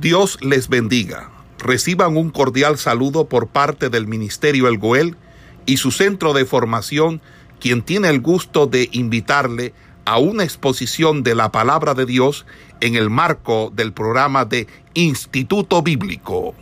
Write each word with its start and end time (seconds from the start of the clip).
Dios 0.00 0.38
les 0.42 0.68
bendiga. 0.68 1.32
Reciban 1.58 2.18
un 2.18 2.28
cordial 2.30 2.76
saludo 2.76 3.30
por 3.30 3.48
parte 3.48 3.88
del 3.88 4.06
Ministerio 4.06 4.68
El 4.68 4.76
Goel 4.76 5.16
y 5.64 5.78
su 5.78 5.90
centro 5.90 6.34
de 6.34 6.44
formación, 6.44 7.22
quien 7.60 7.82
tiene 7.82 8.10
el 8.10 8.20
gusto 8.20 8.66
de 8.66 8.90
invitarle 8.92 9.72
a 10.04 10.18
una 10.18 10.44
exposición 10.44 11.22
de 11.22 11.34
la 11.34 11.50
palabra 11.50 11.94
de 11.94 12.04
Dios 12.04 12.44
en 12.80 12.94
el 12.94 13.08
marco 13.08 13.72
del 13.74 13.94
programa 13.94 14.44
de 14.44 14.66
Instituto 14.92 15.82
Bíblico. 15.82 16.54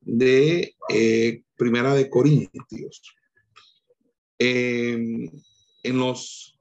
De 0.00 0.74
eh, 0.88 1.42
Primera 1.54 1.92
de 1.92 2.08
Corintios. 2.08 3.02
en 4.38 5.30
los 5.82 6.58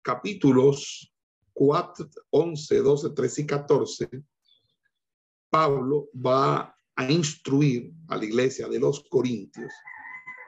capítulos 0.00 1.13
4, 1.54 2.10
11, 2.30 2.78
12, 2.78 3.10
13 3.10 3.42
y 3.42 3.46
14, 3.46 4.08
Pablo 5.48 6.08
va 6.14 6.76
a 6.96 7.10
instruir 7.10 7.92
a 8.08 8.16
la 8.16 8.24
iglesia 8.24 8.68
de 8.68 8.78
los 8.78 9.04
Corintios 9.08 9.72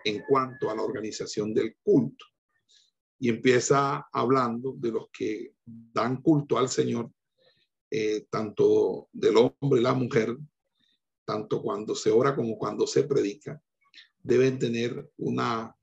en 0.05 0.23
cuanto 0.29 0.71
a 0.71 0.75
la 0.75 0.83
organización 0.83 1.55
del 1.55 1.77
culto. 1.83 2.25
Y 3.19 3.29
empieza 3.29 4.07
hablando 4.13 4.75
de 4.77 4.93
los 4.93 5.09
que 5.11 5.55
dan 5.65 6.23
culto 6.23 6.59
al 6.59 6.69
Señor, 6.69 7.11
eh, 7.91 8.27
tanto 8.31 9.09
del 9.13 9.37
hombre 9.37 9.81
y 9.81 9.83
la 9.83 9.95
mujer, 9.95 10.37
tanto 11.25 11.63
cuando 11.63 11.95
se 11.95 12.11
ora 12.11 12.35
como 12.35 12.59
cuando 12.59 12.87
se 12.87 13.05
predica, 13.05 13.61
deben 14.23 14.59
tener 14.59 15.11
una, 15.19 15.75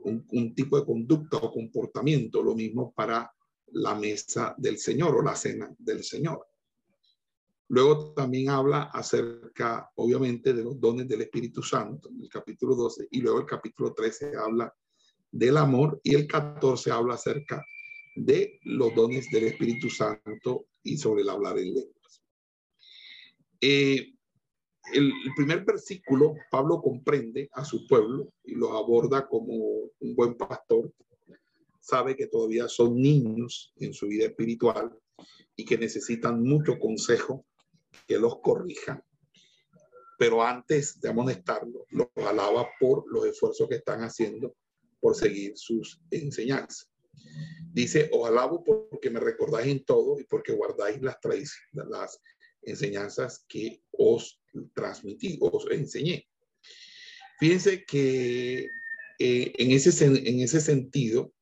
un, 0.00 0.26
un 0.30 0.54
tipo 0.54 0.78
de 0.78 0.84
conducta 0.84 1.36
o 1.38 1.52
comportamiento, 1.52 2.42
lo 2.42 2.54
mismo 2.54 2.92
para 2.92 3.32
la 3.76 3.94
mesa 3.94 4.54
del 4.56 4.78
Señor 4.78 5.16
o 5.16 5.22
la 5.22 5.36
cena 5.36 5.74
del 5.78 6.02
Señor. 6.02 6.46
Luego 7.68 8.12
también 8.14 8.48
habla 8.48 8.84
acerca, 8.84 9.90
obviamente, 9.96 10.54
de 10.54 10.64
los 10.64 10.80
dones 10.80 11.08
del 11.08 11.22
Espíritu 11.22 11.62
Santo, 11.62 12.08
en 12.08 12.22
el 12.22 12.28
capítulo 12.28 12.74
12, 12.74 13.08
y 13.10 13.20
luego 13.20 13.40
el 13.40 13.46
capítulo 13.46 13.92
13 13.92 14.36
habla 14.36 14.72
del 15.30 15.56
amor 15.56 16.00
y 16.02 16.14
el 16.14 16.26
14 16.26 16.90
habla 16.90 17.14
acerca 17.14 17.62
de 18.14 18.58
los 18.62 18.94
dones 18.94 19.28
del 19.30 19.44
Espíritu 19.44 19.90
Santo 19.90 20.68
y 20.82 20.96
sobre 20.96 21.22
el 21.22 21.28
hablar 21.28 21.58
en 21.58 21.74
lenguas. 21.74 22.22
Eh, 23.60 24.14
el, 24.94 25.06
el, 25.08 25.34
primer 25.36 25.64
versículo, 25.64 26.34
Pablo 26.50 26.80
comprende 26.80 27.50
a 27.52 27.64
su 27.64 27.86
pueblo 27.86 28.32
y 28.44 28.54
los 28.54 28.70
aborda 28.70 29.26
como 29.26 29.54
un 29.54 30.14
buen 30.14 30.34
pastor 30.34 30.90
sabe 31.86 32.16
que 32.16 32.26
todavía 32.26 32.66
son 32.68 33.00
niños 33.00 33.72
en 33.76 33.94
su 33.94 34.08
vida 34.08 34.26
espiritual 34.26 34.90
y 35.54 35.64
que 35.64 35.78
necesitan 35.78 36.42
mucho 36.42 36.78
consejo 36.80 37.46
que 38.08 38.18
los 38.18 38.40
corrija. 38.40 39.04
Pero 40.18 40.42
antes 40.42 41.00
de 41.00 41.10
amonestarlo, 41.10 41.86
los 41.90 42.08
alaba 42.16 42.68
por 42.80 43.04
los 43.12 43.26
esfuerzos 43.26 43.68
que 43.68 43.76
están 43.76 44.00
haciendo 44.00 44.56
por 44.98 45.14
seguir 45.14 45.52
sus 45.56 46.00
enseñanzas. 46.10 46.90
Dice, 47.72 48.10
os 48.12 48.28
alabo 48.28 48.64
porque 48.64 49.10
me 49.10 49.20
recordáis 49.20 49.68
en 49.68 49.84
todo 49.84 50.18
y 50.18 50.24
porque 50.24 50.52
guardáis 50.52 51.00
las, 51.02 51.18
las 51.72 52.20
enseñanzas 52.62 53.44
que 53.46 53.80
os 53.92 54.40
transmití, 54.74 55.38
os 55.40 55.70
enseñé. 55.70 56.26
Fíjense 57.38 57.84
que 57.84 58.70
eh, 59.18 59.52
en, 59.56 59.70
ese, 59.70 60.04
en 60.04 60.40
ese 60.40 60.60
sentido, 60.60 61.32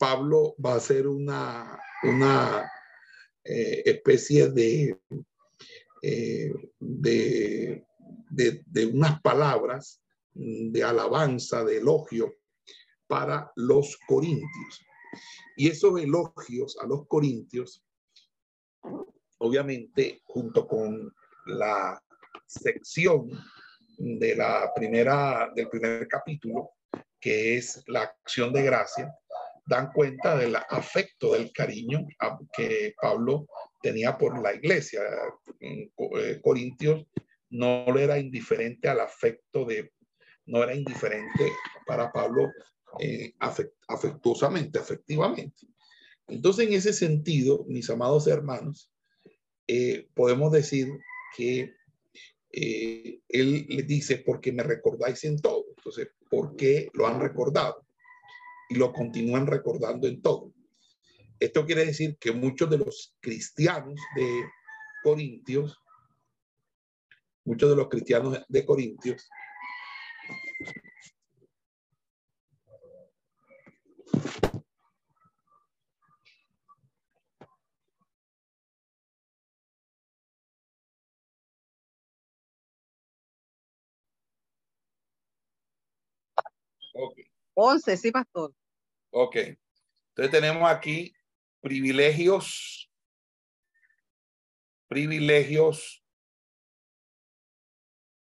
Pablo 0.00 0.54
va 0.64 0.72
a 0.72 0.76
hacer 0.76 1.06
una, 1.06 1.78
una 2.04 2.72
eh, 3.44 3.82
especie 3.84 4.48
de, 4.48 4.98
eh, 6.00 6.54
de, 6.78 7.84
de, 8.30 8.86
unas 8.86 9.20
palabras 9.20 10.00
de 10.32 10.82
alabanza, 10.82 11.62
de 11.64 11.76
elogio 11.76 12.34
para 13.06 13.52
los 13.56 13.98
corintios. 14.08 14.80
Y 15.58 15.68
esos 15.68 16.00
elogios 16.00 16.78
a 16.80 16.86
los 16.86 17.06
corintios, 17.06 17.84
obviamente, 19.36 20.22
junto 20.24 20.66
con 20.66 21.14
la 21.44 22.02
sección 22.46 23.28
de 23.98 24.34
la 24.34 24.72
primera, 24.74 25.50
del 25.54 25.68
primer 25.68 26.08
capítulo, 26.08 26.70
que 27.20 27.58
es 27.58 27.84
la 27.86 28.00
acción 28.04 28.50
de 28.50 28.62
gracia, 28.62 29.14
dan 29.66 29.92
cuenta 29.92 30.36
del 30.36 30.56
afecto, 30.56 31.32
del 31.32 31.52
cariño 31.52 32.06
que 32.52 32.94
Pablo 33.00 33.46
tenía 33.82 34.16
por 34.16 34.40
la 34.42 34.54
iglesia. 34.54 35.02
Eh, 35.60 36.40
Corintios 36.42 37.06
no 37.50 37.86
le 37.92 38.04
era 38.04 38.18
indiferente 38.18 38.88
al 38.88 39.00
afecto 39.00 39.64
de, 39.64 39.92
no 40.46 40.62
era 40.62 40.74
indiferente 40.74 41.52
para 41.86 42.12
Pablo 42.12 42.50
eh, 42.98 43.34
afectuosamente, 43.88 44.78
afectivamente. 44.78 45.66
Entonces, 46.28 46.68
en 46.68 46.74
ese 46.74 46.92
sentido, 46.92 47.64
mis 47.68 47.90
amados 47.90 48.26
hermanos, 48.26 48.92
eh, 49.66 50.08
podemos 50.14 50.52
decir 50.52 50.88
que 51.36 51.74
él 52.52 53.66
le 53.68 53.82
dice, 53.84 54.18
porque 54.18 54.52
me 54.52 54.64
recordáis 54.64 55.22
en 55.24 55.40
todo. 55.40 55.66
Entonces, 55.76 56.08
¿por 56.28 56.56
qué 56.56 56.88
lo 56.94 57.06
han 57.06 57.20
recordado? 57.20 57.86
Y 58.70 58.76
lo 58.76 58.92
continúan 58.92 59.46
recordando 59.46 60.06
en 60.06 60.22
todo. 60.22 60.54
Esto 61.38 61.66
quiere 61.66 61.84
decir 61.84 62.16
que 62.18 62.32
muchos 62.32 62.70
de 62.70 62.78
los 62.78 63.14
cristianos 63.20 64.00
de 64.14 64.44
Corintios, 65.02 65.78
muchos 67.44 67.68
de 67.68 67.76
los 67.76 67.88
cristianos 67.88 68.38
de 68.48 68.64
Corintios, 68.64 69.28
Okay. 86.92 87.24
11, 87.54 87.96
sí, 87.96 88.10
pastor. 88.10 88.52
Ok. 89.10 89.36
Entonces 89.36 90.30
tenemos 90.30 90.70
aquí 90.70 91.14
privilegios, 91.60 92.90
privilegios 94.88 96.04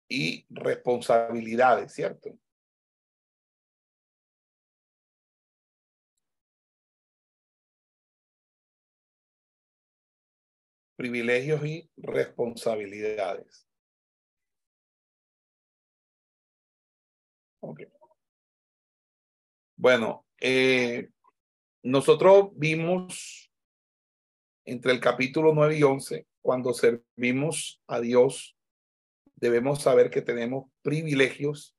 y 0.08 0.46
responsabilidades, 0.50 1.92
¿cierto? 1.92 2.38
Privilegios 10.96 11.64
y 11.64 11.90
responsabilidades. 11.96 13.66
Ok. 17.60 17.80
Bueno, 19.76 20.25
eh, 20.40 21.10
nosotros 21.82 22.50
vimos 22.54 23.50
entre 24.64 24.92
el 24.92 25.00
capítulo 25.00 25.54
9 25.54 25.78
y 25.78 25.82
11, 25.82 26.26
cuando 26.42 26.74
servimos 26.74 27.80
a 27.86 28.00
Dios, 28.00 28.56
debemos 29.36 29.82
saber 29.82 30.10
que 30.10 30.22
tenemos 30.22 30.68
privilegios 30.82 31.76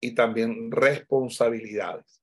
y 0.00 0.14
también 0.14 0.70
responsabilidades. 0.70 2.22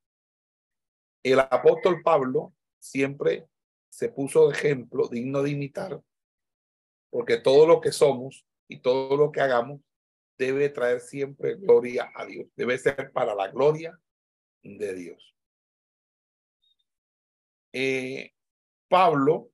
El 1.23 1.39
apóstol 1.39 2.01
Pablo 2.03 2.53
siempre 2.79 3.47
se 3.89 4.09
puso 4.09 4.47
de 4.47 4.53
ejemplo 4.55 5.07
digno 5.09 5.43
de 5.43 5.51
imitar, 5.51 6.01
porque 7.09 7.37
todo 7.37 7.67
lo 7.67 7.81
que 7.81 7.91
somos 7.91 8.45
y 8.69 8.79
todo 8.79 9.17
lo 9.17 9.31
que 9.31 9.41
hagamos 9.41 9.81
debe 10.37 10.69
traer 10.69 11.01
siempre 11.01 11.55
gloria 11.55 12.11
a 12.15 12.25
Dios, 12.25 12.47
debe 12.55 12.77
ser 12.77 13.11
para 13.11 13.35
la 13.35 13.49
gloria 13.49 13.99
de 14.63 14.93
Dios. 14.93 15.36
Eh, 17.79 18.33
Pablo 18.89 19.51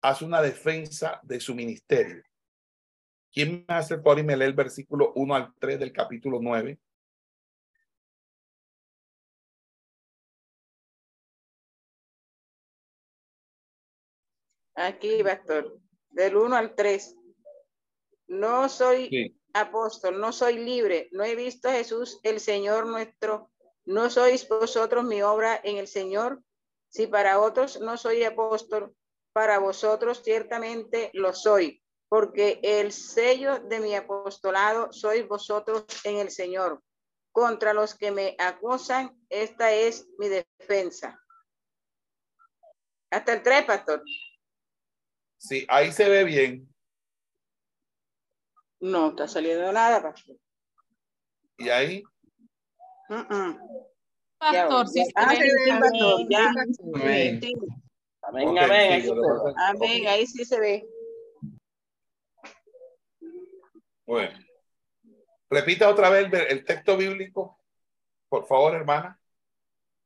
hace 0.00 0.24
una 0.24 0.40
defensa 0.40 1.20
de 1.22 1.38
su 1.38 1.54
ministerio. 1.54 2.22
¿Quién 3.30 3.66
me 3.68 3.74
hace 3.74 3.98
por 3.98 4.18
y 4.18 4.22
me 4.22 4.34
lee 4.34 4.46
el 4.46 4.54
versículo 4.54 5.12
1 5.14 5.34
al 5.34 5.54
3 5.58 5.78
del 5.78 5.92
capítulo 5.92 6.38
9? 6.40 6.78
Aquí, 14.76 15.22
pastor, 15.22 15.78
del 16.08 16.34
1 16.34 16.56
al 16.56 16.74
3. 16.74 17.14
No 18.28 18.70
soy 18.70 19.38
apóstol, 19.52 20.18
no 20.18 20.32
soy 20.32 20.64
libre, 20.64 21.10
no 21.12 21.24
he 21.24 21.36
visto 21.36 21.68
a 21.68 21.72
Jesús, 21.72 22.20
el 22.22 22.40
Señor 22.40 22.86
nuestro 22.86 23.50
¿No 23.84 24.10
sois 24.10 24.48
vosotros 24.48 25.04
mi 25.04 25.22
obra 25.22 25.60
en 25.62 25.76
el 25.76 25.86
Señor? 25.86 26.42
Si 26.88 27.06
para 27.06 27.40
otros 27.40 27.80
no 27.80 27.96
soy 27.96 28.24
apóstol, 28.24 28.94
para 29.32 29.58
vosotros 29.58 30.22
ciertamente 30.24 31.10
lo 31.12 31.34
soy, 31.34 31.82
porque 32.08 32.58
el 32.62 32.92
sello 32.92 33.60
de 33.60 33.80
mi 33.80 33.94
apostolado 33.94 34.92
sois 34.92 35.26
vosotros 35.28 35.84
en 36.04 36.18
el 36.18 36.30
Señor. 36.30 36.82
Contra 37.32 37.74
los 37.74 37.94
que 37.94 38.10
me 38.10 38.34
acusan, 38.38 39.14
esta 39.28 39.72
es 39.72 40.08
mi 40.16 40.28
defensa. 40.28 41.22
Hasta 43.10 43.34
el 43.34 43.42
3, 43.42 43.64
pastor. 43.64 44.02
Sí, 45.36 45.66
ahí 45.68 45.92
se 45.92 46.08
ve 46.08 46.24
bien. 46.24 46.74
No 48.80 49.10
está 49.10 49.28
saliendo 49.28 49.70
nada, 49.70 50.02
pastor. 50.02 50.36
¿Y 51.58 51.68
ahí? 51.68 52.02
Pastor, 54.38 54.88
sí 54.88 55.02
Amén, 58.22 58.58
amén. 58.58 60.06
Ahí 60.08 60.26
sí 60.26 60.44
se 60.44 60.60
ve. 60.60 60.88
Bueno. 64.06 64.38
Repita 65.48 65.88
otra 65.88 66.10
vez 66.10 66.28
el 66.32 66.64
texto 66.64 66.96
bíblico, 66.96 67.60
por 68.28 68.46
favor, 68.46 68.74
hermana. 68.74 69.20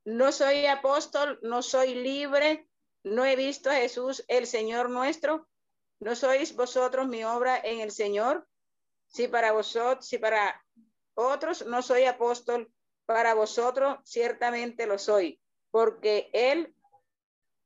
No 0.05 0.33
soy 0.33 0.67
apóstol, 0.67 1.39
no 1.43 1.63
soy 1.63 1.95
libre, 1.95 2.69
no 3.05 3.25
he 3.25 3.37
visto 3.37 3.71
a 3.71 3.77
Jesús, 3.77 4.25
el 4.29 4.47
Señor 4.47 4.91
nuestro. 4.91 5.49
¿No 5.99 6.15
sois 6.15 6.55
vosotros 6.55 7.09
mi 7.09 7.25
obra 7.25 7.59
en 7.59 7.81
el 7.81 7.91
Señor? 7.91 8.47
Si 9.07 9.29
para 9.29 9.53
vosotros, 9.53 10.07
si 10.07 10.19
para 10.19 10.63
otros 11.15 11.67
no 11.67 11.83
soy 11.83 12.05
apóstol, 12.05 12.71
para 13.11 13.35
vosotros 13.35 13.99
ciertamente 14.05 14.87
lo 14.87 14.97
soy, 14.97 15.41
porque 15.73 16.31
Él 16.33 16.77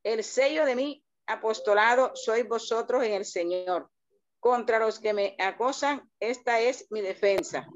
el 0.02 0.24
sello 0.24 0.64
de 0.64 0.74
mi 0.74 1.04
apostolado 1.26 2.16
sois 2.16 2.48
vosotros 2.48 3.04
en 3.04 3.12
el 3.12 3.26
Señor. 3.26 3.90
Contra 4.40 4.78
los 4.78 4.98
que 4.98 5.12
me 5.12 5.36
acosan, 5.38 6.10
esta 6.18 6.60
es 6.60 6.86
mi 6.90 7.02
defensa. 7.02 7.68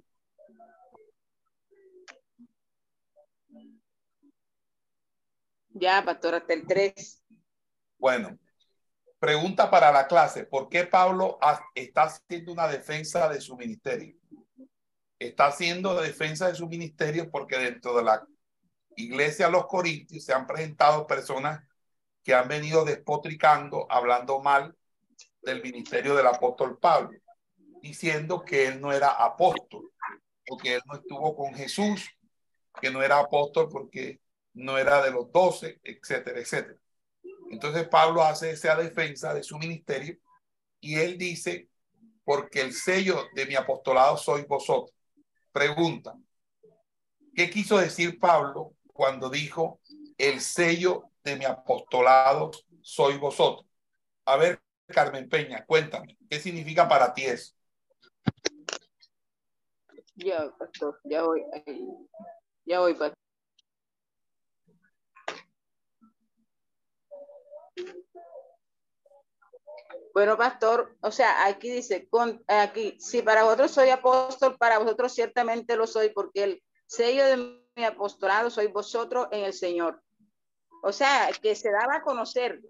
Ya, 5.69 6.03
pastor, 6.03 6.37
hasta 6.37 6.55
el 6.55 6.67
3. 6.67 7.23
Bueno, 7.99 8.39
pregunta 9.19 9.71
para 9.71 9.93
la 9.93 10.09
clase. 10.09 10.47
¿Por 10.47 10.71
qué 10.71 10.85
Pablo 10.85 11.39
está 11.75 12.05
haciendo 12.05 12.51
una 12.51 12.67
defensa 12.67 13.29
de 13.29 13.43
su 13.43 13.59
ministerio? 13.59 14.17
Está 15.19 15.47
haciendo 15.47 16.01
defensa 16.01 16.49
de 16.49 16.55
su 16.55 16.69
ministerio 16.69 17.31
porque 17.31 17.59
dentro 17.59 17.97
de 17.97 18.05
la 18.05 18.27
iglesia 18.97 19.49
los 19.49 19.67
Corintios 19.67 20.25
se 20.25 20.33
han 20.33 20.47
presentado 20.47 21.07
personas 21.07 21.63
que 22.23 22.35
han 22.35 22.49
venido 22.49 22.85
despotricando, 22.85 23.87
hablando 23.91 24.41
mal 24.41 24.77
del 25.43 25.63
ministerio 25.63 26.15
del 26.15 26.27
apóstol 26.27 26.79
Pablo, 26.79 27.19
diciendo 27.81 28.45
que 28.45 28.67
él 28.67 28.81
no 28.81 28.93
era 28.93 29.11
apóstol, 29.11 29.91
porque 30.47 30.75
él 30.75 30.83
no 30.87 30.97
estuvo 30.97 31.35
con 31.37 31.55
Jesús, 31.55 32.09
que 32.81 32.91
no 32.91 33.03
era 33.03 33.19
apóstol 33.19 33.69
porque 33.71 34.21
no 34.55 34.79
era 34.79 35.03
de 35.03 35.11
los 35.11 35.31
doce, 35.33 35.81
etcétera, 35.83 36.41
etcétera. 36.41 36.79
Entonces 37.51 37.89
Pablo 37.89 38.23
hace 38.23 38.51
esa 38.51 38.77
defensa 38.77 39.33
de 39.33 39.43
su 39.43 39.59
ministerio 39.59 40.17
y 40.81 40.97
él 40.97 41.17
dice, 41.17 41.69
porque 42.25 42.61
el 42.61 42.73
sello 42.73 43.27
de 43.35 43.47
mi 43.47 43.55
apostolado 43.55 44.17
sois 44.17 44.47
vosotros. 44.47 44.98
Pregunta, 45.59 46.17
¿qué 47.35 47.51
quiso 47.51 47.79
decir 47.79 48.21
Pablo 48.21 48.77
cuando 48.93 49.29
dijo 49.29 49.81
el 50.17 50.41
sello 50.41 51.11
de 51.25 51.35
mi 51.35 51.47
apostolado 51.47 52.53
soy 52.81 53.19
vosotros. 53.19 53.67
A 54.25 54.37
ver, 54.37 54.63
Carmen 54.87 55.29
Peña, 55.29 55.67
cuéntame, 55.67 56.17
¿qué 56.31 56.39
significa 56.39 56.89
para 56.89 57.13
ti 57.13 57.25
eso? 57.25 57.57
Ya, 60.15 60.49
pastor, 60.57 61.01
ya 61.03 61.25
voy, 61.25 61.43
ya 62.65 62.79
voy, 62.79 62.95
pastor. 62.95 63.28
Bueno, 70.19 70.37
pastor, 70.37 70.97
o 71.01 71.13
sea, 71.13 71.47
aquí 71.47 71.71
dice, 71.71 72.09
con, 72.09 72.43
aquí, 72.49 72.99
si 72.99 73.23
para 73.23 73.45
vosotros 73.45 73.71
soy 73.71 73.91
apóstol, 73.91 74.57
para 74.59 74.81
vosotros 74.81 75.15
ciertamente 75.15 75.77
lo 75.77 75.87
soy, 75.87 76.09
porque 76.09 76.43
el 76.43 76.63
sello 76.87 77.25
de 77.25 77.37
mi 77.77 77.85
apostolado 77.85 78.51
soy 78.51 78.67
vosotros 78.67 79.29
en 79.31 79.45
el 79.45 79.53
Señor. 79.53 80.03
O 80.83 80.91
sea, 80.91 81.31
que 81.41 81.55
se 81.55 81.71
daba 81.71 81.99
a 81.99 82.03
conocer 82.03 82.61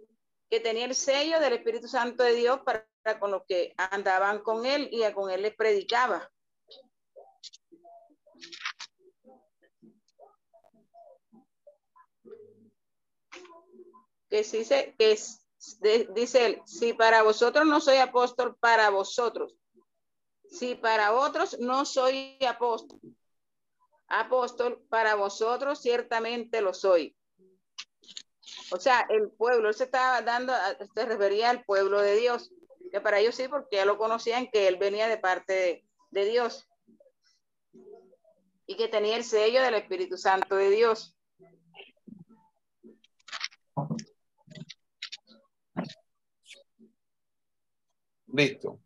que 0.51 0.61
tenía 0.61 0.85
el 0.85 0.95
sello 0.95 1.41
del 1.41 1.55
Espíritu 1.55 1.89
Santo 1.89 2.23
de 2.23 2.35
Dios 2.35 2.61
para, 2.67 2.87
con 3.19 3.31
los 3.31 3.41
que 3.49 3.73
andaban 3.79 4.41
con 4.41 4.67
él 4.67 4.87
y 4.93 5.11
con 5.15 5.31
él 5.31 5.41
les 5.41 5.57
predicaba. 5.57 6.31
Que 14.29 14.45
sí 14.45 14.67
que 14.99 15.17
dice 16.15 16.47
él, 16.47 16.63
si 16.67 16.93
para 16.93 17.23
vosotros 17.23 17.67
no 17.67 17.81
soy 17.81 17.97
apóstol, 17.97 18.57
para 18.59 18.91
vosotros. 18.91 19.55
Si 20.51 20.75
para 20.75 21.13
otros 21.13 21.59
no 21.59 21.85
soy 21.85 22.39
apóstol, 22.49 22.99
apóstol, 24.09 24.83
para 24.89 25.15
vosotros 25.15 25.81
ciertamente 25.81 26.63
lo 26.63 26.73
soy 26.73 27.15
o 28.71 28.79
sea, 28.79 29.07
el 29.09 29.31
pueblo, 29.31 29.69
él 29.69 29.75
se 29.75 29.85
estaba 29.85 30.23
dando, 30.23 30.53
se 30.95 31.05
refería 31.07 31.51
al 31.51 31.65
pueblo 31.65 32.01
de 32.01 32.17
Dios, 32.17 32.51
que 32.91 33.01
para 33.01 33.19
ellos 33.19 33.35
sí, 33.35 33.49
porque 33.49 33.77
ya 33.77 33.85
lo 33.85 33.99
conocían 33.99 34.49
que 34.51 34.69
él 34.69 34.77
venía 34.77 35.09
de 35.09 35.19
parte 35.19 35.85
de, 36.11 36.25
Dios 36.25 36.69
y 38.67 38.77
que 38.77 38.89
tenía 38.89 39.17
el 39.17 39.25
sello 39.25 39.63
del 39.63 39.75
Espíritu 39.75 40.17
Santo 40.17 40.57
de 40.57 40.71
Dios. 40.71 41.17
Listo. 48.39 48.81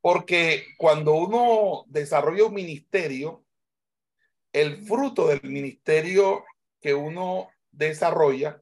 Porque 0.00 0.64
cuando 0.78 1.14
uno 1.14 1.84
desarrolla 1.86 2.46
un 2.46 2.54
ministerio, 2.54 3.44
el 4.52 4.78
fruto 4.78 5.28
del 5.28 5.42
ministerio 5.44 6.44
que 6.80 6.94
uno 6.94 7.50
desarrolla 7.70 8.60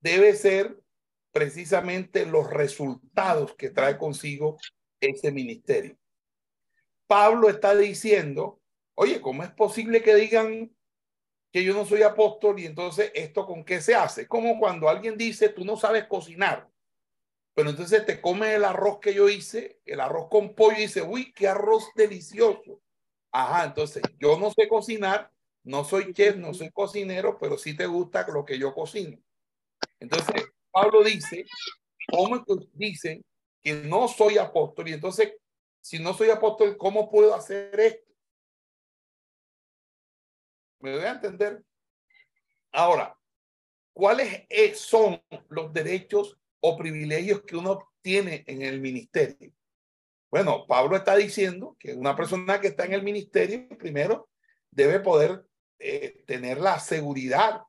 debe 0.00 0.34
ser 0.34 0.78
precisamente 1.30 2.26
los 2.26 2.50
resultados 2.50 3.54
que 3.54 3.70
trae 3.70 3.96
consigo 3.96 4.58
ese 5.00 5.32
ministerio. 5.32 5.96
Pablo 7.06 7.48
está 7.48 7.74
diciendo, 7.74 8.60
oye, 8.94 9.22
¿cómo 9.22 9.42
es 9.42 9.50
posible 9.52 10.02
que 10.02 10.14
digan 10.16 10.70
que 11.50 11.64
yo 11.64 11.72
no 11.72 11.86
soy 11.86 12.02
apóstol 12.02 12.60
y 12.60 12.66
entonces 12.66 13.10
esto 13.14 13.46
con 13.46 13.64
qué 13.64 13.80
se 13.80 13.94
hace? 13.94 14.28
Como 14.28 14.58
cuando 14.58 14.90
alguien 14.90 15.16
dice, 15.16 15.48
tú 15.48 15.64
no 15.64 15.78
sabes 15.78 16.04
cocinar, 16.04 16.71
pero 17.54 17.70
entonces 17.70 18.06
te 18.06 18.20
comes 18.20 18.54
el 18.54 18.64
arroz 18.64 18.98
que 19.00 19.12
yo 19.12 19.28
hice, 19.28 19.80
el 19.84 20.00
arroz 20.00 20.28
con 20.30 20.54
pollo 20.54 20.78
y 20.78 20.82
dice, 20.82 21.02
uy, 21.02 21.32
qué 21.32 21.48
arroz 21.48 21.90
delicioso. 21.94 22.80
Ajá, 23.30 23.64
entonces 23.64 24.02
yo 24.18 24.38
no 24.38 24.50
sé 24.50 24.68
cocinar, 24.68 25.30
no 25.64 25.84
soy 25.84 26.12
chef, 26.12 26.36
no 26.36 26.54
soy 26.54 26.70
cocinero, 26.70 27.38
pero 27.38 27.58
sí 27.58 27.76
te 27.76 27.86
gusta 27.86 28.26
lo 28.28 28.44
que 28.44 28.58
yo 28.58 28.74
cocino. 28.74 29.18
Entonces, 30.00 30.44
Pablo 30.70 31.04
dice, 31.04 31.46
¿cómo 32.10 32.44
dicen 32.72 33.24
que 33.62 33.74
no 33.74 34.08
soy 34.08 34.38
apóstol? 34.38 34.88
Y 34.88 34.94
entonces, 34.94 35.34
si 35.80 35.98
no 35.98 36.14
soy 36.14 36.30
apóstol, 36.30 36.76
¿cómo 36.76 37.10
puedo 37.10 37.34
hacer 37.34 37.78
esto? 37.78 38.12
¿Me 40.80 40.96
voy 40.96 41.04
a 41.04 41.12
entender? 41.12 41.62
Ahora, 42.72 43.16
¿cuáles 43.92 44.46
e-, 44.48 44.74
son 44.74 45.22
los 45.48 45.72
derechos 45.72 46.38
o 46.62 46.76
privilegios 46.76 47.42
que 47.42 47.56
uno 47.56 47.92
tiene 48.00 48.44
en 48.46 48.62
el 48.62 48.80
ministerio? 48.80 49.52
Bueno, 50.30 50.66
Pablo 50.66 50.96
está 50.96 51.14
diciendo 51.16 51.76
que 51.78 51.92
una 51.92 52.16
persona 52.16 52.60
que 52.60 52.68
está 52.68 52.86
en 52.86 52.94
el 52.94 53.02
ministerio, 53.02 53.68
primero, 53.78 54.30
debe 54.70 55.00
poder 55.00 55.44
eh, 55.78 56.24
tener 56.26 56.58
la 56.58 56.78
seguridad 56.78 57.60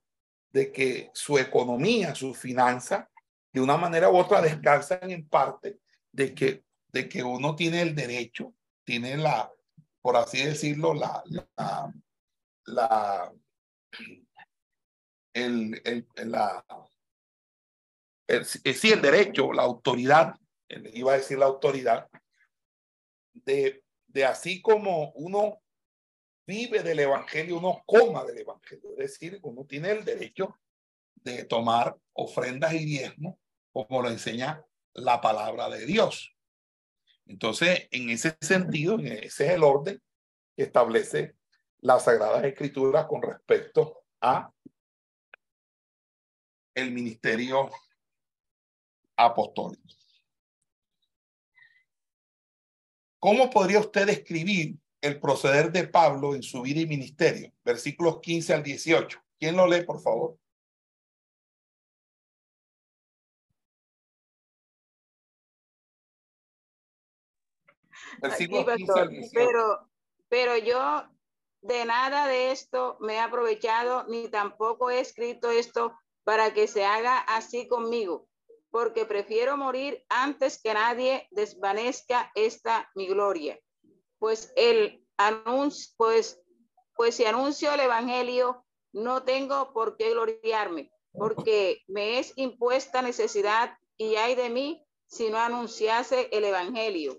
de 0.51 0.71
que 0.71 1.09
su 1.13 1.37
economía, 1.37 2.15
su 2.15 2.33
finanza, 2.33 3.09
de 3.51 3.59
una 3.59 3.75
manera 3.75 4.09
u 4.09 4.17
otra 4.17 4.41
descansan 4.41 5.11
en 5.11 5.27
parte 5.27 5.79
de 6.11 6.33
que, 6.33 6.63
de 6.87 7.09
que 7.09 7.23
uno 7.23 7.55
tiene 7.55 7.81
el 7.81 7.95
derecho, 7.95 8.53
tiene 8.83 9.17
la, 9.17 9.51
por 10.01 10.15
así 10.15 10.43
decirlo, 10.43 10.93
la, 10.93 11.23
la, 11.25 11.93
la 12.65 13.33
el, 15.33 15.81
el, 15.83 16.07
la, 16.29 16.63
el, 18.27 18.45
sí, 18.45 18.91
el 18.91 19.01
derecho, 19.01 19.51
la 19.53 19.63
autoridad, 19.63 20.35
iba 20.93 21.13
a 21.13 21.17
decir 21.17 21.37
la 21.37 21.45
autoridad, 21.45 22.09
de, 23.33 23.83
de 24.07 24.25
así 24.25 24.61
como 24.61 25.11
uno 25.11 25.61
vive 26.45 26.83
del 26.83 26.99
evangelio, 26.99 27.57
uno 27.57 27.83
coma 27.85 28.23
del 28.25 28.39
evangelio. 28.39 28.91
Es 28.91 29.11
decir, 29.11 29.39
uno 29.43 29.65
tiene 29.65 29.91
el 29.91 30.05
derecho 30.05 30.59
de 31.15 31.45
tomar 31.45 31.95
ofrendas 32.13 32.73
y 32.73 32.85
diezmos, 32.85 33.35
como 33.71 34.01
lo 34.01 34.09
enseña 34.09 34.63
la 34.93 35.21
palabra 35.21 35.69
de 35.69 35.85
Dios. 35.85 36.35
Entonces, 37.25 37.87
en 37.91 38.09
ese 38.09 38.37
sentido, 38.41 38.99
ese 38.99 39.47
es 39.47 39.51
el 39.51 39.63
orden 39.63 40.01
que 40.55 40.63
establece 40.63 41.35
las 41.79 42.03
Sagradas 42.03 42.43
Escrituras 42.43 43.05
con 43.07 43.21
respecto 43.21 44.03
a 44.21 44.51
el 46.75 46.91
ministerio 46.91 47.69
apostólico. 49.17 49.83
¿Cómo 53.19 53.49
podría 53.49 53.79
usted 53.79 54.05
describir 54.05 54.77
el 55.01 55.19
proceder 55.19 55.71
de 55.71 55.87
Pablo 55.87 56.35
en 56.35 56.43
su 56.43 56.61
vida 56.61 56.81
y 56.81 56.85
ministerio? 56.85 57.53
Versículos 57.63 58.19
15 58.19 58.53
al 58.53 58.63
18. 58.63 59.19
¿Quién 59.39 59.55
lo 59.55 59.67
lee, 59.67 59.85
por 59.85 60.01
favor? 60.01 60.37
Pero, 69.33 69.89
pero 70.27 70.57
yo 70.57 71.07
de 71.61 71.85
nada 71.85 72.27
de 72.27 72.51
esto 72.51 72.97
me 72.99 73.15
he 73.15 73.19
aprovechado, 73.19 74.05
ni 74.09 74.27
tampoco 74.27 74.89
he 74.89 74.99
escrito 74.99 75.49
esto 75.49 75.97
para 76.23 76.53
que 76.53 76.67
se 76.67 76.85
haga 76.85 77.19
así 77.19 77.67
conmigo, 77.67 78.27
porque 78.73 79.05
prefiero 79.05 79.55
morir 79.55 80.03
antes 80.09 80.59
que 80.59 80.73
nadie 80.73 81.27
desvanezca 81.29 82.31
esta 82.33 82.89
mi 82.95 83.05
gloria. 83.05 83.59
Pues 84.17 84.51
el 84.55 85.05
anuncio, 85.15 85.93
pues, 85.95 86.41
pues 86.95 87.13
si 87.15 87.23
anuncio 87.23 87.71
el 87.71 87.81
evangelio, 87.81 88.65
no 88.91 89.21
tengo 89.21 89.73
por 89.73 89.95
qué 89.95 90.09
gloriarme, 90.09 90.91
porque 91.11 91.83
me 91.87 92.17
es 92.17 92.33
impuesta 92.35 93.03
necesidad 93.03 93.77
y 93.95 94.15
hay 94.15 94.33
de 94.33 94.49
mí 94.49 94.83
si 95.05 95.29
no 95.29 95.37
anunciase 95.37 96.29
el 96.31 96.43
evangelio. 96.43 97.15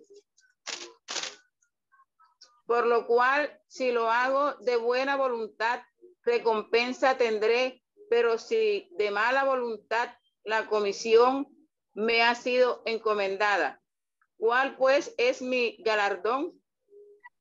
Por 2.67 2.85
lo 2.87 3.07
cual, 3.07 3.61
si 3.69 3.93
lo 3.93 4.11
hago 4.11 4.55
de 4.55 4.75
buena 4.75 5.15
voluntad, 5.15 5.83
recompensa 6.25 7.17
tendré, 7.17 7.81
pero 8.11 8.39
si 8.39 8.89
de 8.99 9.13
mala 9.13 9.45
voluntad, 9.45 10.11
la 10.45 10.67
comisión 10.67 11.49
me 11.95 12.23
ha 12.23 12.35
sido 12.35 12.83
encomendada. 12.87 13.83
¿Cuál 14.37 14.77
pues 14.77 15.15
es 15.17 15.43
mi 15.43 15.77
galardón? 15.85 16.53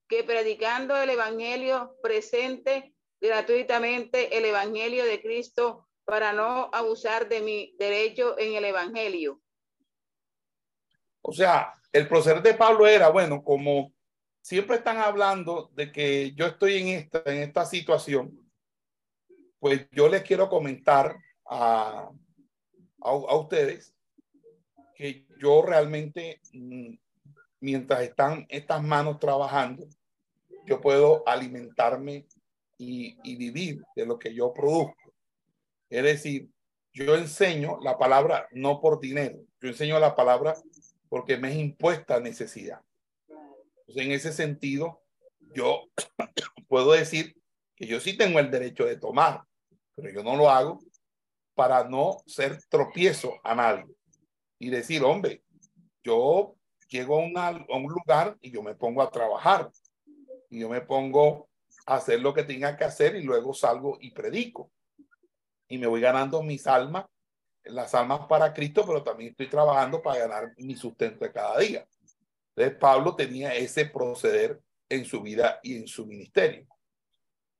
Que 0.07 0.23
predicando 0.23 0.95
el 0.95 1.09
Evangelio 1.09 1.95
presente 2.01 2.93
gratuitamente 3.19 4.37
el 4.37 4.45
Evangelio 4.45 5.05
de 5.05 5.21
Cristo 5.21 5.87
para 6.05 6.33
no 6.33 6.69
abusar 6.73 7.29
de 7.29 7.41
mi 7.41 7.75
derecho 7.79 8.37
en 8.37 8.53
el 8.55 8.65
Evangelio. 8.65 9.41
O 11.21 11.31
sea, 11.31 11.73
el 11.93 12.07
proceder 12.09 12.41
de 12.41 12.53
Pablo 12.53 12.85
era, 12.85 13.09
bueno, 13.09 13.41
como 13.41 13.93
siempre 14.41 14.75
están 14.75 14.97
hablando 14.97 15.71
de 15.73 15.91
que 15.91 16.33
yo 16.33 16.45
estoy 16.47 16.81
en 16.81 16.87
esta, 16.89 17.23
en 17.25 17.43
esta 17.43 17.65
situación, 17.65 18.37
pues 19.59 19.87
yo 19.91 20.09
les 20.09 20.23
quiero 20.23 20.49
comentar 20.49 21.17
a, 21.45 22.11
a, 23.03 23.35
ustedes 23.35 23.93
que 24.95 25.25
yo 25.39 25.61
realmente, 25.61 26.39
mm, 26.53 26.95
mientras 27.59 28.01
están 28.01 28.45
estas 28.49 28.83
manos 28.83 29.19
trabajando, 29.19 29.85
yo 30.65 30.79
puedo 30.79 31.27
alimentarme 31.27 32.25
y, 32.77 33.17
y 33.23 33.35
vivir 33.35 33.83
de 33.95 34.05
lo 34.05 34.17
que 34.17 34.33
yo 34.33 34.53
produzco. 34.53 35.13
Es 35.89 36.03
decir, 36.03 36.49
yo 36.93 37.15
enseño 37.15 37.79
la 37.81 37.97
palabra 37.97 38.47
no 38.51 38.79
por 38.79 38.99
dinero, 38.99 39.39
yo 39.61 39.69
enseño 39.69 39.99
la 39.99 40.15
palabra 40.15 40.55
porque 41.09 41.37
me 41.37 41.51
es 41.51 41.57
impuesta 41.57 42.19
necesidad 42.19 42.81
en 43.87 44.11
ese 44.11 44.33
sentido, 44.33 45.01
yo 45.53 45.83
puedo 46.67 46.91
decir 46.93 47.35
que 47.75 47.87
yo 47.87 47.99
sí 47.99 48.17
tengo 48.17 48.39
el 48.39 48.51
derecho 48.51 48.85
de 48.85 48.97
tomar, 48.97 49.43
pero 49.95 50.11
yo 50.11 50.23
no 50.23 50.35
lo 50.35 50.49
hago 50.49 50.79
para 51.55 51.83
no 51.83 52.17
ser 52.25 52.59
tropiezo 52.69 53.33
a 53.43 53.55
nadie 53.55 53.85
y 54.59 54.69
decir, 54.69 55.03
hombre, 55.03 55.43
yo 56.03 56.55
llego 56.89 57.19
a, 57.35 57.47
a 57.47 57.75
un 57.75 57.91
lugar 57.91 58.37
y 58.41 58.51
yo 58.51 58.61
me 58.61 58.75
pongo 58.75 59.01
a 59.01 59.09
trabajar 59.09 59.71
y 60.49 60.59
yo 60.59 60.69
me 60.69 60.81
pongo 60.81 61.49
a 61.85 61.95
hacer 61.95 62.21
lo 62.21 62.33
que 62.33 62.43
tenga 62.43 62.77
que 62.77 62.83
hacer 62.83 63.15
y 63.15 63.23
luego 63.23 63.53
salgo 63.53 63.97
y 63.99 64.11
predico 64.11 64.71
y 65.67 65.77
me 65.77 65.87
voy 65.87 66.01
ganando 66.01 66.43
mis 66.43 66.67
almas, 66.67 67.05
las 67.63 67.95
almas 67.95 68.27
para 68.27 68.53
Cristo, 68.53 68.83
pero 68.85 69.03
también 69.03 69.31
estoy 69.31 69.49
trabajando 69.49 70.01
para 70.01 70.19
ganar 70.19 70.53
mi 70.57 70.75
sustento 70.75 71.25
de 71.25 71.31
cada 71.31 71.57
día. 71.59 71.87
Entonces 72.55 72.77
Pablo 72.79 73.15
tenía 73.15 73.55
ese 73.55 73.85
proceder 73.85 74.61
en 74.87 75.05
su 75.05 75.21
vida 75.21 75.59
y 75.63 75.77
en 75.77 75.87
su 75.87 76.05
ministerio. 76.05 76.67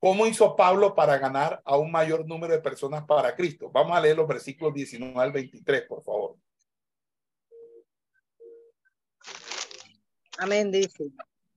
¿Cómo 0.04 0.26
hizo 0.26 0.54
Pablo 0.54 0.94
para 0.94 1.16
ganar 1.16 1.62
a 1.64 1.78
un 1.78 1.90
mayor 1.90 2.26
número 2.26 2.52
de 2.52 2.60
personas 2.60 3.06
para 3.06 3.34
Cristo? 3.34 3.70
Vamos 3.70 3.96
a 3.96 4.00
leer 4.02 4.14
los 4.14 4.28
versículos 4.28 4.74
19 4.74 5.18
al 5.18 5.32
23, 5.32 5.86
por 5.88 6.02
favor. 6.02 6.36
Amén, 10.36 10.70
dice. 10.70 11.04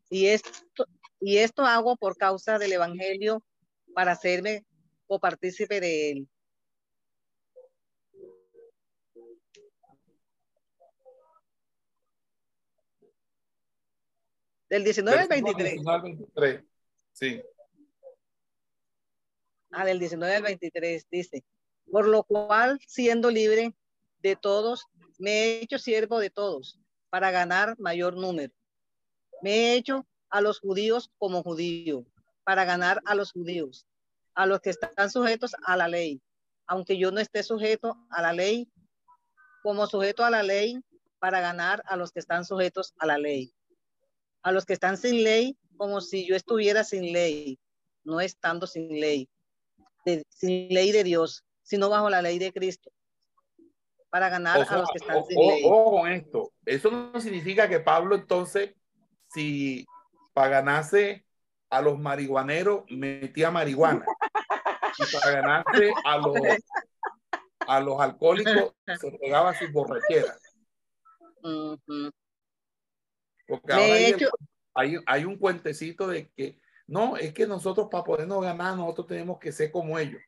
Y 0.10 0.28
esto, 0.28 0.86
y 1.20 1.40
esto 1.40 1.66
hago 1.66 1.98
por 1.98 2.16
causa 2.16 2.58
del 2.58 2.72
Evangelio 2.72 3.44
para 3.94 4.14
hacerme 4.14 4.66
copartícipe 5.08 5.82
de 5.82 6.12
él 6.12 6.30
Del 14.70 14.86
19 14.86 15.20
al 15.20 15.28
23. 15.28 15.84
23. 15.84 16.64
Sí. 17.12 17.42
Ah, 19.80 19.86
del 19.86 20.00
19 20.00 20.36
al 20.36 20.42
23 20.42 21.06
dice, 21.12 21.46
por 21.92 22.08
lo 22.08 22.24
cual, 22.24 22.80
siendo 22.88 23.30
libre 23.30 23.76
de 24.24 24.36
todos, 24.36 24.88
me 25.20 25.30
he 25.30 25.62
hecho 25.62 25.78
siervo 25.78 26.18
de 26.18 26.32
todos 26.32 26.80
para 27.12 27.30
ganar 27.30 27.76
mayor 27.78 28.18
número. 28.18 28.52
Me 29.44 29.52
he 29.52 29.76
hecho 29.76 30.08
a 30.32 30.42
los 30.42 30.60
judíos 30.62 31.12
como 31.20 31.44
judío 31.44 32.08
para 32.44 32.66
ganar 32.66 33.04
a 33.06 33.14
los 33.14 33.32
judíos, 33.34 33.86
a 34.34 34.48
los 34.48 34.62
que 34.62 34.72
están 34.72 35.12
sujetos 35.12 35.56
a 35.64 35.78
la 35.78 35.88
ley, 35.88 36.24
aunque 36.66 36.98
yo 36.98 37.12
no 37.12 37.20
esté 37.20 37.44
sujeto 37.44 38.04
a 38.10 38.24
la 38.24 38.34
ley, 38.34 38.68
como 39.62 39.86
sujeto 39.86 40.26
a 40.26 40.32
la 40.32 40.42
ley 40.42 40.80
para 41.20 41.40
ganar 41.40 41.84
a 41.86 41.98
los 41.98 42.12
que 42.12 42.20
están 42.20 42.46
sujetos 42.46 42.96
a 42.98 43.06
la 43.06 43.20
ley. 43.20 43.54
A 44.42 44.52
los 44.52 44.66
que 44.66 44.74
están 44.74 44.98
sin 44.98 45.24
ley 45.24 45.56
como 45.78 46.02
si 46.02 46.26
yo 46.26 46.36
estuviera 46.36 46.84
sin 46.84 47.14
ley, 47.14 47.60
no 48.04 48.20
estando 48.22 48.66
sin 48.66 49.00
ley, 49.00 49.30
sin 50.30 50.70
ley 50.70 50.92
de 50.92 51.04
Dios, 51.04 51.44
sino 51.64 51.90
bajo 51.90 52.10
la 52.10 52.22
ley 52.22 52.40
de 52.40 52.54
Cristo, 52.54 52.92
para 54.10 54.30
ganar 54.30 54.66
a 54.68 54.78
los 54.78 54.90
que 54.90 54.98
están 54.98 55.26
sin 55.26 55.40
ley. 55.40 55.64
Ojo 55.66 55.92
con 55.92 56.12
esto, 56.12 56.54
eso 56.66 56.92
no 56.92 57.20
significa 57.20 57.68
que 57.68 57.80
Pablo 57.80 58.16
entonces, 58.16 58.76
si 59.34 59.86
para 60.34 60.50
ganarse 60.50 61.26
a 61.70 61.82
los 61.82 62.00
marihuaneros, 62.00 62.84
metía 62.90 63.52
marihuana. 63.52 64.06
Y 65.00 65.16
para 65.16 65.32
ganarse 65.42 65.92
a 66.06 66.18
los, 66.18 66.38
a 67.68 67.80
los 67.80 68.00
alcohólicos, 68.00 68.74
se 69.00 69.12
pegaba 69.20 69.54
sus 69.54 69.72
borracheras. 69.72 70.40
Porque 73.48 73.74
hay, 74.74 74.96
hay, 75.06 75.26
un 75.26 75.38
cuentecito 75.38 76.08
de 76.08 76.30
que 76.32 76.60
no, 76.88 77.18
es 77.18 77.34
que 77.34 77.46
nosotros 77.46 77.88
para 77.92 78.04
podernos 78.04 78.42
ganar, 78.42 78.76
nosotros 78.76 79.08
tenemos 79.08 79.40
que 79.40 79.52
ser 79.52 79.72
como 79.72 80.00
ellos. 80.00 80.22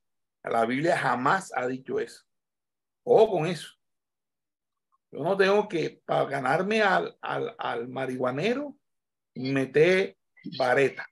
La 0.44 0.66
Biblia 0.66 0.98
jamás 0.98 1.51
ha 1.56 1.66
dicho 1.68 2.00
eso. 2.00 2.24
Ojo 3.04 3.32
con 3.32 3.48
eso. 3.48 3.70
Yo 5.12 5.24
no 5.24 5.36
tengo 5.36 5.68
que, 5.68 6.01
para 6.06 6.25
ganarme 6.25 6.82
al, 6.82 7.18
al, 7.22 7.56
al 7.58 7.88
marihuanero, 7.88 8.75
meter 9.36 10.18
vareta. 10.58 11.08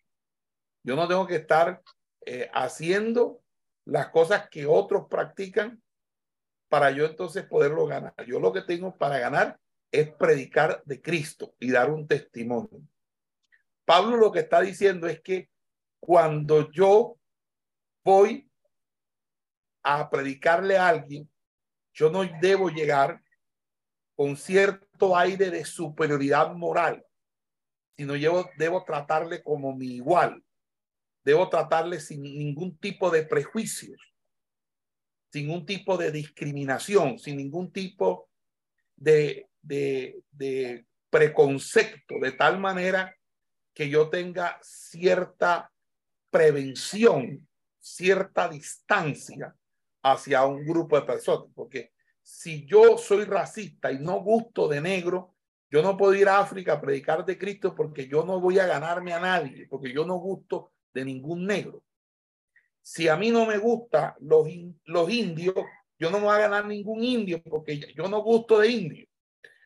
Yo 0.84 0.96
no 0.96 1.08
tengo 1.08 1.26
que 1.26 1.38
estar 1.38 1.82
eh, 2.26 2.50
haciendo 2.54 3.42
las 3.86 4.10
cosas 4.10 4.50
que 4.50 4.66
otros 4.66 5.08
practican 5.10 5.82
para 6.70 6.92
yo 6.92 7.06
entonces 7.06 7.46
poderlo 7.46 7.86
ganar. 7.86 8.14
Yo 8.28 8.40
lo 8.40 8.52
que 8.52 8.62
tengo 8.62 8.96
para 8.98 9.18
ganar 9.18 9.60
es 9.92 10.12
predicar 10.12 10.84
de 10.86 11.02
Cristo 11.02 11.56
y 11.60 11.72
dar 11.72 11.90
un 11.90 12.08
testimonio. 12.08 12.82
Pablo 13.88 14.18
lo 14.18 14.34
que 14.34 14.40
está 14.40 14.60
diciendo 14.60 15.08
es 15.08 15.22
que 15.22 15.50
cuando 16.02 16.70
yo 16.72 17.18
voy 18.04 18.52
a 19.82 20.10
predicarle 20.10 20.78
a 20.78 20.90
alguien, 20.90 21.32
yo 21.94 22.10
no 22.10 22.26
debo 22.42 22.68
llegar 22.70 23.24
con 24.14 24.36
cierto 24.36 25.16
aire 25.16 25.50
de 25.52 25.64
superioridad 25.64 26.54
moral, 26.54 27.06
sino 27.96 28.18
yo 28.18 28.50
debo 28.58 28.84
tratarle 28.84 29.42
como 29.42 29.74
mi 29.74 29.96
igual. 29.96 30.44
Debo 31.24 31.48
tratarle 31.48 32.02
sin 32.02 32.24
ningún 32.24 32.78
tipo 32.78 33.10
de 33.10 33.24
prejuicios. 33.24 34.02
sin 35.32 35.50
un 35.50 35.66
tipo 35.66 35.98
de 35.98 36.12
discriminación, 36.12 37.20
sin 37.20 37.38
ningún 37.38 37.72
tipo 37.72 38.30
de, 38.98 39.50
de, 39.62 40.24
de 40.32 40.86
preconcepto, 41.10 42.16
de 42.22 42.32
tal 42.34 42.60
manera 42.60 43.17
que 43.78 43.88
yo 43.88 44.10
tenga 44.10 44.58
cierta 44.64 45.72
prevención, 46.32 47.48
cierta 47.78 48.50
distancia 48.50 49.56
hacia 50.02 50.44
un 50.48 50.66
grupo 50.66 51.00
de 51.00 51.06
personas, 51.06 51.52
porque 51.54 51.92
si 52.24 52.66
yo 52.66 52.98
soy 52.98 53.26
racista 53.26 53.92
y 53.92 54.00
no 54.00 54.20
gusto 54.22 54.68
de 54.68 54.82
negro, 54.82 55.36
yo 55.70 55.84
no 55.84 55.96
puedo 55.96 56.16
ir 56.16 56.28
a 56.28 56.40
África 56.40 56.74
a 56.74 56.82
predicar 56.82 57.24
de 57.24 57.38
Cristo 57.38 57.76
porque 57.76 58.08
yo 58.08 58.26
no 58.26 58.42
voy 58.42 58.58
a 58.58 58.66
ganarme 58.66 59.14
a 59.14 59.20
nadie, 59.20 59.68
porque 59.70 59.94
yo 59.94 60.08
no 60.08 60.16
gusto 60.16 60.72
de 60.92 61.06
ningún 61.06 61.46
negro. 61.46 61.84
Si 62.82 63.08
a 63.08 63.16
mí 63.16 63.30
no 63.30 63.46
me 63.46 63.60
gustan 63.60 64.16
los, 64.22 64.48
los 64.86 65.10
indios, 65.12 65.54
yo 66.00 66.10
no 66.10 66.18
me 66.18 66.26
voy 66.26 66.36
a 66.36 66.40
ganar 66.40 66.66
ningún 66.66 67.04
indio 67.04 67.44
porque 67.44 67.94
yo 67.96 68.08
no 68.08 68.24
gusto 68.24 68.58
de 68.58 68.70
indios. 68.70 69.08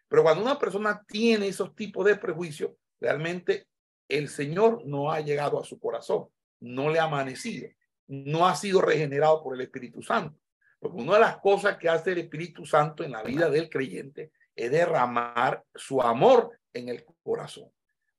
Pero 0.10 0.24
cuando 0.24 0.44
una 0.44 0.60
persona 0.60 1.02
tiene 1.08 1.48
esos 1.48 1.74
tipos 1.74 2.06
de 2.06 2.18
prejuicios, 2.18 2.72
realmente 3.00 3.71
el 4.12 4.30
Señor 4.30 4.86
no 4.86 5.12
ha 5.12 5.22
llegado 5.22 5.60
a 5.60 5.66
su 5.66 5.80
corazón, 5.80 6.28
no 6.60 6.90
le 6.90 7.00
ha 7.00 7.04
amanecido, 7.04 7.70
no 8.08 8.48
ha 8.48 8.56
sido 8.56 8.82
regenerado 8.82 9.42
por 9.42 9.56
el 9.56 9.62
Espíritu 9.62 10.02
Santo. 10.02 10.38
Porque 10.80 10.98
una 10.98 11.14
de 11.14 11.20
las 11.20 11.38
cosas 11.38 11.78
que 11.78 11.90
hace 11.90 12.12
el 12.12 12.20
Espíritu 12.20 12.66
Santo 12.66 13.04
en 13.04 13.12
la 13.12 13.24
vida 13.24 13.50
del 13.50 13.70
creyente 13.70 14.32
es 14.56 14.72
derramar 14.72 15.64
su 15.74 16.02
amor 16.02 16.60
en 16.74 16.90
el 16.90 17.06
corazón. 17.24 17.70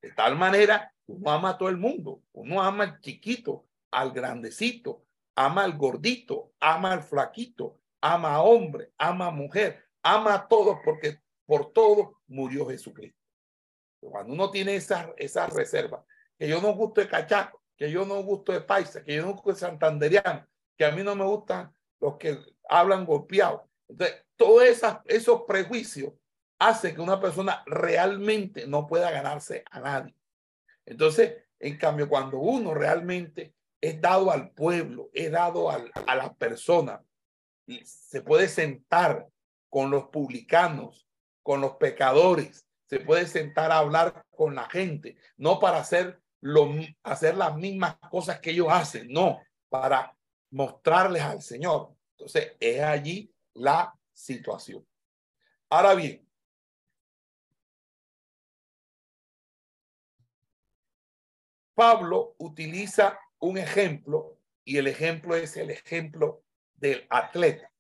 De 0.01 0.13
tal 0.13 0.37
manera, 0.37 0.93
uno 1.07 1.31
ama 1.31 1.51
a 1.51 1.59
todo 1.59 1.69
el 1.69 1.77
mundo, 1.77 2.23
uno 2.33 2.63
ama 2.63 2.85
al 2.85 3.01
chiquito, 3.01 3.67
al 3.91 4.13
grandecito, 4.13 5.05
ama 5.37 5.65
al 5.65 5.77
gordito, 5.77 6.53
ama 6.61 6.93
al 6.93 7.03
flaquito, 7.03 7.81
ama 8.01 8.35
a 8.35 8.43
hombre, 8.43 8.93
ama 8.99 9.27
a 9.27 9.31
mujer, 9.31 9.85
ama 10.03 10.35
a 10.35 10.49
todos 10.49 10.79
porque 10.85 11.19
por 11.47 11.73
todo 11.73 12.21
murió 12.27 12.67
Jesucristo. 12.69 13.22
Cuando 14.11 14.33
uno 14.33 14.51
tiene 14.51 14.75
esas 14.75 15.09
esa 15.17 15.47
reservas, 15.47 16.05
que 16.39 16.49
yo 16.49 16.61
no 16.61 16.75
gusto 16.75 17.01
de 17.01 17.09
cachaco, 17.09 17.63
que 17.77 17.91
yo 17.91 18.05
no 18.05 18.23
gusto 18.23 18.53
de 18.53 18.61
paisa, 18.61 19.03
que 19.05 19.15
yo 19.15 19.23
no 19.25 19.33
gusto 19.33 19.51
de 19.51 19.57
santanderiano, 19.57 20.47
que 20.77 20.85
a 20.85 20.91
mí 20.91 21.03
no 21.03 21.15
me 21.15 21.25
gustan 21.25 21.73
los 22.01 22.17
que 22.17 22.39
hablan 22.69 23.07
golpeados. 23.07 23.63
Entonces, 23.89 24.25
todos 24.37 24.65
esos 25.07 25.43
prejuicios 25.43 26.13
hace 26.59 26.95
que 26.95 27.01
una 27.01 27.21
persona 27.21 27.63
realmente 27.67 28.67
no 28.67 28.87
pueda 28.87 29.11
ganarse 29.11 29.65
a 29.71 29.81
nadie. 29.81 30.15
Entonces, 30.85 31.37
en 31.61 31.77
cambio, 31.77 32.09
cuando 32.09 32.39
uno 32.39 32.75
realmente 32.75 33.55
es 33.81 34.01
dado 34.01 34.33
al 34.33 34.51
pueblo, 34.51 35.11
es 35.13 35.31
dado 35.31 35.71
a 35.71 36.15
la 36.15 36.35
persona, 36.35 37.03
se 37.85 38.23
puede 38.23 38.49
sentar 38.49 39.29
con 39.69 39.91
los 39.91 40.09
publicanos, 40.09 41.07
con 41.43 41.61
los 41.61 41.77
pecadores, 41.77 42.67
se 42.93 43.01
puede 43.01 43.27
sentar 43.27 43.73
a 43.73 43.79
hablar 43.79 44.27
con 44.37 44.55
la 44.55 44.69
gente, 44.69 45.17
no 45.39 45.59
para 45.59 45.79
hacer, 45.79 46.21
lo, 46.43 46.69
hacer 47.03 47.39
las 47.39 47.57
mismas 47.57 47.97
cosas 48.11 48.39
que 48.39 48.51
ellos 48.51 48.69
hacen, 48.71 49.11
no, 49.11 49.41
para 49.71 50.15
mostrarles 50.51 51.23
al 51.23 51.41
Señor. 51.41 51.97
Entonces, 52.11 52.53
es 52.61 52.83
allí 52.83 53.35
la 53.55 53.99
situación. 54.13 54.87
Ahora 55.71 55.95
bien, 55.95 56.29
Pablo 61.73 62.35
utiliza 62.37 63.19
un 63.39 63.57
ejemplo 63.57 64.37
y 64.67 64.77
el 64.77 64.87
ejemplo 64.87 65.35
es 65.35 65.57
el 65.57 65.71
ejemplo 65.71 66.45
del 66.75 67.07
atleta. 67.09 67.73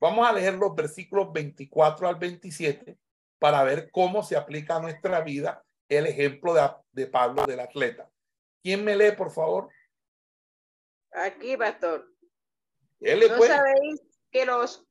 Vamos 0.00 0.26
a 0.26 0.32
leer 0.32 0.54
los 0.54 0.74
versículos 0.74 1.32
24 1.32 2.08
al 2.08 2.16
27 2.16 2.98
para 3.38 3.62
ver 3.64 3.90
cómo 3.90 4.22
se 4.22 4.36
aplica 4.36 4.76
a 4.76 4.80
nuestra 4.80 5.20
vida 5.20 5.64
el 5.88 6.06
ejemplo 6.06 6.54
de, 6.92 7.06
Pablo 7.06 7.46
del 7.46 7.60
atleta. 7.60 8.10
¿Quién 8.62 8.84
me 8.84 8.96
lee, 8.96 9.12
por 9.12 9.30
favor? 9.30 9.68
Aquí, 11.12 11.56
pastor. 11.56 12.10
¿No 13.00 13.42
sabéis 13.42 14.00
que 14.30 14.44
los, 14.46 14.86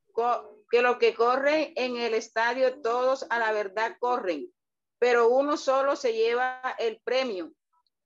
que 0.69 0.81
los 0.81 0.97
que 0.97 1.13
corren 1.13 1.73
en 1.75 1.97
el 1.97 2.13
estadio 2.13 2.81
todos 2.81 3.25
a 3.29 3.39
la 3.39 3.51
verdad 3.51 3.97
corren, 3.99 4.51
pero 4.99 5.29
uno 5.29 5.57
solo 5.57 5.95
se 5.95 6.13
lleva 6.13 6.61
el 6.79 7.01
premio? 7.01 7.51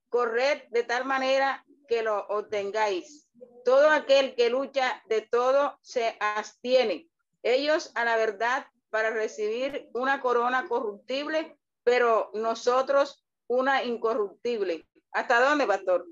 corred 0.10 0.64
de 0.70 0.84
tal 0.84 1.06
manera 1.06 1.66
que 1.88 2.02
lo 2.04 2.26
obtengáis. 2.28 3.28
Todo 3.64 3.90
aquel 3.90 4.36
que 4.36 4.50
lucha 4.50 5.02
de 5.08 5.22
todo 5.22 5.78
se 5.82 6.18
abstiene. 6.20 7.08
Ellos 7.44 7.92
a 7.96 8.04
la 8.04 8.18
verdad 8.18 8.66
para 8.90 9.12
recibir 9.12 9.90
una 9.94 10.22
corona 10.22 10.68
corruptible, 10.68 11.58
pero 11.84 12.32
nosotros 12.34 13.26
una 13.48 13.84
incorruptible. 13.84 14.88
¿Hasta 15.12 15.40
dónde, 15.42 15.66
pastor? 15.66 16.06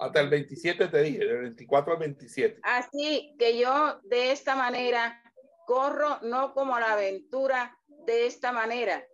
Hasta 0.00 0.20
el 0.20 0.30
27 0.30 0.88
te 0.88 1.02
dije, 1.02 1.18
del 1.18 1.42
24 1.42 1.92
al 1.92 1.98
27. 1.98 2.60
Así 2.62 3.34
que 3.38 3.58
yo 3.58 4.00
de 4.04 4.32
esta 4.32 4.56
manera 4.56 5.22
corro 5.66 6.18
no 6.22 6.54
como 6.54 6.78
la 6.78 6.92
aventura 6.92 7.76
de 8.06 8.26
esta 8.26 8.52
manera. 8.52 9.04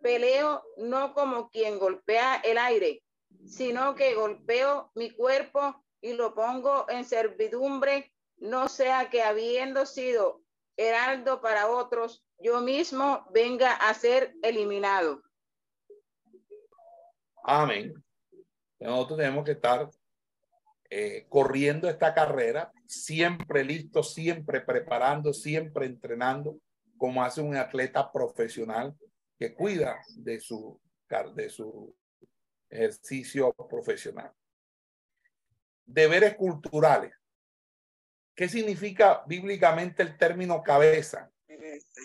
Peleo 0.00 0.62
no 0.76 1.12
como 1.12 1.50
quien 1.50 1.78
golpea 1.78 2.36
el 2.36 2.58
aire, 2.58 3.02
sino 3.44 3.94
que 3.94 4.14
golpeo 4.14 4.90
mi 4.94 5.10
cuerpo 5.10 5.84
y 6.00 6.14
lo 6.14 6.34
pongo 6.34 6.86
en 6.88 7.04
servidumbre, 7.04 8.12
no 8.38 8.68
sea 8.68 9.10
que 9.10 9.22
habiendo 9.22 9.84
sido 9.84 10.40
heraldo 10.80 11.40
para 11.40 11.68
otros, 11.68 12.24
yo 12.38 12.60
mismo 12.60 13.26
venga 13.32 13.72
a 13.74 13.92
ser 13.94 14.34
eliminado. 14.42 15.22
Amén. 17.44 17.92
Nosotros 18.78 19.18
tenemos 19.18 19.44
que 19.44 19.52
estar 19.52 19.90
eh, 20.88 21.26
corriendo 21.28 21.88
esta 21.88 22.14
carrera, 22.14 22.72
siempre 22.86 23.62
listo, 23.62 24.02
siempre 24.02 24.60
preparando, 24.60 25.32
siempre 25.32 25.86
entrenando, 25.86 26.58
como 26.96 27.22
hace 27.22 27.40
un 27.40 27.56
atleta 27.56 28.10
profesional 28.10 28.96
que 29.38 29.54
cuida 29.54 30.00
de 30.16 30.40
su, 30.40 30.80
de 31.34 31.50
su 31.50 31.94
ejercicio 32.68 33.52
profesional. 33.52 34.32
Deberes 35.84 36.36
culturales. 36.36 37.12
¿Qué 38.40 38.48
significa 38.48 39.22
bíblicamente 39.26 40.02
el 40.02 40.16
término 40.16 40.62
cabeza? 40.62 41.30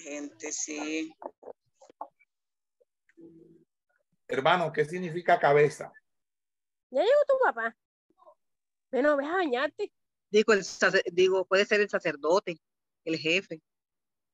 gente, 0.04 0.52
sí. 0.52 1.16
Hermano, 4.28 4.74
¿qué 4.74 4.84
significa 4.84 5.40
cabeza? 5.40 5.94
Ya 6.90 7.04
llegó 7.04 7.22
tu 7.26 7.36
papá. 7.42 7.78
Bueno, 8.92 9.16
ves 9.16 9.28
a 9.30 9.36
bañarte. 9.36 9.94
Digo, 10.30 10.52
el 10.52 10.66
digo, 11.14 11.46
puede 11.46 11.64
ser 11.64 11.80
el 11.80 11.90
sacerdote, 11.90 12.60
el 13.06 13.18
jefe. 13.18 13.62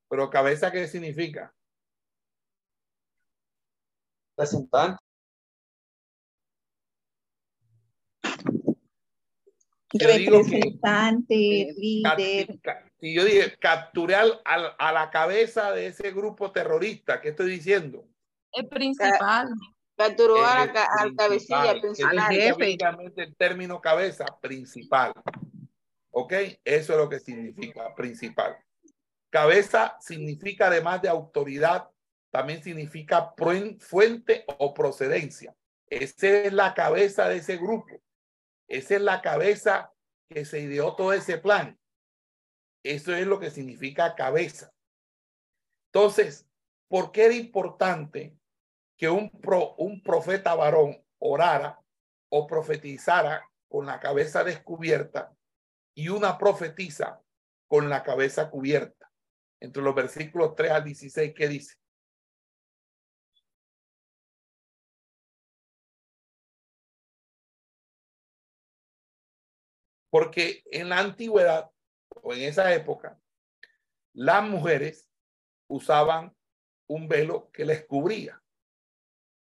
Pero 0.10 0.28
cabeza, 0.32 0.72
¿qué 0.72 0.88
significa? 0.88 1.54
Representante. 4.36 5.04
Representante, 9.93 11.73
líder. 11.77 12.60
Si 12.99 13.13
yo 13.13 13.25
dije, 13.25 13.56
capturé 13.60 14.15
al, 14.15 14.41
a 14.45 14.91
la 14.91 15.10
cabeza 15.10 15.71
de 15.71 15.88
ese 15.88 16.12
grupo 16.12 16.51
terrorista, 16.51 17.19
¿qué 17.21 17.30
estoy 17.30 17.51
diciendo? 17.51 18.08
El 18.51 18.67
principal. 18.67 19.49
Capturó 19.95 20.43
a 20.45 20.65
la, 20.65 20.88
al 20.99 21.15
cabecilla 21.15 21.80
principal. 21.80 23.12
el 23.15 23.36
término 23.36 23.80
cabeza, 23.82 24.25
principal. 24.41 25.13
¿Ok? 26.12 26.34
Eso 26.63 26.93
es 26.93 26.97
lo 26.97 27.08
que 27.08 27.19
significa, 27.19 27.93
principal. 27.95 28.58
Cabeza 29.30 29.97
significa, 29.99 30.67
además 30.67 31.01
de 31.01 31.10
autoridad, 31.10 31.89
también 32.32 32.63
significa 32.63 33.34
fuente 33.80 34.45
o 34.58 34.73
procedencia. 34.73 35.56
Esa 35.88 36.27
es 36.27 36.54
la 36.54 36.73
cabeza 36.73 37.30
de 37.30 37.38
ese 37.38 37.58
grupo. 37.58 38.01
Esa 38.71 38.95
es 38.95 39.01
la 39.01 39.21
cabeza 39.21 39.93
que 40.29 40.45
se 40.45 40.62
ideó 40.62 40.95
todo 40.95 41.12
ese 41.12 41.38
plan. 41.38 41.77
Eso 42.86 43.13
es 43.13 43.27
lo 43.27 43.38
que 43.38 43.51
significa 43.51 44.15
cabeza. 44.15 44.71
Entonces, 45.88 46.47
¿por 46.88 47.12
qué 47.12 47.25
era 47.25 47.34
importante 47.34 48.34
que 48.97 49.10
un, 49.10 49.29
pro, 49.29 49.75
un 49.75 50.01
profeta 50.01 50.55
varón 50.55 51.05
orara 51.19 51.84
o 52.29 52.47
profetizara 52.47 53.45
con 53.67 53.86
la 53.86 53.99
cabeza 53.99 54.45
descubierta 54.45 55.36
y 55.93 56.07
una 56.07 56.38
profetiza 56.38 57.21
con 57.67 57.89
la 57.89 58.03
cabeza 58.03 58.49
cubierta? 58.49 59.12
Entre 59.60 59.84
los 59.84 59.93
versículos 59.93 60.55
3 60.55 60.71
al 60.71 60.86
16, 60.86 61.34
¿qué 61.36 61.49
dice? 61.49 61.75
Porque 70.12 70.63
en 70.69 70.89
la 70.89 71.00
antigüedad 71.00 71.71
o 72.21 72.34
en 72.34 72.41
esa 72.41 72.71
época, 72.76 73.19
las 74.13 74.43
mujeres 74.43 75.10
usaban 75.67 76.36
un 76.88 77.08
velo 77.08 77.50
que 77.52 77.65
les 77.65 77.86
cubría. 77.86 78.39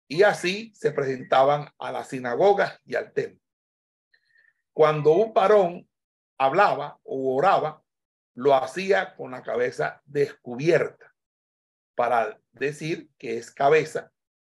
Y 0.09 0.24
así 0.24 0.72
se 0.74 0.90
presentaban 0.90 1.68
a 1.79 1.92
las 1.92 2.09
sinagogas 2.09 2.81
y 2.85 2.96
al 2.96 3.12
templo. 3.12 3.40
Cuando 4.72 5.12
un 5.12 5.33
varón 5.33 5.88
hablaba 6.37 7.00
o 7.05 7.37
oraba, 7.37 7.83
lo 8.35 8.55
hacía 8.55 9.14
con 9.16 9.31
la 9.31 9.42
cabeza 9.42 10.02
descubierta 10.05 11.14
para 11.94 12.38
decir 12.52 13.09
que 13.16 13.38
es 13.38 13.50
cabeza 13.50 14.12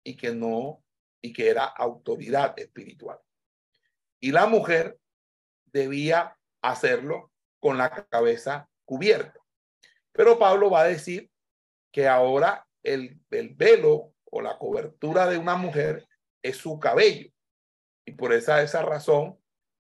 y 0.03 0.17
que 0.17 0.33
no 0.33 0.83
y 1.21 1.33
que 1.33 1.51
era 1.51 1.65
autoridad 1.65 2.59
espiritual. 2.59 3.19
Y 4.21 4.31
la 4.33 4.47
mujer 4.47 4.99
debía 5.77 6.37
hacerlo 6.63 7.31
con 7.61 7.77
la 7.79 7.91
cabeza 7.91 8.69
cubierta. 8.85 9.39
Pero 10.13 10.39
Pablo 10.39 10.71
va 10.71 10.81
a 10.81 10.89
decir 10.89 11.31
que 11.93 12.09
ahora 12.09 12.67
el, 12.83 13.21
el 13.31 13.55
velo 13.55 14.15
o 14.25 14.41
la 14.41 14.59
cobertura 14.59 15.27
de 15.27 15.39
una 15.39 15.57
mujer 15.57 16.07
es 16.43 16.57
su 16.57 16.79
cabello. 16.81 17.31
Y 18.07 18.13
por 18.13 18.33
esa, 18.33 18.63
esa 18.63 18.83
razón, 18.83 19.39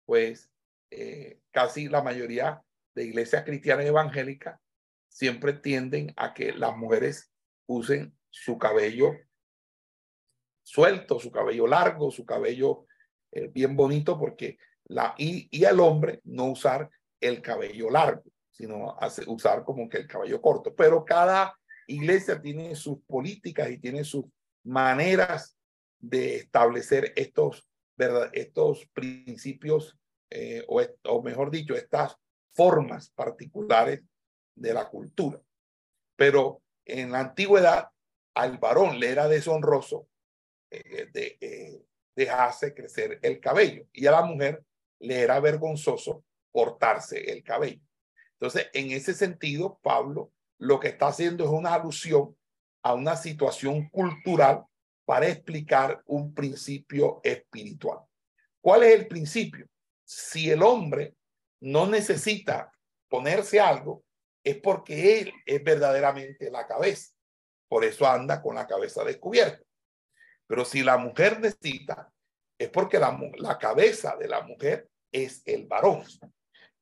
pues 0.06 0.50
eh, 0.90 1.40
casi 1.50 1.88
la 1.88 2.02
mayoría 2.02 2.62
de 2.94 3.04
iglesias 3.04 3.44
cristianas 3.44 3.86
evangélicas 3.86 4.60
siempre 5.08 5.52
tienden 5.52 6.12
a 6.16 6.34
que 6.34 6.52
las 6.52 6.76
mujeres 6.76 7.32
usen 7.66 8.16
su 8.30 8.58
cabello 8.58 9.12
suelto, 10.64 11.20
su 11.20 11.30
cabello 11.30 11.66
largo, 11.66 12.10
su 12.10 12.24
cabello 12.24 12.86
eh, 13.32 13.48
bien 13.48 13.76
bonito, 13.76 14.18
porque 14.18 14.58
y, 15.18 15.48
y 15.50 15.64
al 15.64 15.80
hombre 15.80 16.20
no 16.24 16.46
usar 16.46 16.90
el 17.20 17.40
cabello 17.40 17.90
largo, 17.90 18.22
sino 18.50 18.96
hace, 19.00 19.24
usar 19.26 19.64
como 19.64 19.88
que 19.88 19.98
el 19.98 20.06
cabello 20.06 20.40
corto. 20.40 20.74
Pero 20.74 21.04
cada 21.04 21.56
iglesia 21.86 22.40
tiene 22.40 22.74
sus 22.76 22.98
políticas 23.06 23.70
y 23.70 23.78
tiene 23.78 24.04
sus 24.04 24.24
maneras 24.64 25.56
de 25.98 26.36
establecer 26.36 27.12
estos, 27.16 27.66
estos 28.32 28.86
principios, 28.92 29.98
eh, 30.30 30.64
o, 30.68 31.22
mejor 31.22 31.50
dicho, 31.50 31.74
estas 31.74 32.16
formas 32.52 33.10
particulares 33.10 34.02
de 34.54 34.74
la 34.74 34.88
cultura. 34.88 35.40
Pero 36.16 36.62
en 36.84 37.12
la 37.12 37.20
antigüedad, 37.20 37.88
al 38.34 38.58
varón 38.58 38.98
le 38.98 39.10
era 39.10 39.28
deshonroso 39.28 40.08
eh, 40.70 41.10
eh, 41.40 41.82
dejarse 42.14 42.74
crecer 42.74 43.18
el 43.22 43.40
cabello 43.40 43.86
y 43.92 44.06
a 44.06 44.12
la 44.12 44.22
mujer 44.22 44.62
le 45.06 45.20
era 45.20 45.40
vergonzoso 45.40 46.24
cortarse 46.50 47.30
el 47.30 47.42
cabello. 47.42 47.82
Entonces, 48.34 48.68
en 48.72 48.90
ese 48.90 49.14
sentido, 49.14 49.78
Pablo 49.82 50.32
lo 50.58 50.80
que 50.80 50.88
está 50.88 51.08
haciendo 51.08 51.44
es 51.44 51.50
una 51.50 51.74
alusión 51.74 52.36
a 52.82 52.94
una 52.94 53.16
situación 53.16 53.88
cultural 53.88 54.64
para 55.04 55.28
explicar 55.28 56.02
un 56.06 56.32
principio 56.34 57.20
espiritual. 57.22 57.98
¿Cuál 58.60 58.84
es 58.84 58.94
el 58.94 59.08
principio? 59.08 59.66
Si 60.04 60.50
el 60.50 60.62
hombre 60.62 61.14
no 61.60 61.86
necesita 61.86 62.72
ponerse 63.08 63.60
algo, 63.60 64.04
es 64.42 64.56
porque 64.58 65.20
él 65.20 65.32
es 65.44 65.62
verdaderamente 65.62 66.50
la 66.50 66.66
cabeza. 66.66 67.12
Por 67.68 67.84
eso 67.84 68.06
anda 68.06 68.42
con 68.42 68.54
la 68.54 68.66
cabeza 68.66 69.04
descubierta. 69.04 69.62
Pero 70.46 70.64
si 70.64 70.82
la 70.82 70.98
mujer 70.98 71.40
necesita, 71.40 72.10
es 72.58 72.68
porque 72.68 72.98
la, 72.98 73.18
la 73.38 73.58
cabeza 73.58 74.16
de 74.16 74.28
la 74.28 74.42
mujer 74.42 74.88
es 75.14 75.42
el 75.46 75.66
varón. 75.66 76.02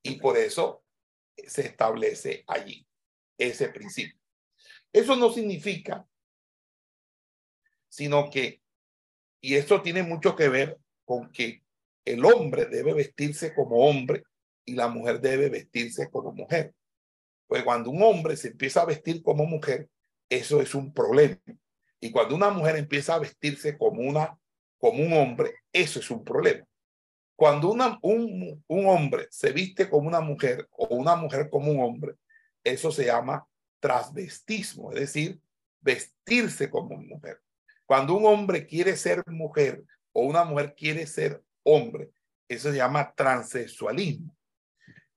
Y 0.02 0.16
por 0.16 0.36
eso 0.36 0.82
se 1.36 1.66
establece 1.66 2.42
allí 2.48 2.84
ese 3.38 3.68
principio. 3.68 4.18
Eso 4.92 5.16
no 5.16 5.30
significa, 5.30 6.06
sino 7.88 8.30
que, 8.30 8.62
y 9.40 9.54
eso 9.54 9.82
tiene 9.82 10.02
mucho 10.02 10.34
que 10.34 10.48
ver 10.48 10.78
con 11.04 11.30
que 11.30 11.62
el 12.04 12.24
hombre 12.24 12.66
debe 12.66 12.94
vestirse 12.94 13.54
como 13.54 13.86
hombre 13.86 14.24
y 14.64 14.74
la 14.74 14.88
mujer 14.88 15.20
debe 15.20 15.50
vestirse 15.50 16.10
como 16.10 16.32
mujer. 16.32 16.74
Pues 17.46 17.62
cuando 17.64 17.90
un 17.90 18.02
hombre 18.02 18.36
se 18.36 18.48
empieza 18.48 18.82
a 18.82 18.86
vestir 18.86 19.22
como 19.22 19.44
mujer, 19.44 19.88
eso 20.28 20.60
es 20.62 20.74
un 20.74 20.92
problema. 20.92 21.38
Y 22.00 22.10
cuando 22.10 22.34
una 22.34 22.50
mujer 22.50 22.76
empieza 22.76 23.14
a 23.14 23.18
vestirse 23.18 23.76
como, 23.76 24.00
una, 24.00 24.38
como 24.78 25.02
un 25.02 25.12
hombre, 25.12 25.54
eso 25.72 26.00
es 26.00 26.10
un 26.10 26.24
problema. 26.24 26.66
Cuando 27.42 27.72
una, 27.72 27.98
un, 28.02 28.64
un 28.68 28.86
hombre 28.86 29.26
se 29.32 29.50
viste 29.50 29.90
como 29.90 30.06
una 30.06 30.20
mujer 30.20 30.68
o 30.70 30.94
una 30.94 31.16
mujer 31.16 31.50
como 31.50 31.72
un 31.72 31.80
hombre, 31.80 32.14
eso 32.62 32.92
se 32.92 33.06
llama 33.06 33.44
transvestismo, 33.80 34.92
es 34.92 35.00
decir, 35.00 35.40
vestirse 35.80 36.70
como 36.70 36.96
mujer. 36.98 37.42
Cuando 37.84 38.14
un 38.14 38.26
hombre 38.26 38.64
quiere 38.64 38.96
ser 38.96 39.24
mujer 39.26 39.82
o 40.12 40.22
una 40.22 40.44
mujer 40.44 40.76
quiere 40.76 41.04
ser 41.04 41.42
hombre, 41.64 42.12
eso 42.46 42.70
se 42.70 42.76
llama 42.76 43.12
transexualismo. 43.12 44.38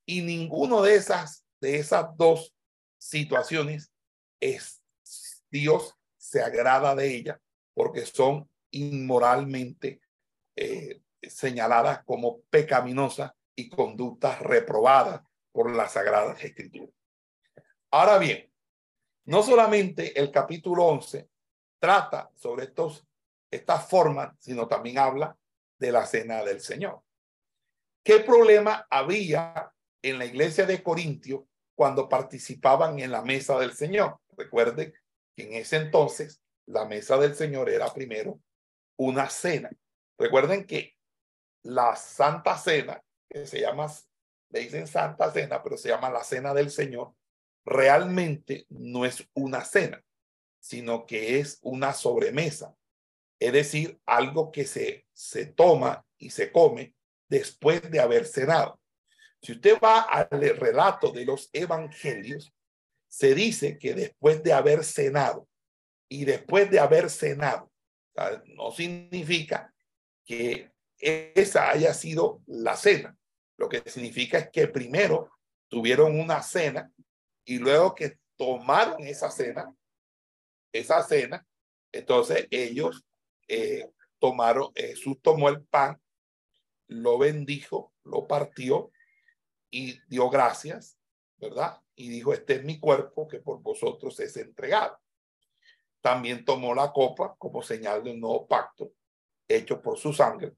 Y 0.03 0.23
ninguno 0.23 0.81
de 0.81 0.95
esas, 0.95 1.45
de 1.61 1.77
esas 1.77 2.07
dos 2.17 2.55
situaciones 2.97 3.91
es 4.39 4.81
Dios 5.51 5.93
se 6.17 6.41
agrada 6.41 6.95
de 6.95 7.17
ella 7.17 7.39
porque 7.75 8.03
son 8.03 8.49
inmoralmente 8.71 10.01
eh, 10.55 11.03
señaladas 11.29 12.03
como 12.03 12.41
pecaminosas 12.49 13.31
y 13.55 13.69
conductas 13.69 14.39
reprobadas 14.39 15.21
por 15.51 15.73
las 15.73 15.93
sagradas 15.93 16.43
escrituras. 16.43 16.93
Ahora 17.91 18.17
bien, 18.17 18.51
no 19.25 19.41
solamente 19.41 20.19
el 20.19 20.31
capítulo 20.31 20.85
11 20.85 21.29
trata 21.79 22.29
sobre 22.35 22.65
estos, 22.65 23.07
estas 23.49 23.87
formas, 23.87 24.35
sino 24.39 24.67
también 24.67 24.97
habla 24.97 25.37
de 25.79 25.91
la 25.91 26.05
cena 26.05 26.43
del 26.43 26.61
Señor. 26.61 27.01
¿Qué 28.03 28.19
problema 28.19 28.85
había 28.89 29.71
en 30.01 30.19
la 30.19 30.25
iglesia 30.25 30.65
de 30.65 30.83
Corintio 30.83 31.47
cuando 31.73 32.07
participaban 32.07 32.99
en 32.99 33.11
la 33.11 33.23
mesa 33.23 33.57
del 33.57 33.73
Señor? 33.73 34.19
Recuerden 34.37 34.93
en 35.37 35.53
ese 35.53 35.77
entonces 35.77 36.41
la 36.67 36.85
mesa 36.85 37.17
del 37.17 37.35
Señor 37.35 37.69
era 37.69 37.93
primero 37.93 38.39
una 38.97 39.29
cena. 39.29 39.69
Recuerden 40.17 40.65
que 40.65 40.94
la 41.65 41.95
Santa 41.95 42.57
Cena, 42.57 43.01
que 43.27 43.45
se 43.47 43.59
llama, 43.59 43.91
le 44.49 44.59
dicen 44.59 44.87
Santa 44.87 45.31
Cena, 45.31 45.63
pero 45.63 45.77
se 45.77 45.89
llama 45.89 46.09
la 46.09 46.23
Cena 46.23 46.53
del 46.53 46.69
Señor, 46.69 47.13
realmente 47.65 48.65
no 48.69 49.05
es 49.05 49.27
una 49.33 49.65
cena, 49.65 50.03
sino 50.59 51.05
que 51.05 51.39
es 51.39 51.57
una 51.63 51.93
sobremesa. 51.93 52.75
Es 53.39 53.51
decir, 53.51 53.99
algo 54.05 54.51
que 54.51 54.65
se, 54.65 55.07
se 55.11 55.47
toma 55.47 56.05
y 56.17 56.29
se 56.29 56.51
come 56.51 56.93
después 57.27 57.89
de 57.89 57.99
haber 57.99 58.25
cenado. 58.25 58.79
Si 59.41 59.53
usted 59.53 59.79
va 59.83 60.01
al 60.01 60.27
relato 60.29 61.11
de 61.11 61.25
los 61.25 61.49
evangelios, 61.51 62.53
se 63.07 63.33
dice 63.33 63.79
que 63.79 63.93
después 63.93 64.43
de 64.43 64.53
haber 64.53 64.83
cenado 64.83 65.47
y 66.07 66.25
después 66.25 66.69
de 66.69 66.79
haber 66.79 67.09
cenado, 67.09 67.71
no 68.55 68.71
significa 68.71 69.73
que 70.23 70.74
esa 71.05 71.69
haya 71.69 71.93
sido 71.93 72.41
la 72.45 72.75
cena. 72.75 73.17
Lo 73.57 73.69
que 73.69 73.81
significa 73.89 74.37
es 74.37 74.49
que 74.49 74.67
primero 74.67 75.31
tuvieron 75.67 76.19
una 76.19 76.41
cena 76.41 76.91
y 77.45 77.59
luego 77.59 77.95
que 77.95 78.19
tomaron 78.35 79.05
esa 79.05 79.29
cena, 79.31 79.73
esa 80.73 81.03
cena, 81.03 81.45
entonces 81.91 82.47
ellos 82.51 83.05
eh, 83.47 83.89
tomaron, 84.19 84.73
Jesús 84.75 85.17
tomó 85.21 85.49
el 85.49 85.63
pan, 85.63 86.01
lo 86.87 87.17
bendijo, 87.17 87.93
lo 88.03 88.27
partió 88.27 88.91
y 89.69 89.99
dio 90.07 90.29
gracias, 90.29 90.97
¿verdad? 91.37 91.79
y 91.95 92.09
dijo, 92.09 92.33
este 92.33 92.55
es 92.55 92.63
mi 92.63 92.79
cuerpo 92.79 93.27
que 93.27 93.39
por 93.39 93.61
vosotros 93.61 94.19
es 94.19 94.35
entregado. 94.37 94.99
También 96.01 96.43
tomó 96.43 96.75
la 96.75 96.91
copa 96.91 97.35
como 97.37 97.61
señal 97.61 98.03
de 98.03 98.11
un 98.11 98.19
nuevo 98.19 98.47
pacto 98.47 98.91
hecho 99.47 99.81
por 99.81 99.97
su 99.97 100.11
sangre. 100.11 100.53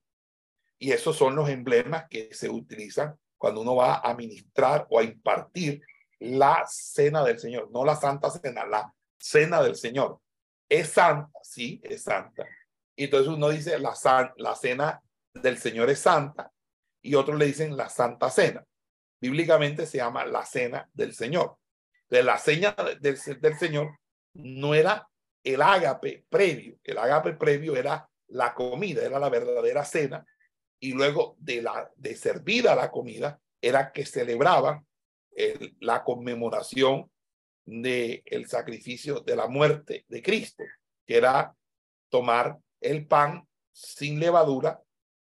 Y 0.80 0.92
esos 0.92 1.16
son 1.16 1.36
los 1.36 1.50
emblemas 1.50 2.06
que 2.10 2.34
se 2.34 2.50
utilizan 2.50 3.18
cuando 3.38 3.62
uno 3.62 3.76
va 3.76 4.00
a 4.00 4.14
ministrar 4.16 4.88
o 4.90 5.00
a 5.00 5.04
impartir 5.04 5.82
la 6.20 6.66
cena 6.68 7.24
del 7.24 7.40
Señor, 7.40 7.70
no 7.72 7.86
la 7.86 7.96
santa 7.96 8.30
cena, 8.30 8.66
la 8.66 8.94
cena 9.18 9.62
del 9.62 9.76
Señor. 9.76 10.20
Es 10.70 10.90
santa, 10.90 11.40
sí, 11.44 11.80
es 11.84 12.04
santa. 12.04 12.46
Y 12.96 13.06
entonces 13.06 13.30
uno 13.30 13.50
dice 13.50 13.78
la, 13.80 13.94
la 14.38 14.56
cena 14.56 15.02
del 15.34 15.58
Señor 15.58 15.90
es 15.90 16.00
santa 16.00 16.52
y 17.02 17.16
otros 17.16 17.38
le 17.38 17.46
dicen 17.46 17.78
la 17.78 17.90
santa 17.90 18.30
cena 18.30 18.66
bíblicamente 19.20 19.86
se 19.86 19.98
llama 19.98 20.26
la 20.26 20.46
cena 20.46 20.90
del 20.94 21.14
Señor. 21.14 21.58
De 22.10 22.24
la 22.24 22.38
cena 22.38 22.76
del, 23.02 23.20
del 23.42 23.58
Señor 23.58 24.00
no 24.34 24.74
era 24.74 25.08
el 25.44 25.62
ágape 25.62 26.26
previo, 26.30 26.78
el 26.84 26.98
ágape 26.98 27.34
previo 27.34 27.76
era 27.76 28.10
la 28.28 28.54
comida, 28.54 29.04
era 29.04 29.20
la 29.20 29.30
verdadera 29.30 29.84
cena, 29.84 30.26
y 30.80 30.94
luego 30.94 31.36
de, 31.40 31.62
la, 31.62 31.92
de 31.96 32.16
servida 32.16 32.76
la 32.76 32.92
comida 32.92 33.40
era 33.62 33.92
que 33.92 34.06
celebraban 34.06 34.86
el- 35.32 35.76
la 35.80 36.04
conmemoración 36.04 37.10
del 37.66 38.22
el 38.26 38.48
sacrificio 38.48 39.20
de 39.22 39.36
la 39.36 39.48
muerte 39.48 40.06
de 40.08 40.22
Cristo, 40.22 40.64
que 41.06 41.18
era 41.18 41.56
tomar 42.10 42.58
el 42.80 43.06
pan 43.08 43.48
sin 43.74 44.20
levadura, 44.20 44.82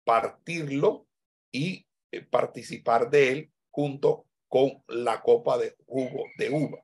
partirlo 0.03 1.07
y 1.51 1.85
eh, 2.11 2.21
participar 2.21 3.09
de 3.09 3.31
él 3.31 3.51
junto 3.71 4.25
con 4.47 4.83
la 4.87 5.21
copa 5.21 5.57
de 5.57 5.75
jugo 5.85 6.23
de 6.37 6.49
uva. 6.49 6.83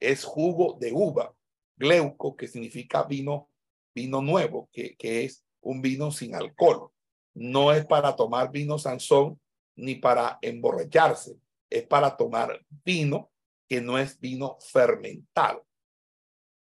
Es 0.00 0.24
jugo 0.24 0.76
de 0.80 0.92
uva, 0.92 1.34
gleuco, 1.76 2.36
que 2.36 2.48
significa 2.48 3.04
vino, 3.04 3.50
vino 3.94 4.20
nuevo, 4.20 4.68
que, 4.72 4.96
que 4.96 5.24
es 5.24 5.44
un 5.60 5.80
vino 5.80 6.10
sin 6.10 6.34
alcohol. 6.34 6.90
No 7.38 7.70
es 7.70 7.86
para 7.86 8.16
tomar 8.16 8.50
vino 8.50 8.80
Sansón 8.80 9.40
ni 9.76 9.94
para 9.94 10.40
emborracharse, 10.42 11.38
es 11.70 11.86
para 11.86 12.16
tomar 12.16 12.66
vino 12.84 13.30
que 13.68 13.80
no 13.80 13.96
es 13.96 14.18
vino 14.18 14.58
fermentado. 14.60 15.64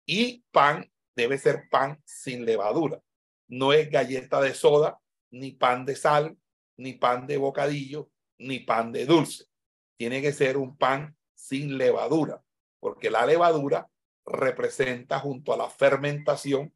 Y 0.08 0.43
pan 0.51 0.91
debe 1.15 1.38
ser 1.38 1.69
pan 1.69 2.01
sin 2.04 2.45
levadura. 2.45 2.99
No 3.47 3.73
es 3.73 3.91
galleta 3.91 4.41
de 4.41 4.56
soda, 4.56 4.99
ni 5.30 5.51
pan 5.51 5.86
de 5.86 5.95
sal, 5.95 6.36
ni 6.78 6.93
pan 6.93 7.28
de 7.28 7.38
bocadillo, 7.38 8.10
ni 8.39 8.60
pan 8.60 8.91
de 8.91 9.06
dulce. 9.06 9.45
Tiene 9.99 10.19
que 10.19 10.34
ser 10.34 10.58
un 10.58 10.75
pan 10.75 11.15
sin 11.36 11.78
levadura, 11.78 12.43
porque 12.80 13.12
la 13.12 13.23
levadura 13.28 13.88
representa 14.25 15.19
junto 15.19 15.54
a 15.54 15.58
la 15.58 15.69
fermentación 15.69 16.73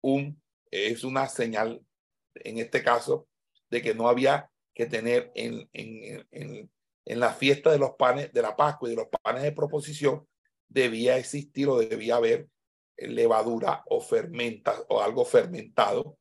un 0.00 0.42
es 0.72 1.04
una 1.04 1.28
señal 1.28 1.86
en 2.34 2.58
este 2.58 2.82
caso 2.82 3.28
de 3.70 3.82
que 3.82 3.94
no 3.94 4.08
había 4.08 4.50
que 4.74 4.86
tener 4.86 5.30
en, 5.34 5.68
en, 5.72 6.26
en, 6.30 6.70
en 7.04 7.20
la 7.20 7.32
fiesta 7.32 7.70
de 7.70 7.78
los 7.78 7.92
panes 7.92 8.32
de 8.32 8.42
la 8.42 8.56
Pascua 8.56 8.88
y 8.88 8.92
de 8.92 8.96
los 8.96 9.08
panes 9.22 9.42
de 9.42 9.52
proposición 9.52 10.26
debía 10.68 11.18
existir 11.18 11.68
o 11.68 11.78
debía 11.78 12.16
haber 12.16 12.48
levadura 12.96 13.82
o 13.88 14.00
fermenta 14.00 14.74
o 14.88 15.00
algo 15.00 15.24
fermentado 15.24 16.18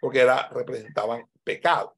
porque 0.00 0.20
era 0.20 0.48
representaban 0.48 1.28
pecado. 1.44 1.96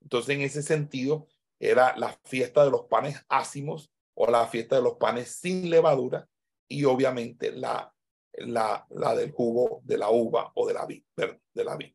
Entonces 0.00 0.34
en 0.34 0.42
ese 0.42 0.62
sentido 0.62 1.28
era 1.60 1.96
la 1.96 2.18
fiesta 2.24 2.64
de 2.64 2.70
los 2.70 2.86
panes 2.86 3.24
ácimos 3.28 3.90
o 4.14 4.30
la 4.30 4.46
fiesta 4.46 4.76
de 4.76 4.82
los 4.82 4.94
panes 4.94 5.30
sin 5.36 5.70
levadura 5.70 6.28
y 6.68 6.84
obviamente 6.84 7.52
la 7.52 7.94
la, 8.38 8.86
la 8.90 9.14
del 9.14 9.32
jugo 9.32 9.80
de 9.84 9.98
la 9.98 10.10
uva 10.10 10.50
o 10.54 10.66
de 10.66 10.74
la 10.74 10.86
vid, 10.86 11.02
de 11.16 11.64
la 11.64 11.76
vid. 11.76 11.92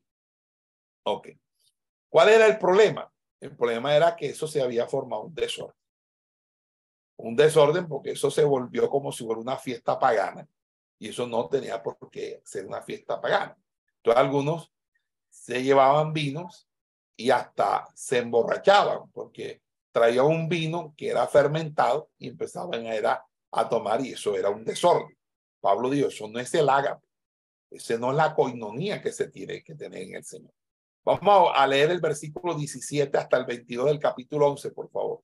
Ok. 1.12 1.30
¿Cuál 2.10 2.30
era 2.30 2.46
el 2.46 2.58
problema? 2.58 3.12
El 3.40 3.56
problema 3.56 3.96
era 3.96 4.16
que 4.16 4.28
eso 4.28 4.48
se 4.48 4.62
había 4.62 4.88
formado 4.88 5.24
un 5.24 5.34
desorden. 5.34 5.76
Un 7.18 7.36
desorden 7.36 7.88
porque 7.88 8.12
eso 8.12 8.30
se 8.32 8.44
volvió 8.44 8.90
como 8.90 9.12
si 9.12 9.26
fuera 9.26 9.42
una 9.42 9.58
fiesta 9.58 10.00
pagana 10.00 10.48
y 11.00 11.10
eso 11.10 11.28
no 11.28 11.48
tenía 11.48 11.82
por 11.82 11.98
qué 12.12 12.42
ser 12.46 12.66
una 12.66 12.82
fiesta 12.82 13.20
pagana. 13.20 13.58
Entonces 13.98 14.20
algunos 14.20 14.72
se 15.30 15.64
llevaban 15.64 16.14
vinos 16.14 16.68
y 17.16 17.32
hasta 17.32 17.88
se 17.96 18.20
emborrachaban 18.20 19.10
porque 19.12 19.62
traían 19.92 20.26
un 20.26 20.48
vino 20.48 20.94
que 20.96 21.10
era 21.10 21.28
fermentado 21.28 22.10
y 22.18 22.28
empezaban 22.28 22.86
a, 22.86 22.96
era, 22.96 23.26
a 23.52 23.70
tomar 23.70 24.02
y 24.02 24.14
eso 24.14 24.36
era 24.36 24.50
un 24.50 24.64
desorden. 24.64 25.18
Pablo 25.60 25.90
dijo, 25.90 26.08
eso 26.08 26.28
no 26.28 26.40
es 26.40 26.54
el 26.54 26.70
ágape, 26.70 27.06
ese 27.72 28.00
no 28.00 28.12
es 28.12 28.18
la 28.18 28.34
coinonía 28.34 29.02
que 29.02 29.12
se 29.12 29.28
tiene 29.28 29.62
que 29.64 29.76
tener 29.76 30.04
en 30.04 30.16
el 30.16 30.24
Señor. 30.24 30.54
Vamos 31.04 31.52
a 31.56 31.66
leer 31.66 31.92
el 31.92 32.00
versículo 32.00 32.56
17 32.56 33.18
hasta 33.18 33.38
el 33.38 33.46
22 33.46 33.86
del 33.88 34.00
capítulo 34.00 34.48
11, 34.48 34.72
por 34.72 34.90
favor. 34.90 35.24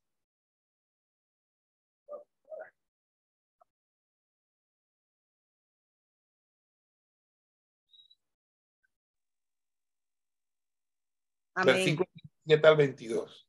Amén. 11.55 11.75
Versículo 11.75 12.09
17 12.45 12.67
al 12.67 12.77
22. 12.77 13.47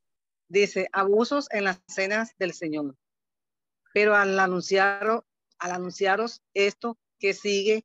Dice, 0.49 0.89
abusos 0.93 1.49
en 1.51 1.65
las 1.65 1.81
cenas 1.89 2.35
del 2.39 2.53
Señor. 2.53 2.97
Pero 3.93 4.15
al 4.15 4.39
anunciar, 4.39 5.25
al 5.59 5.71
anunciaros 5.73 6.43
esto 6.55 6.99
que 7.19 7.35
sigue, 7.35 7.85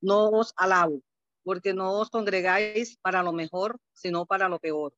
no 0.00 0.28
os 0.28 0.52
alabo, 0.56 1.02
porque 1.46 1.72
no 1.72 2.00
os 2.00 2.10
congregáis 2.10 2.96
para 2.96 3.22
lo 3.22 3.32
mejor, 3.32 3.78
sino 3.92 4.26
para 4.26 4.48
lo 4.48 4.58
peor. 4.58 4.92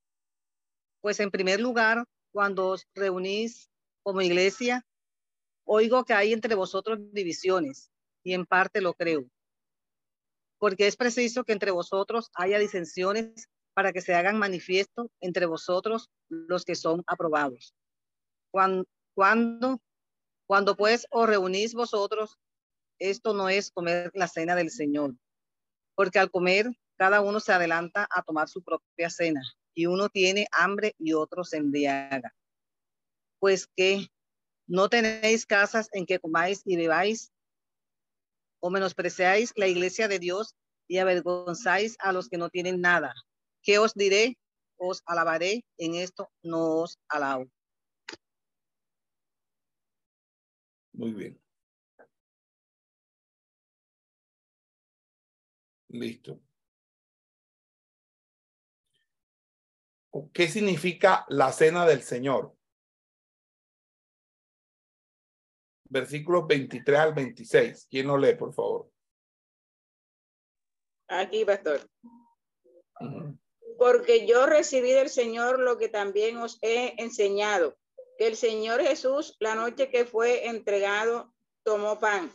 Pues 1.02 1.20
en 1.20 1.30
primer 1.30 1.61
lugar, 1.61 2.06
cuando 2.32 2.68
os 2.68 2.87
reunís 2.94 3.68
como 4.02 4.22
iglesia, 4.22 4.82
oigo 5.64 6.06
que 6.06 6.14
hay 6.14 6.32
entre 6.32 6.54
vosotros 6.54 7.00
divisiones, 7.12 7.92
y 8.24 8.32
en 8.32 8.46
parte 8.46 8.80
lo 8.80 8.94
creo. 8.94 9.28
Porque 10.56 10.87
es 10.87 10.96
preciso 10.96 11.44
que 11.44 11.52
entre 11.52 11.70
vosotros 11.70 12.30
haya 12.32 12.58
disensiones 12.58 13.50
para 13.74 13.92
que 13.92 14.00
se 14.00 14.14
hagan 14.14 14.38
manifiesto 14.38 15.11
entre 15.20 15.44
vosotros 15.44 16.08
los 16.30 16.64
que 16.64 16.76
son 16.76 17.04
aprobados. 17.06 17.74
Cuando, 18.50 18.87
cuando, 19.14 19.82
cuando 20.46 20.78
pues 20.78 21.06
os 21.11 21.28
reunís 21.28 21.74
vosotros, 21.74 22.38
esto 22.98 23.34
no 23.34 23.50
es 23.50 23.70
comer 23.70 24.11
la 24.14 24.28
cena 24.28 24.54
del 24.54 24.70
Señor, 24.70 25.14
porque 25.98 26.20
al 26.20 26.30
comer 26.30 26.70
cada 26.96 27.20
uno 27.20 27.40
se 27.40 27.52
adelanta 27.52 28.06
a 28.08 28.22
tomar 28.22 28.48
su 28.48 28.62
propia 28.62 29.11
cena 29.11 29.42
y 29.74 29.87
uno 29.87 30.08
tiene 30.08 30.46
hambre 30.52 30.94
y 30.96 31.12
otro 31.12 31.42
se 31.42 31.56
embriaga. 31.56 32.32
Pues 33.40 33.66
que 33.66 34.06
no 34.68 34.88
tenéis 34.88 35.44
casas 35.44 35.88
en 35.90 36.06
que 36.06 36.20
comáis 36.20 36.62
y 36.64 36.76
bebáis 36.76 37.32
o 38.61 38.70
menospreciáis 38.70 39.52
la 39.56 39.66
iglesia 39.66 40.06
de 40.06 40.20
Dios 40.20 40.54
y 40.87 40.98
avergonzáis 40.98 41.96
a 41.98 42.12
los 42.12 42.28
que 42.28 42.38
no 42.38 42.48
tienen 42.48 42.80
nada. 42.80 43.12
¿Qué 43.61 43.80
os 43.80 43.92
diré? 43.94 44.38
Os 44.76 45.02
alabaré, 45.04 45.64
en 45.78 45.96
esto 45.96 46.30
no 46.44 46.82
os 46.82 46.96
alabo. 47.08 47.50
Muy 50.92 51.11
bien. 51.11 51.47
Listo. 55.98 56.40
¿Qué 60.32 60.48
significa 60.48 61.24
la 61.28 61.52
cena 61.52 61.87
del 61.87 62.02
Señor? 62.02 62.54
Versículos 65.90 66.46
23 66.46 66.98
al 66.98 67.14
26. 67.14 67.87
¿Quién 67.90 68.06
lo 68.06 68.18
lee, 68.18 68.34
por 68.34 68.52
favor? 68.52 68.90
Aquí, 71.08 71.44
pastor. 71.44 71.80
Porque 73.78 74.26
yo 74.26 74.46
recibí 74.46 74.90
del 74.92 75.08
Señor 75.08 75.61
lo 75.61 75.78
que 75.78 75.88
también 75.88 76.37
os 76.38 76.58
he 76.62 77.00
enseñado, 77.02 77.78
que 78.18 78.26
el 78.26 78.37
Señor 78.37 78.82
Jesús, 78.82 79.37
la 79.38 79.54
noche 79.54 79.88
que 79.88 80.04
fue 80.04 80.48
entregado, 80.48 81.32
tomó 81.62 81.98
pan 82.00 82.32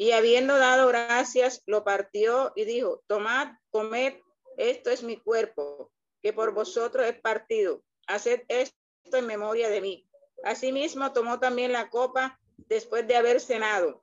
y 0.00 0.12
habiendo 0.12 0.56
dado 0.56 0.88
gracias, 0.88 1.62
lo 1.66 1.84
partió 1.84 2.54
y 2.56 2.64
dijo, 2.64 3.04
tomad, 3.06 3.48
comed, 3.68 4.14
esto 4.56 4.88
es 4.88 5.02
mi 5.02 5.18
cuerpo, 5.18 5.92
que 6.22 6.32
por 6.32 6.54
vosotros 6.54 7.04
es 7.04 7.20
partido. 7.20 7.82
Haced 8.06 8.40
esto 8.48 8.78
en 9.12 9.26
memoria 9.26 9.68
de 9.68 9.82
mí. 9.82 10.08
Asimismo, 10.42 11.12
tomó 11.12 11.38
también 11.38 11.72
la 11.72 11.90
copa 11.90 12.40
después 12.56 13.06
de 13.06 13.16
haber 13.16 13.42
cenado, 13.42 14.02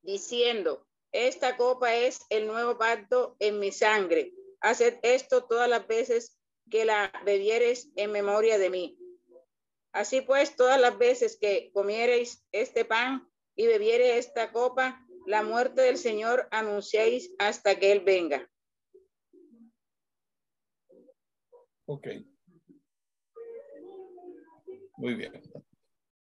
diciendo, 0.00 0.86
esta 1.12 1.58
copa 1.58 1.94
es 1.94 2.20
el 2.30 2.46
nuevo 2.46 2.78
pacto 2.78 3.36
en 3.38 3.58
mi 3.58 3.72
sangre. 3.72 4.32
Haced 4.62 4.98
esto 5.02 5.44
todas 5.44 5.68
las 5.68 5.86
veces 5.86 6.38
que 6.70 6.86
la 6.86 7.12
bebiereis 7.26 7.90
en 7.96 8.12
memoria 8.12 8.56
de 8.56 8.70
mí. 8.70 8.98
Así 9.92 10.22
pues, 10.22 10.56
todas 10.56 10.80
las 10.80 10.96
veces 10.96 11.36
que 11.38 11.70
comiereis 11.74 12.42
este 12.50 12.86
pan 12.86 13.28
y 13.56 13.66
bebiere 13.66 14.18
esta 14.18 14.52
copa, 14.52 15.04
la 15.26 15.42
muerte 15.42 15.82
del 15.82 15.98
Señor 15.98 16.46
anunciéis 16.50 17.32
hasta 17.38 17.78
que 17.78 17.90
Él 17.90 18.00
venga. 18.00 18.48
Ok. 21.86 22.06
Muy 24.98 25.14
bien. 25.14 25.42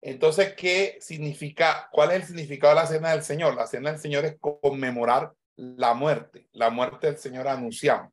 Entonces, 0.01 0.53
¿qué 0.55 0.97
significa? 0.99 1.89
¿Cuál 1.91 2.11
es 2.11 2.17
el 2.17 2.27
significado 2.27 2.75
de 2.75 2.81
la 2.81 2.87
cena 2.87 3.11
del 3.11 3.23
Señor? 3.23 3.55
La 3.55 3.67
cena 3.67 3.91
del 3.91 3.99
Señor 3.99 4.25
es 4.25 4.37
conmemorar 4.39 5.33
la 5.55 5.93
muerte. 5.93 6.47
La 6.51 6.69
muerte 6.69 7.07
del 7.07 7.17
Señor 7.17 7.47
anunciamos. 7.47 8.11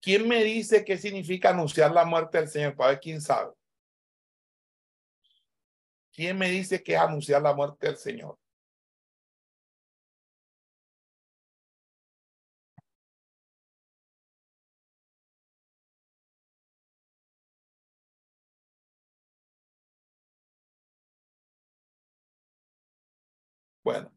¿Quién 0.00 0.28
me 0.28 0.42
dice 0.44 0.84
qué 0.84 0.98
significa 0.98 1.50
anunciar 1.50 1.92
la 1.92 2.04
muerte 2.04 2.38
del 2.38 2.48
Señor? 2.48 2.74
Para 2.74 2.98
quién 2.98 3.20
sabe. 3.20 3.52
¿Quién 6.16 6.36
me 6.38 6.48
dice 6.50 6.82
que 6.82 6.94
es 6.94 6.98
anunciar 7.00 7.42
la 7.42 7.54
muerte 7.54 7.86
del 7.86 7.96
Señor? 7.96 8.38
Bueno, 23.82 24.10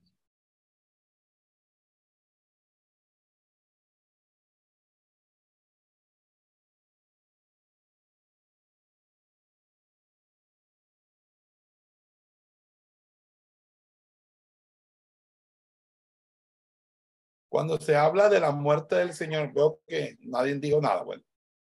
Cuando 17.49 17.79
se 17.79 17.95
habla 17.95 18.29
de 18.29 18.39
la 18.39 18.51
muerte 18.51 18.95
del 18.95 19.13
Señor, 19.13 19.51
veo 19.53 19.81
que 19.87 20.17
nadie 20.21 20.53
dijo 20.55 20.79
nada. 20.79 21.03
Bueno, 21.03 21.23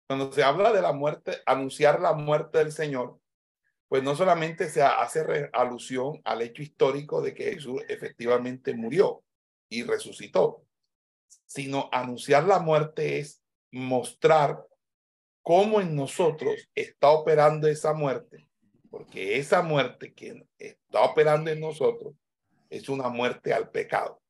cuando 0.07 0.31
se 0.33 0.43
habla 0.43 0.73
de 0.73 0.83
la 0.83 0.93
muerte, 0.93 1.39
anunciar 1.47 2.01
la 2.01 2.13
muerte 2.13 2.59
del 2.59 2.71
Señor, 2.71 3.19
pues 3.89 4.03
no 4.03 4.15
solamente 4.15 4.69
se 4.69 4.83
hace 4.83 5.51
alusión 5.53 6.21
al 6.25 6.43
hecho 6.43 6.63
histórico 6.63 7.23
de 7.23 7.35
que 7.35 7.55
Jesús 7.55 7.83
efectivamente 7.89 8.75
murió 8.75 9.25
y 9.69 9.83
resucitó, 9.83 10.65
sino 11.47 11.89
anunciar 11.91 12.45
la 12.45 12.61
muerte 12.61 13.19
es 13.19 13.43
mostrar 13.73 14.65
cómo 15.43 15.81
en 15.81 15.97
nosotros 15.97 16.69
está 16.75 17.11
operando 17.11 17.67
esa 17.69 17.93
muerte, 17.93 18.49
porque 18.91 19.39
esa 19.39 19.63
muerte 19.63 20.13
que 20.13 20.47
está 20.59 21.03
operando 21.03 21.51
en 21.51 21.61
nosotros 21.61 22.15
es 22.69 22.89
una 22.89 23.09
muerte 23.09 23.53
al 23.53 23.71
pecado. 23.71 24.21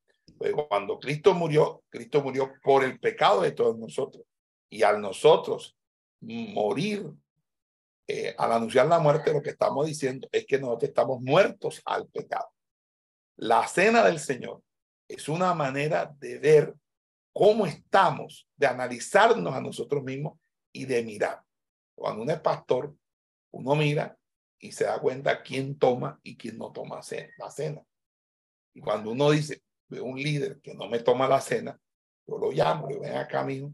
Pues 0.40 0.54
cuando 0.54 0.98
Cristo 0.98 1.34
murió, 1.34 1.82
Cristo 1.90 2.22
murió 2.22 2.54
por 2.62 2.82
el 2.82 2.98
pecado 2.98 3.42
de 3.42 3.52
todos 3.52 3.78
nosotros. 3.78 4.24
Y 4.70 4.82
al 4.82 4.98
nosotros 4.98 5.76
morir, 6.20 7.12
eh, 8.06 8.34
al 8.38 8.52
anunciar 8.52 8.86
la 8.86 9.00
muerte, 9.00 9.34
lo 9.34 9.42
que 9.42 9.50
estamos 9.50 9.84
diciendo 9.84 10.30
es 10.32 10.46
que 10.46 10.58
nosotros 10.58 10.88
estamos 10.88 11.20
muertos 11.20 11.82
al 11.84 12.08
pecado. 12.08 12.48
La 13.36 13.68
cena 13.68 14.02
del 14.02 14.18
Señor 14.18 14.62
es 15.08 15.28
una 15.28 15.52
manera 15.52 16.10
de 16.18 16.38
ver 16.38 16.74
cómo 17.34 17.66
estamos, 17.66 18.48
de 18.56 18.66
analizarnos 18.66 19.54
a 19.54 19.60
nosotros 19.60 20.02
mismos 20.02 20.38
y 20.72 20.86
de 20.86 21.02
mirar. 21.02 21.42
Cuando 21.94 22.22
uno 22.22 22.32
es 22.32 22.40
pastor, 22.40 22.96
uno 23.50 23.74
mira 23.74 24.16
y 24.58 24.72
se 24.72 24.84
da 24.84 24.98
cuenta 25.00 25.42
quién 25.42 25.78
toma 25.78 26.18
y 26.22 26.38
quién 26.38 26.56
no 26.56 26.72
toma 26.72 27.00
la 27.36 27.50
cena. 27.50 27.82
Y 28.72 28.80
cuando 28.80 29.10
uno 29.10 29.32
dice, 29.32 29.60
veo 29.90 30.04
un 30.04 30.18
líder 30.18 30.60
que 30.60 30.74
no 30.74 30.88
me 30.88 31.00
toma 31.00 31.28
la 31.28 31.40
cena, 31.40 31.78
yo 32.26 32.38
lo 32.38 32.50
llamo, 32.50 32.88
le 32.88 32.98
ven 32.98 33.16
acá, 33.16 33.44
mijo, 33.44 33.72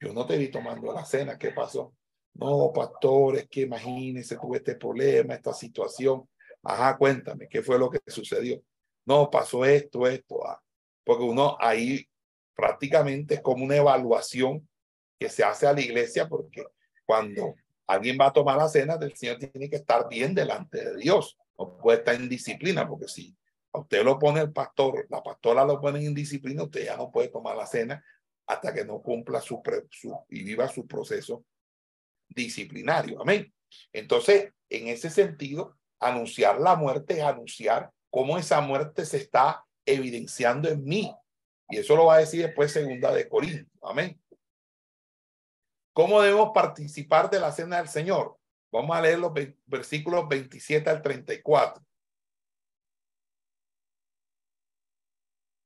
yo 0.00 0.12
no 0.12 0.26
te 0.26 0.36
vi 0.36 0.48
tomando 0.48 0.92
la 0.92 1.04
cena, 1.04 1.38
¿qué 1.38 1.50
pasó? 1.50 1.94
No, 2.34 2.72
pastor, 2.72 3.36
es 3.36 3.48
que 3.48 3.62
imagínese, 3.62 4.36
tuve 4.36 4.58
este 4.58 4.76
problema, 4.76 5.34
esta 5.34 5.52
situación. 5.52 6.28
Ajá, 6.62 6.96
cuéntame, 6.96 7.48
¿qué 7.48 7.62
fue 7.62 7.78
lo 7.78 7.90
que 7.90 7.98
sucedió? 8.06 8.62
No, 9.06 9.30
pasó 9.30 9.64
esto, 9.64 10.06
esto. 10.06 10.46
ah. 10.46 10.60
Porque 11.02 11.24
uno 11.24 11.56
ahí 11.58 12.06
prácticamente 12.54 13.34
es 13.34 13.40
como 13.40 13.64
una 13.64 13.76
evaluación 13.76 14.68
que 15.18 15.28
se 15.28 15.42
hace 15.42 15.66
a 15.66 15.72
la 15.72 15.80
iglesia, 15.80 16.28
porque 16.28 16.64
cuando 17.06 17.54
alguien 17.86 18.18
va 18.20 18.26
a 18.26 18.32
tomar 18.32 18.58
la 18.58 18.68
cena 18.68 18.96
del 18.96 19.16
Señor 19.16 19.38
tiene 19.38 19.70
que 19.70 19.76
estar 19.76 20.08
bien 20.08 20.34
delante 20.34 20.84
de 20.84 20.96
Dios. 20.96 21.36
No 21.58 21.76
puede 21.78 21.98
estar 21.98 22.14
en 22.14 22.28
disciplina, 22.28 22.86
porque 22.86 23.08
si 23.08 23.34
usted 23.80 24.04
lo 24.04 24.18
pone 24.18 24.40
el 24.40 24.52
pastor, 24.52 25.06
la 25.08 25.22
pastora 25.22 25.64
lo 25.64 25.80
pone 25.80 26.04
en 26.04 26.14
disciplina, 26.14 26.64
usted 26.64 26.84
ya 26.84 26.96
no 26.96 27.10
puede 27.10 27.28
tomar 27.28 27.56
la 27.56 27.66
cena 27.66 28.02
hasta 28.46 28.72
que 28.72 28.84
no 28.84 29.00
cumpla 29.02 29.40
su, 29.40 29.60
su 29.90 30.18
y 30.28 30.42
viva 30.42 30.68
su 30.68 30.86
proceso 30.86 31.44
disciplinario. 32.28 33.20
Amén. 33.20 33.52
Entonces, 33.92 34.52
en 34.70 34.88
ese 34.88 35.10
sentido, 35.10 35.76
anunciar 36.00 36.60
la 36.60 36.76
muerte 36.76 37.18
es 37.18 37.22
anunciar 37.24 37.90
cómo 38.10 38.38
esa 38.38 38.60
muerte 38.60 39.04
se 39.04 39.18
está 39.18 39.64
evidenciando 39.84 40.68
en 40.68 40.84
mí. 40.84 41.14
Y 41.70 41.78
eso 41.78 41.96
lo 41.96 42.06
va 42.06 42.16
a 42.16 42.18
decir 42.20 42.42
después 42.46 42.72
segunda 42.72 43.12
de 43.12 43.28
Corintios. 43.28 43.66
Amén. 43.82 44.18
¿Cómo 45.92 46.22
debemos 46.22 46.52
participar 46.54 47.28
de 47.28 47.40
la 47.40 47.52
cena 47.52 47.78
del 47.78 47.88
Señor? 47.88 48.38
Vamos 48.70 48.96
a 48.96 49.00
leer 49.02 49.18
los 49.18 49.32
ve- 49.32 49.56
versículos 49.66 50.28
27 50.28 50.88
al 50.88 51.02
34. 51.02 51.84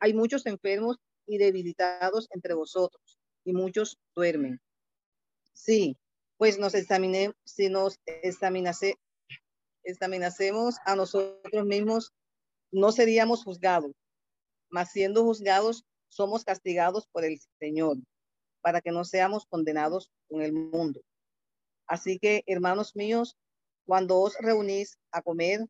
hay 0.00 0.14
muchos 0.14 0.46
enfermos 0.46 0.96
y 1.26 1.38
debilitados 1.38 2.26
entre 2.30 2.54
vosotros, 2.54 3.18
y 3.44 3.52
muchos 3.52 3.98
duermen. 4.14 4.60
Sí, 5.52 5.96
pues 6.36 6.58
nos 6.58 6.74
examine, 6.74 7.32
si 7.44 7.68
nos 7.68 7.98
examinase, 8.06 8.96
examinásemos 9.84 10.76
a 10.84 10.96
nosotros 10.96 11.64
mismos, 11.66 12.12
no 12.72 12.92
seríamos 12.92 13.44
juzgados, 13.44 13.92
mas 14.70 14.90
siendo 14.90 15.22
juzgados, 15.22 15.84
somos 16.08 16.44
castigados 16.44 17.06
por 17.12 17.24
el 17.24 17.38
Señor, 17.58 17.98
para 18.62 18.80
que 18.80 18.90
no 18.90 19.04
seamos 19.04 19.46
condenados 19.46 20.10
con 20.28 20.42
el 20.42 20.52
mundo. 20.52 21.00
Así 21.86 22.18
que, 22.18 22.42
hermanos 22.46 22.96
míos, 22.96 23.36
cuando 23.84 24.18
os 24.20 24.36
reunís 24.38 24.98
a 25.10 25.22
comer, 25.22 25.66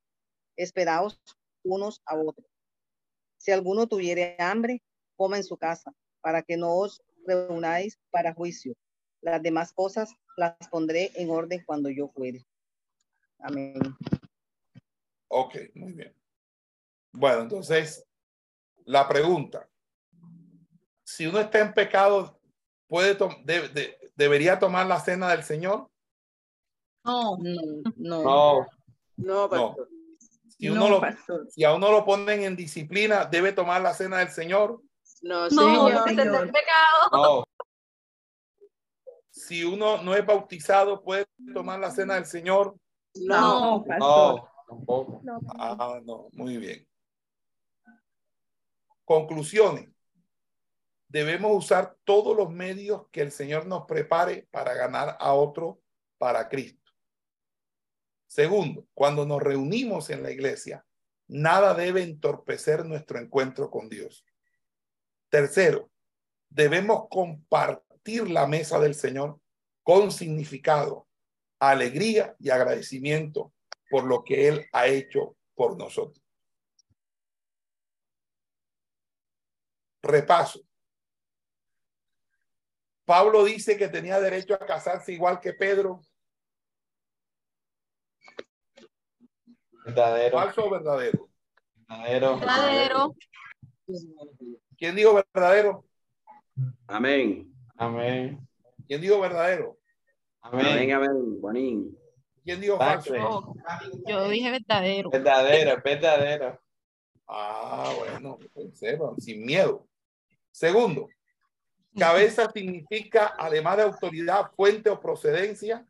esperaos 0.56 1.20
unos 1.64 2.00
a 2.04 2.16
otros. 2.16 2.46
Si 3.40 3.50
alguno 3.50 3.86
tuviere 3.88 4.36
hambre, 4.38 4.82
coma 5.16 5.38
en 5.38 5.44
su 5.44 5.56
casa, 5.56 5.92
para 6.20 6.42
que 6.42 6.58
no 6.58 6.74
os 6.76 7.02
reunáis 7.26 7.98
para 8.10 8.34
juicio. 8.34 8.74
Las 9.22 9.42
demás 9.42 9.72
cosas 9.72 10.14
las 10.36 10.54
pondré 10.70 11.10
en 11.14 11.30
orden 11.30 11.62
cuando 11.64 11.88
yo 11.88 12.08
fuere. 12.08 12.44
Amén. 13.38 13.78
Ok, 15.28 15.54
muy 15.74 15.92
bien. 15.92 16.14
Bueno, 17.12 17.40
entonces, 17.42 18.04
la 18.84 19.08
pregunta. 19.08 19.66
Si 21.02 21.26
uno 21.26 21.40
está 21.40 21.60
en 21.60 21.72
pecado, 21.72 22.38
puede 22.88 23.14
tom- 23.14 23.42
de- 23.44 23.68
de- 23.70 24.12
¿debería 24.16 24.58
tomar 24.58 24.86
la 24.86 25.00
cena 25.00 25.30
del 25.30 25.44
Señor? 25.44 25.90
No, 27.04 27.38
No, 27.38 27.62
no. 27.96 28.22
No, 28.22 28.66
No, 29.16 29.48
pastor. 29.48 29.89
Si, 30.60 30.68
uno 30.68 30.80
no, 30.80 30.88
lo, 30.90 31.00
pastor. 31.00 31.46
si 31.50 31.64
a 31.64 31.72
uno 31.74 31.90
lo 31.90 32.04
ponen 32.04 32.42
en 32.42 32.54
disciplina, 32.54 33.24
¿debe 33.24 33.52
tomar 33.52 33.80
la 33.80 33.94
cena 33.94 34.18
del 34.18 34.28
Señor? 34.28 34.82
No, 35.22 35.48
No, 35.48 35.50
señor. 35.50 35.92
ese 36.08 36.20
es 36.20 36.26
el 36.26 36.50
pecado. 36.52 37.10
no, 37.12 37.44
Si 39.30 39.64
uno 39.64 40.02
no 40.02 40.14
es 40.14 40.24
bautizado, 40.26 41.02
¿puede 41.02 41.26
tomar 41.54 41.80
la 41.80 41.90
cena 41.90 42.14
del 42.14 42.26
Señor? 42.26 42.76
No. 43.14 43.78
No, 43.78 43.84
pastor. 43.84 43.98
no, 43.98 44.48
tampoco. 44.68 45.20
No, 45.24 45.40
Ah, 45.58 45.98
no, 46.04 46.28
muy 46.32 46.58
bien. 46.58 46.86
Conclusiones. 49.04 49.88
Debemos 51.08 51.50
usar 51.56 51.96
todos 52.04 52.36
los 52.36 52.50
medios 52.50 53.08
que 53.10 53.22
el 53.22 53.32
Señor 53.32 53.66
nos 53.66 53.84
prepare 53.86 54.46
para 54.52 54.74
ganar 54.74 55.16
a 55.18 55.32
otro 55.32 55.80
para 56.18 56.48
Cristo. 56.48 56.79
Segundo, 58.30 58.86
cuando 58.94 59.26
nos 59.26 59.42
reunimos 59.42 60.08
en 60.08 60.22
la 60.22 60.30
iglesia, 60.30 60.86
nada 61.26 61.74
debe 61.74 62.04
entorpecer 62.04 62.84
nuestro 62.86 63.18
encuentro 63.18 63.72
con 63.72 63.88
Dios. 63.88 64.24
Tercero, 65.30 65.90
debemos 66.48 67.08
compartir 67.10 68.30
la 68.30 68.46
mesa 68.46 68.78
del 68.78 68.94
Señor 68.94 69.40
con 69.82 70.12
significado, 70.12 71.08
alegría 71.58 72.36
y 72.38 72.50
agradecimiento 72.50 73.52
por 73.90 74.04
lo 74.04 74.22
que 74.22 74.46
Él 74.46 74.64
ha 74.72 74.86
hecho 74.86 75.36
por 75.56 75.76
nosotros. 75.76 76.24
Repaso. 80.02 80.60
Pablo 83.04 83.42
dice 83.42 83.76
que 83.76 83.88
tenía 83.88 84.20
derecho 84.20 84.54
a 84.54 84.64
casarse 84.64 85.12
igual 85.12 85.40
que 85.40 85.52
Pedro. 85.52 86.00
Verdadero, 89.94 90.38
¿Falso 90.38 90.64
o 90.66 90.70
verdadero? 90.70 91.28
verdadero. 91.88 92.38
Verdadero. 92.38 93.14
¿Quién 94.78 94.94
dijo 94.94 95.14
verdadero? 95.14 95.84
Amén. 96.86 97.52
Amén. 97.76 98.48
¿Quién 98.86 99.00
dijo 99.00 99.20
verdadero? 99.20 99.78
Amén, 100.42 100.66
Amén. 100.66 100.92
amén. 101.42 101.96
¿Quién 102.44 102.60
dijo 102.60 102.78
falso? 102.78 103.14
Yo 104.06 104.28
dije 104.28 104.50
verdadero. 104.50 105.10
Verdadero, 105.10 105.82
verdadero. 105.84 106.60
Ah, 107.26 107.92
bueno, 107.98 108.38
sin 109.18 109.44
miedo. 109.44 109.86
Segundo, 110.52 111.08
cabeza 111.96 112.50
significa, 112.54 113.34
además 113.38 113.76
de 113.76 113.82
autoridad, 113.84 114.50
fuente 114.56 114.88
o 114.88 115.00
procedencia. 115.00 115.84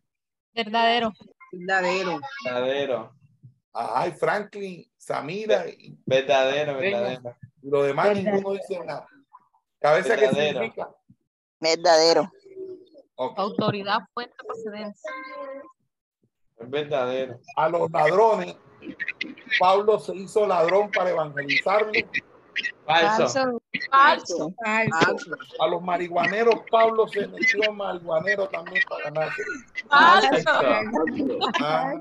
Verdadero. 0.52 1.12
Verdadero. 1.52 2.20
Verdadero. 2.44 3.19
Ay, 3.72 4.12
Franklin, 4.12 4.84
Samira 4.96 5.68
y 5.68 5.96
Verdadero, 6.04 6.76
verdadero. 6.78 7.36
lo 7.62 7.82
demás 7.84 8.16
ninguno 8.16 8.52
dice 8.52 8.80
nada. 8.84 9.06
Cabeza 9.80 10.14
que 10.16 10.22
Verdadero. 10.26 10.52
significa. 10.60 10.90
Verdadero. 11.60 12.32
Ok. 13.14 13.38
Autoridad, 13.38 13.98
fuente, 14.12 14.34
procedencia. 14.46 15.10
Es 16.58 16.68
verdadero. 16.70 17.38
A 17.56 17.68
los 17.68 17.90
ladrones, 17.90 18.56
Pablo 19.58 19.98
se 19.98 20.14
hizo 20.16 20.46
ladrón 20.46 20.90
para 20.90 21.10
evangelizarlos. 21.10 21.92
Falso. 22.84 23.60
Falso. 23.90 24.52
Falso. 24.64 25.36
A 25.60 25.66
los 25.68 25.80
marihuaneros, 25.82 26.56
Pablo 26.70 27.06
se 27.08 27.26
metió 27.28 27.72
marihuanero 27.72 28.48
también 28.48 28.82
para 28.88 29.04
ganarse. 29.04 29.42
Falso. 29.88 30.50
Ah. 31.60 31.92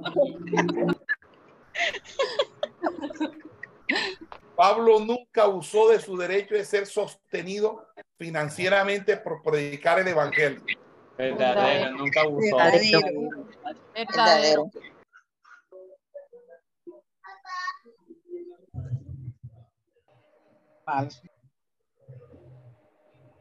Pablo 4.55 4.99
nunca 4.99 5.47
usó 5.47 5.89
de 5.89 5.99
su 5.99 6.17
derecho 6.17 6.53
de 6.53 6.65
ser 6.65 6.85
sostenido 6.85 7.87
financieramente 8.17 9.15
por 9.17 9.41
predicar 9.41 9.99
el 9.99 10.09
evangelio. 10.09 10.61
Verdadero. 11.17 11.91
Nunca 11.97 12.21
abusó. 12.21 12.57
Verdadero. 12.57 13.11
Verdadero. 13.93 14.71
Falso. 20.85 21.21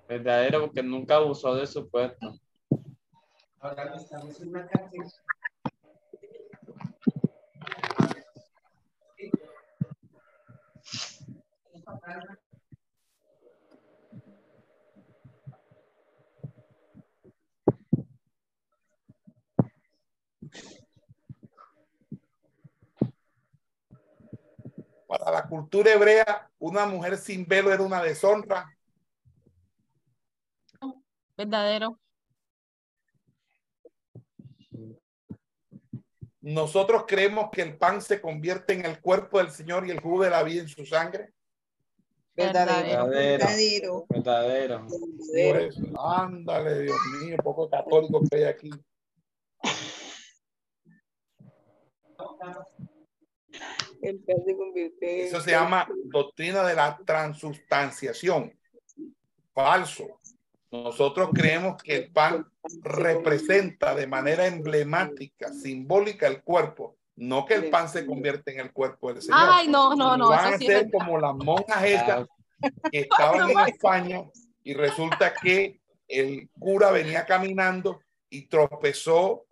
Verdadero 0.08 0.60
porque 0.60 0.82
nunca 0.82 1.16
abusó 1.16 1.54
de 1.54 1.66
su 1.66 1.88
puesto. 1.88 2.38
Para 25.06 25.30
la 25.30 25.48
cultura 25.48 25.92
hebrea, 25.92 26.50
una 26.58 26.86
mujer 26.86 27.16
sin 27.16 27.46
velo 27.46 27.72
era 27.72 27.82
una 27.82 28.02
deshonra. 28.02 28.70
Verdadero. 31.36 31.98
Nosotros 36.40 37.04
creemos 37.06 37.50
que 37.50 37.62
el 37.62 37.76
pan 37.76 38.00
se 38.00 38.20
convierte 38.20 38.72
en 38.72 38.84
el 38.86 39.00
cuerpo 39.00 39.38
del 39.38 39.50
Señor 39.50 39.86
y 39.86 39.90
el 39.90 40.00
jugo 40.00 40.24
de 40.24 40.30
la 40.30 40.42
vida 40.42 40.62
en 40.62 40.68
su 40.68 40.84
sangre. 40.86 41.34
Verdadero. 42.38 43.08
Verdadero. 43.08 44.06
Verdadero. 44.08 44.86
Pues, 44.86 45.76
ándale, 45.98 46.82
Dios 46.82 46.96
mío, 47.20 47.36
poco 47.42 47.68
católico 47.68 48.22
que 48.30 48.36
hay 48.36 48.44
aquí. 48.44 48.70
Eso 55.00 55.40
se 55.40 55.50
llama 55.50 55.88
doctrina 56.04 56.64
de 56.64 56.76
la 56.76 56.96
transustanciación. 57.04 58.56
Falso. 59.52 60.20
Nosotros 60.70 61.30
creemos 61.32 61.82
que 61.82 61.96
el 61.96 62.12
pan 62.12 62.46
representa 62.82 63.96
de 63.96 64.06
manera 64.06 64.46
emblemática, 64.46 65.52
simbólica 65.52 66.28
el 66.28 66.42
cuerpo, 66.42 66.97
no 67.18 67.44
que 67.44 67.54
el 67.54 67.68
pan 67.68 67.88
se 67.88 68.06
convierte 68.06 68.52
en 68.52 68.60
el 68.60 68.72
cuerpo 68.72 69.12
del 69.12 69.22
Señor. 69.22 69.40
Ay, 69.42 69.68
no, 69.68 69.94
no, 69.96 70.16
no. 70.16 70.28
Van 70.30 70.46
Eso 70.46 70.54
a 70.54 70.58
sí 70.58 70.66
ser 70.66 70.90
como 70.90 71.18
las 71.18 71.34
monjas 71.34 71.84
estas 71.84 72.28
que 72.90 73.00
estaban 73.00 73.50
en 73.50 73.58
España 73.60 74.22
y 74.62 74.74
resulta 74.74 75.34
que 75.34 75.80
el 76.06 76.48
cura 76.58 76.90
venía 76.92 77.26
caminando 77.26 78.00
y 78.30 78.46
tropezó 78.46 79.46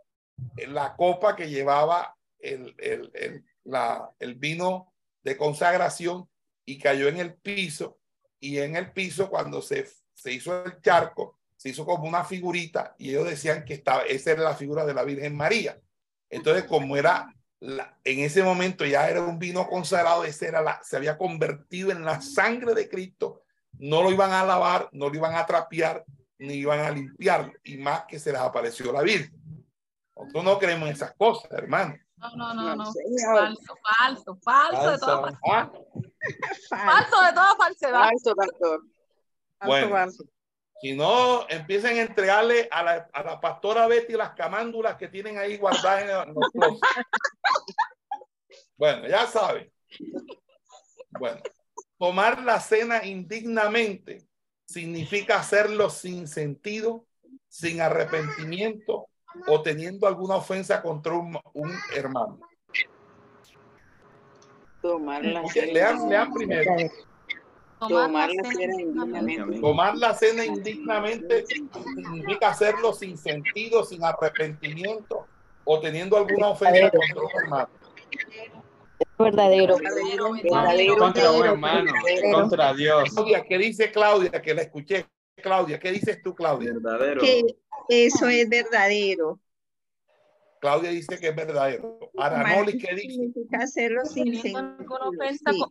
en 0.57 0.75
la 0.75 0.95
copa 0.95 1.35
que 1.35 1.49
llevaba 1.49 2.17
el, 2.39 2.75
el, 2.79 3.11
el, 3.15 3.45
la, 3.65 4.11
el 4.21 4.37
vino 4.37 4.93
de 5.23 5.37
consagración 5.37 6.29
y 6.65 6.79
cayó 6.79 7.09
en 7.09 7.17
el 7.19 7.35
piso 7.35 7.99
y 8.39 8.59
en 8.59 8.77
el 8.77 8.93
piso 8.93 9.29
cuando 9.29 9.61
se, 9.61 9.89
se 10.15 10.33
hizo 10.33 10.65
el 10.65 10.81
charco 10.81 11.37
se 11.57 11.71
hizo 11.71 11.85
como 11.85 12.05
una 12.05 12.23
figurita 12.23 12.95
y 12.99 13.11
ellos 13.11 13.25
decían 13.29 13.65
que 13.65 13.75
estaba, 13.75 14.03
esa 14.03 14.33
era 14.33 14.43
la 14.43 14.55
figura 14.55 14.85
de 14.85 14.93
la 14.93 15.05
Virgen 15.05 15.35
María. 15.35 15.81
Entonces 16.29 16.65
como 16.65 16.97
era 16.97 17.35
la- 17.67 17.99
en 18.05 18.21
ese 18.21 18.43
momento 18.43 18.85
ya 18.85 19.09
era 19.09 19.21
un 19.23 19.39
vino 19.39 19.67
consagrado, 19.69 20.25
ese 20.25 20.47
era 20.49 20.61
la, 20.63 20.81
se 20.83 20.97
había 20.97 21.19
convertido 21.19 21.91
en 21.91 22.05
la 22.05 22.21
sangre 22.21 22.75
de 22.75 22.89
Cristo, 22.89 23.43
no 23.79 24.03
lo 24.03 24.11
iban 24.11 24.33
a 24.33 24.45
lavar, 24.45 24.89
no 24.93 25.09
lo 25.09 25.15
iban 25.15 25.35
a 25.35 25.45
trapear, 25.47 26.05
ni 26.39 26.55
iban 26.55 26.81
a 26.81 26.91
limpiar, 26.91 27.53
y 27.65 27.77
más 27.79 28.05
que 28.07 28.19
se 28.19 28.33
les 28.33 28.41
apareció 28.41 28.93
la 28.93 29.03
Virgen. 29.03 29.33
Nosotros 30.15 30.45
no 30.45 30.59
creemos 30.59 30.89
en 30.89 30.95
esas 30.95 31.15
cosas, 31.15 31.51
hermano. 31.53 31.95
No, 32.17 32.31
no, 32.37 32.55
no, 32.55 32.77
no. 32.77 32.85
Falso, 32.85 33.77
falso, 33.99 34.39
falso 34.43 34.91
de 34.93 34.99
toda 34.99 35.21
Falso. 35.23 35.87
Ah, 36.71 36.87
falso 36.87 37.23
de 37.23 37.33
toda 37.33 37.57
falsedad. 37.57 38.01
Falso, 38.01 38.35
pastor. 38.35 38.83
Bueno. 39.65 39.91
falso. 39.91 40.25
Si 40.81 40.95
no, 40.95 41.49
empiecen 41.49 41.97
a 41.99 42.03
entregarle 42.03 42.69
a 42.71 42.83
la, 42.83 43.09
a 43.13 43.23
la 43.23 43.41
pastora 43.41 43.87
Betty 43.87 44.13
las 44.13 44.35
camándulas 44.35 44.97
que 44.97 45.09
tienen 45.09 45.39
ahí 45.39 45.57
guardadas 45.57 46.27
en 46.27 46.35
los 46.35 46.51
closets. 46.53 46.81
Bueno, 48.77 49.09
ya 49.09 49.27
saben. 49.27 49.73
Bueno, 51.19 51.41
tomar 51.99 52.43
la 52.43 52.61
cena 52.61 53.05
indignamente 53.07 54.29
significa 54.67 55.37
hacerlo 55.37 55.89
sin 55.89 56.29
sentido, 56.29 57.07
sin 57.49 57.81
arrepentimiento 57.81 59.09
o 59.47 59.63
teniendo 59.63 60.07
alguna 60.07 60.37
ofensa 60.37 60.83
contra 60.83 61.15
un, 61.15 61.39
un 61.55 61.73
hermano. 61.95 62.39
Tomar 64.83 65.25
la 65.25 65.41
Ok, 65.41 65.55
lean, 65.73 66.09
lean 66.09 66.33
primero. 66.33 66.73
Tomar 67.79 68.31
la 68.33 68.51
cena 68.51 68.81
indignamente. 68.81 69.61
Tomar 69.61 69.97
la 69.97 70.15
cena 70.15 70.45
indignamente 70.45 71.45
significa 71.47 72.49
hacerlo 72.49 72.93
sin 72.93 73.19
sentido, 73.19 73.85
sin 73.85 74.03
arrepentimiento 74.03 75.27
o 75.65 75.81
teniendo 75.81 76.17
alguna 76.17 76.49
ofensa 76.49 76.91
contra 76.91 77.21
un 77.21 77.43
hermano. 77.43 77.69
Verdadero. 79.19 79.77
Verdadero, 79.77 80.33
Verdadero. 80.33 80.97
Contra 80.97 81.31
un 81.33 81.45
hermano. 81.45 81.93
Contra 82.33 82.75
Dios. 82.75 83.11
Claudia, 83.13 83.43
¿qué 83.43 83.59
dice 83.59 83.91
Claudia? 83.91 84.31
Que 84.31 84.55
la 84.55 84.63
escuché. 84.63 85.07
Claudia, 85.37 85.79
¿qué 85.79 85.93
dices 85.93 86.23
tú, 86.23 86.35
Claudia? 86.35 86.73
Verdadero. 86.73 87.21
Que 87.21 87.45
eso 87.89 88.29
es 88.29 88.49
verdadero. 88.49 89.39
Claudia 90.61 90.91
dice 90.91 91.19
que 91.19 91.29
es 91.29 91.37
verdadero. 91.37 92.11
Aranoli, 92.17 92.79
¿qué 92.79 92.95
dice? 92.95 93.11
Significa 93.11 93.59
hacerlo 93.59 94.05
sin 94.07 94.41
sentido. 94.41 95.11
Sí. 95.51 95.65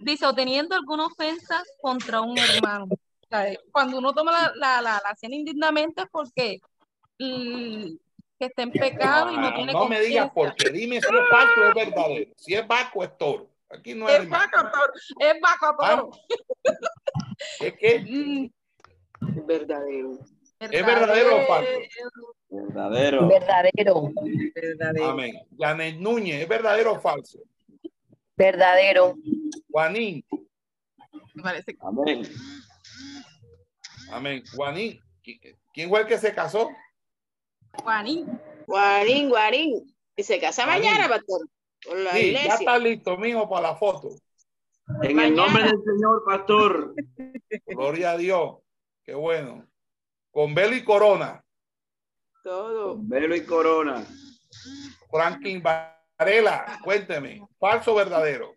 Dice, 0.00 0.26
o 0.26 0.34
teniendo 0.34 0.74
alguna 0.74 1.06
ofensa 1.06 1.62
contra 1.80 2.20
un 2.20 2.36
hermano. 2.38 2.88
Cuando 3.72 3.98
uno 3.98 4.12
toma 4.12 4.32
la, 4.32 4.52
la, 4.54 4.82
la, 4.82 5.02
la 5.02 5.14
cena 5.16 5.34
indignamente 5.34 6.02
es 6.02 6.08
porque 6.10 6.60
que 7.18 8.44
está 8.44 8.62
en 8.62 8.72
pecado 8.72 9.32
y 9.32 9.36
no 9.38 9.54
tiene 9.54 9.72
Ah, 9.72 9.74
no 9.74 9.88
me 9.88 10.00
digas 10.00 10.30
porque 10.34 10.70
dime 10.70 11.00
si 11.00 11.06
es 11.06 11.22
Paco 11.30 11.60
o 11.60 11.64
es 11.64 11.74
verdadero. 11.74 12.32
Si 12.36 12.54
es 12.54 12.62
Paco 12.66 13.02
es 13.02 13.16
toro. 13.18 13.50
Aquí 13.68 13.94
no 13.94 14.08
es 14.08 14.20
Es 14.20 14.28
vaca, 14.28 14.70
toro, 14.70 14.92
es 15.18 15.40
vaca, 15.40 15.76
toro. 15.76 16.10
Es 17.60 17.74
que 17.74 18.00
Mm, 18.00 18.48
Verdadero. 19.46 20.18
¿Es 20.58 20.70
verdadero 20.86 21.36
o 21.36 21.46
falso? 21.46 21.70
Verdadero. 22.48 23.28
Verdadero. 23.28 24.12
Verdadero. 24.54 25.10
Amén. 25.10 25.40
Janet 25.58 25.96
Núñez, 25.96 26.42
¿es 26.42 26.48
verdadero 26.48 26.92
o 26.92 27.00
falso? 27.00 27.40
Verdadero. 28.36 29.14
Juanín, 29.76 30.24
Me 31.34 31.42
parece 31.42 31.74
que 31.74 31.78
Amén. 31.82 32.22
amén. 34.10 34.42
Juanín, 34.54 34.98
¿qui- 35.22 35.54
¿quién 35.74 35.90
fue 35.90 36.00
el 36.00 36.06
que 36.06 36.16
se 36.16 36.34
casó? 36.34 36.70
Juanín. 37.82 38.40
Guarín, 38.66 39.28
guarín. 39.28 39.94
Y 40.16 40.22
se 40.22 40.40
casa 40.40 40.64
Guarín. 40.64 40.84
mañana, 40.86 41.08
pastor. 41.10 41.46
Por 41.84 41.98
la 41.98 42.12
Sí, 42.12 42.32
ya 42.32 42.54
está 42.54 42.78
listo, 42.78 43.18
mijo, 43.18 43.46
para 43.50 43.68
la 43.68 43.76
foto. 43.76 44.08
En 45.02 45.20
el 45.20 45.34
nombre 45.36 45.64
del 45.64 45.78
Señor, 45.84 46.24
pastor. 46.24 46.94
Gloria 47.66 48.12
a 48.12 48.16
Dios. 48.16 48.56
Qué 49.04 49.12
bueno. 49.14 49.68
Con 50.30 50.54
velo 50.54 50.74
y 50.74 50.84
corona. 50.84 51.44
Todo. 52.42 52.96
Velo 52.98 53.36
y 53.36 53.44
corona. 53.44 54.06
Franklin 55.10 55.62
Varela, 55.62 56.80
cuénteme. 56.82 57.46
¿Falso 57.58 57.92
o 57.92 57.96
verdadero? 57.96 58.55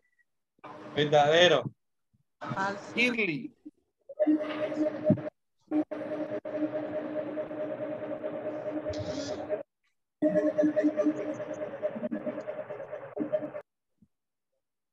Verdadero. 0.95 1.63
Shirley. 2.95 3.53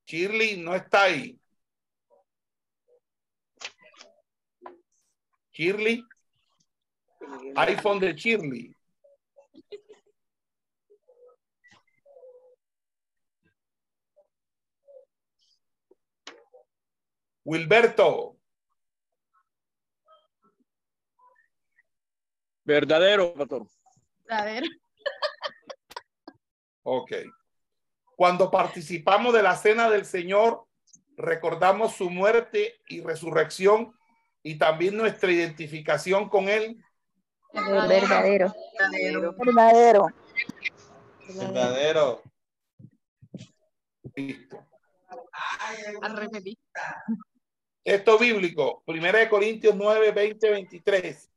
Shirley 0.07 0.57
no 0.59 0.75
está 0.75 1.05
ahí. 1.05 1.39
Shirley. 5.53 6.05
iPhone 7.57 8.01
de 8.01 8.15
Shirley. 8.15 8.76
Wilberto. 17.47 18.37
Verdadero, 22.65 23.35
pastor. 23.35 23.69
Verdadero. 24.25 24.67
Ok. 26.83 27.13
Cuando 28.17 28.51
participamos 28.51 29.33
de 29.33 29.45
la 29.45 29.55
cena 29.55 29.89
del 29.89 30.05
Señor, 30.05 30.67
recordamos 31.17 31.95
su 31.95 32.11
muerte 32.11 32.81
y 32.89 33.01
resurrección 33.01 33.97
y 34.43 34.59
también 34.59 34.97
nuestra 34.97 35.31
identificación 35.31 36.29
con 36.29 36.49
Él. 36.49 36.83
Verdadero. 37.53 38.53
Verdadero. 38.77 39.35
Verdadero. 39.39 40.07
Verdadero. 41.29 42.23
Listo. 44.17 44.67
Al 46.03 46.17
repetir. 46.17 46.59
Esto 47.87 48.19
bíblico, 48.19 48.83
1 48.85 49.13
de 49.13 49.29
Corintios 49.29 49.77
9, 49.77 50.11
20, 50.11 50.51
23. 50.51 51.31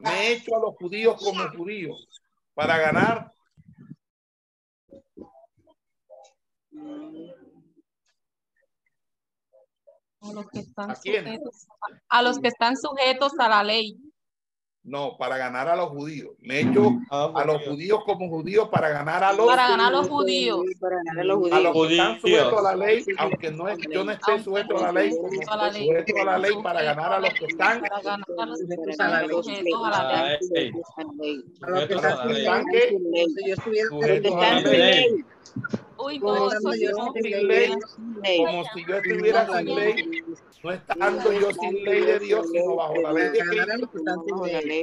Me 0.00 0.10
he 0.10 0.32
hecho 0.32 0.56
a 0.56 0.58
los 0.58 0.74
judíos 0.74 1.22
como 1.22 1.48
judíos 1.50 2.08
para 2.54 2.76
ganar 2.76 3.32
A 10.22 10.32
los 10.32 10.50
que 10.50 10.58
están 10.58 10.90
¿A 10.90 10.96
sujetos 10.96 11.68
a 12.08 12.22
los 12.22 12.40
que 12.40 12.48
están 12.48 12.76
sujetos 12.76 13.38
a 13.38 13.48
la 13.48 13.62
ley. 13.62 13.96
No, 14.90 15.16
para 15.16 15.36
ganar 15.36 15.68
a 15.68 15.76
los 15.76 15.90
judíos. 15.90 16.30
Me 16.40 16.56
he 16.58 16.60
hecho 16.62 16.98
a 17.10 17.44
los 17.44 17.62
judíos 17.64 18.00
como 18.04 18.28
judíos 18.28 18.68
para 18.70 18.88
ganar 18.88 19.22
a 19.22 19.32
los 19.32 19.46
Para 19.46 19.68
ganar 19.68 19.86
a 19.86 19.96
los 19.96 20.08
judíos. 20.08 20.64
Para 20.80 20.96
ganar 20.96 21.20
a 21.20 21.24
los 21.24 21.52
a 21.52 21.60
los 21.60 21.72
judíos. 21.72 21.88
que 21.88 21.94
están 21.94 22.20
Judíos. 22.20 22.40
sujetos 22.42 22.58
a 22.58 22.62
la 22.62 22.76
ley, 22.86 23.04
aunque 23.18 23.50
no 23.52 23.68
es, 23.68 23.78
yo 23.88 24.04
no 24.04 24.10
esté 24.10 24.42
sujeto 24.42 24.78
a 24.78 24.80
la 24.82 24.92
ley, 24.92 25.12
Sujeto 25.12 25.52
a 25.52 25.56
la 25.56 25.70
ley. 25.70 25.86
sujeto 25.86 26.20
a 26.20 26.24
la 26.24 26.38
ley 26.38 26.52
para 26.62 26.82
ganar 26.82 27.12
a 27.12 27.20
los 27.20 27.32
que 27.34 27.44
están, 27.46 27.80
Para 27.80 28.00
ganar 28.02 28.26
a 28.38 28.46
los 28.46 28.58
que 28.58 28.66
Sujetos 28.66 29.00
a 29.00 29.08
la 29.08 29.22
ley. 29.22 29.30
a 31.62 31.70
los 31.70 31.86
que 31.86 31.94
están 31.94 32.64
que 32.66 32.98
yo 33.46 33.54
estuviera 33.54 33.88
Uy, 36.02 36.18
Como 36.20 36.34
no, 36.36 36.52
eso 36.52 36.74
yo 36.74 36.90
no. 36.92 37.12
sin 37.12 37.48
ley. 37.48 37.70
como 38.38 38.64
si 38.72 38.84
yo 38.86 38.96
estuviera 38.96 39.46
sin 39.58 39.74
ley, 39.74 40.22
no 40.62 40.72
estando 40.72 41.32
yo 41.32 41.52
sin 41.52 41.84
ley 41.84 42.00
de 42.02 42.18
Dios, 42.20 42.46
sino 42.52 42.76
bajo 42.76 42.94
la 42.96 43.12
ley 43.12 43.28
de 43.30 43.38
Cristo, 43.40 43.88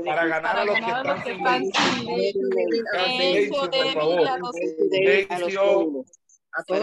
para 0.06 0.26
ganar 0.28 0.58
a 0.58 0.66
los 0.66 0.76
que 1.24 1.32
están 1.32 1.66
sin 1.66 2.06
ley. 2.06 2.34
Silencio, 3.08 3.62
por 3.62 3.94
favor. 3.94 4.52
Silencio, 4.92 6.06
A 6.54 6.64
todos 6.64 6.82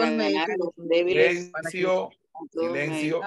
débiles. 0.77 1.51
silencio, 1.69 2.09
silencio. 2.51 3.21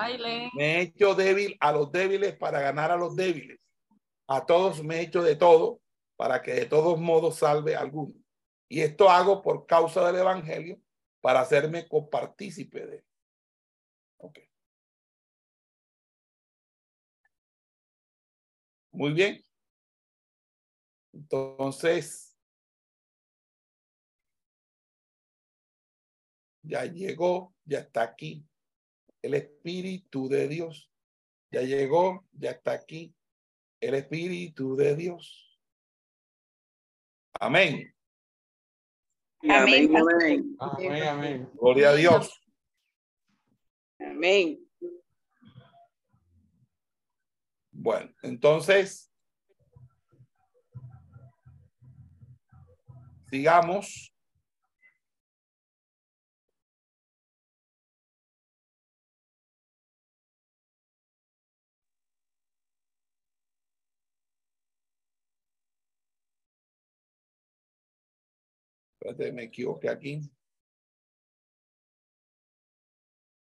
Me 0.55 0.77
he 0.77 0.81
hecho 0.83 1.15
débil 1.15 1.57
a 1.61 1.73
los 1.73 1.91
débiles 1.93 2.37
para 2.37 2.61
ganar 2.61 2.91
a 2.91 2.97
los 2.97 3.15
débiles. 3.17 3.59
A 4.27 4.45
todos 4.45 4.83
me 4.83 4.97
he 4.97 5.01
hecho 5.03 5.23
de 5.23 5.37
todo 5.37 5.81
para 6.17 6.43
que 6.43 6.53
de 6.53 6.67
todos 6.67 6.99
modos 7.01 7.37
salve 7.37 7.77
a 7.77 7.81
alguno. 7.81 8.13
Y 8.69 8.81
esto 8.81 9.09
hago 9.09 9.41
por 9.43 9.65
causa 9.67 10.05
del 10.07 10.21
evangelio 10.21 10.79
para 11.21 11.41
hacerme 11.41 11.89
copartícipe 11.89 12.87
de. 12.87 13.05
Ok. 14.19 14.39
Muy 18.93 19.12
bien. 19.12 19.43
Entonces, 21.12 22.37
ya 26.62 26.85
llegó, 26.85 27.55
ya 27.64 27.81
está 27.81 28.03
aquí 28.03 28.47
el 29.23 29.35
Espíritu 29.35 30.29
de 30.29 30.49
Dios. 30.49 30.91
Ya 31.51 31.62
llegó, 31.62 32.27
ya 32.33 32.51
está 32.51 32.73
aquí 32.73 33.14
el 33.81 33.95
Espíritu 33.95 34.77
de 34.77 34.95
Dios. 34.97 35.59
Amén. 37.41 37.95
Amén, 39.43 39.97
amén. 39.97 40.57
Amén, 40.59 41.03
amén. 41.05 41.51
Gloria 41.55 41.91
a 41.91 41.95
Dios. 41.95 42.41
Amén. 44.01 44.59
Bueno, 47.70 48.12
entonces, 48.22 49.12
sigamos. 53.30 54.12
Me 69.17 69.45
equivoqué 69.45 69.89
aquí. 69.89 70.21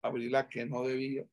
Abrí 0.02 0.28
la 0.28 0.48
que 0.48 0.66
no 0.66 0.82
debía. 0.82 1.26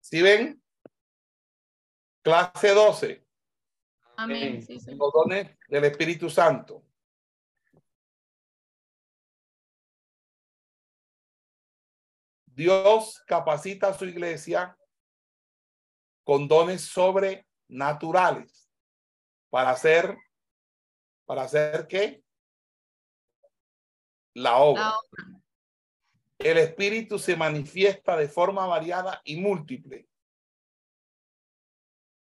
¿Sí 0.00 0.22
ven? 0.22 0.60
Clase 2.28 2.74
12, 2.74 3.26
Amén. 4.16 4.60
Sí, 4.60 4.78
sí. 4.78 4.94
los 4.94 5.10
dones 5.14 5.56
del 5.66 5.84
Espíritu 5.84 6.28
Santo. 6.28 6.84
Dios 12.44 13.22
capacita 13.26 13.88
a 13.88 13.94
su 13.94 14.04
iglesia 14.04 14.76
con 16.22 16.46
dones 16.46 16.82
sobrenaturales 16.82 18.70
para 19.48 19.70
hacer, 19.70 20.14
para 21.24 21.44
hacer 21.44 21.86
qué? 21.86 22.22
La 24.34 24.58
obra. 24.58 24.82
La 24.82 24.98
obra. 24.98 25.40
El 26.38 26.58
Espíritu 26.58 27.18
se 27.18 27.36
manifiesta 27.36 28.18
de 28.18 28.28
forma 28.28 28.66
variada 28.66 29.22
y 29.24 29.40
múltiple. 29.40 30.06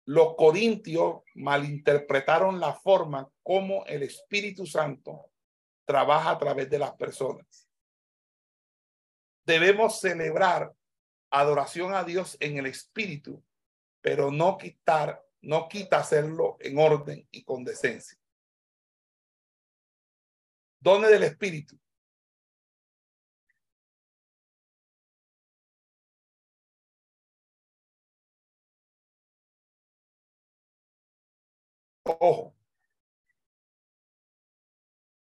Los 0.04 0.34
corintios 0.36 1.22
malinterpretaron 1.34 2.58
la 2.58 2.74
forma 2.74 3.28
como 3.42 3.84
el 3.86 4.02
Espíritu 4.02 4.66
Santo 4.66 5.30
trabaja 5.84 6.30
a 6.30 6.38
través 6.38 6.68
de 6.68 6.78
las 6.78 6.92
personas. 6.92 7.68
Debemos 9.44 10.00
celebrar 10.00 10.72
adoración 11.30 11.94
a 11.94 12.04
Dios 12.04 12.36
en 12.40 12.58
el 12.58 12.66
Espíritu, 12.66 13.42
pero 14.00 14.30
no 14.30 14.58
quitar, 14.58 15.24
no 15.40 15.68
quita 15.68 15.98
hacerlo 15.98 16.56
en 16.60 16.78
orden 16.78 17.26
y 17.30 17.44
con 17.44 17.64
decencia. 17.64 18.18
Dones 20.80 21.10
del 21.10 21.22
Espíritu. 21.22 21.78
Ojo. 32.04 32.54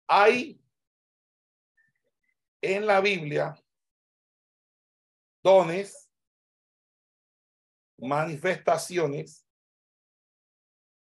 Hay 0.06 0.60
en 2.62 2.86
la 2.86 3.00
Biblia 3.00 3.56
dones, 5.42 6.10
manifestaciones, 7.96 9.46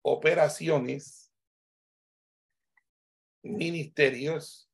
operaciones 0.02 1.32
ministerios. 3.42 4.70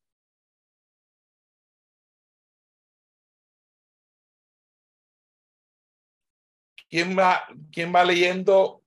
¿Quién 6.88 7.18
va, 7.18 7.46
quién 7.72 7.92
va 7.94 8.04
leyendo 8.04 8.84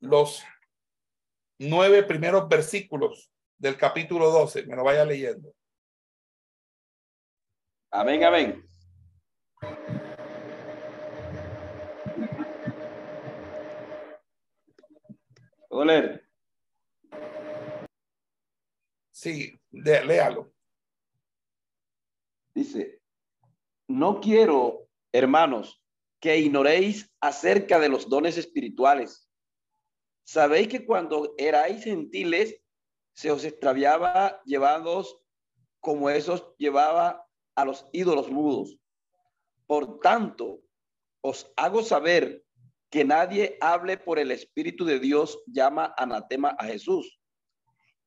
los 0.00 0.42
nueve 1.58 2.02
primeros 2.02 2.48
versículos 2.48 3.30
del 3.58 3.76
capítulo 3.76 4.30
12? 4.30 4.66
Me 4.66 4.76
lo 4.76 4.84
vaya 4.84 5.04
leyendo. 5.04 5.52
Amén, 7.90 8.22
amén. 8.24 8.64
¿Puedo 15.68 15.84
leer? 15.84 16.28
Sí, 19.10 19.60
de- 19.70 20.04
léalo. 20.04 20.52
Dice, 22.54 23.00
no 23.88 24.20
quiero, 24.20 24.88
hermanos, 25.12 25.82
que 26.20 26.38
ignoréis 26.38 27.10
acerca 27.20 27.78
de 27.78 27.88
los 27.88 28.08
dones 28.08 28.36
espirituales. 28.36 29.27
Sabéis 30.28 30.68
que 30.68 30.84
cuando 30.84 31.34
erais 31.38 31.82
gentiles, 31.82 32.54
se 33.14 33.30
os 33.30 33.46
extraviaba 33.46 34.42
llevados 34.44 35.18
como 35.80 36.10
esos 36.10 36.54
llevaba 36.58 37.26
a 37.54 37.64
los 37.64 37.86
ídolos 37.94 38.30
mudos. 38.30 38.76
Por 39.66 40.00
tanto, 40.00 40.60
os 41.22 41.50
hago 41.56 41.82
saber 41.82 42.44
que 42.90 43.06
nadie 43.06 43.56
hable 43.62 43.96
por 43.96 44.18
el 44.18 44.30
Espíritu 44.30 44.84
de 44.84 45.00
Dios 45.00 45.42
llama 45.46 45.94
anatema 45.96 46.50
a 46.58 46.66
Jesús. 46.66 47.18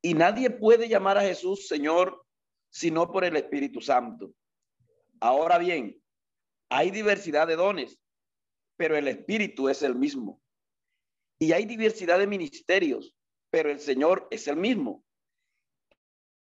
Y 0.03 0.13
nadie 0.13 0.51
puede 0.51 0.87
llamar 0.87 1.17
a 1.17 1.21
Jesús 1.21 1.67
Señor 1.67 2.23
sino 2.69 3.11
por 3.11 3.23
el 3.23 3.35
Espíritu 3.35 3.81
Santo. 3.81 4.31
Ahora 5.19 5.57
bien, 5.57 5.99
hay 6.69 6.91
diversidad 6.91 7.47
de 7.47 7.55
dones, 7.55 7.99
pero 8.77 8.95
el 8.95 9.07
Espíritu 9.07 9.69
es 9.69 9.81
el 9.81 9.95
mismo. 9.95 10.39
Y 11.41 11.53
hay 11.53 11.65
diversidad 11.65 12.19
de 12.19 12.27
ministerios, 12.27 13.15
pero 13.49 13.71
el 13.71 13.79
Señor 13.79 14.27
es 14.29 14.47
el 14.47 14.57
mismo. 14.57 15.03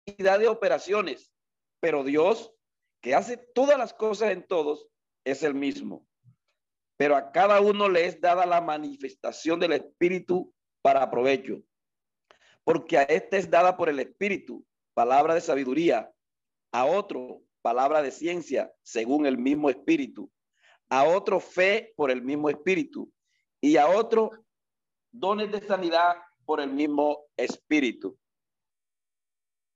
Diversidad 0.04 0.40
de 0.40 0.48
operaciones, 0.48 1.32
pero 1.78 2.02
Dios, 2.02 2.52
que 3.00 3.14
hace 3.14 3.36
todas 3.36 3.78
las 3.78 3.94
cosas 3.94 4.32
en 4.32 4.44
todos, 4.44 4.88
es 5.24 5.44
el 5.44 5.54
mismo. 5.54 6.08
Pero 6.96 7.14
a 7.14 7.30
cada 7.30 7.60
uno 7.60 7.88
le 7.88 8.04
es 8.04 8.20
dada 8.20 8.44
la 8.46 8.60
manifestación 8.60 9.60
del 9.60 9.74
Espíritu 9.74 10.52
para 10.82 11.08
provecho. 11.08 11.62
Porque 12.64 12.98
a 12.98 13.02
este 13.02 13.36
es 13.36 13.48
dada 13.48 13.76
por 13.76 13.88
el 13.90 14.00
Espíritu 14.00 14.66
palabra 14.92 15.34
de 15.34 15.40
sabiduría, 15.40 16.12
a 16.72 16.84
otro 16.84 17.44
palabra 17.62 18.02
de 18.02 18.10
ciencia 18.10 18.72
según 18.82 19.26
el 19.26 19.38
mismo 19.38 19.70
Espíritu, 19.70 20.32
a 20.88 21.04
otro 21.04 21.38
fe 21.38 21.92
por 21.94 22.10
el 22.10 22.22
mismo 22.22 22.50
Espíritu 22.50 23.12
y 23.60 23.76
a 23.76 23.86
otro 23.86 24.32
dones 25.10 25.50
de 25.50 25.66
sanidad 25.66 26.16
por 26.44 26.60
el 26.60 26.72
mismo 26.72 27.26
Espíritu. 27.36 28.18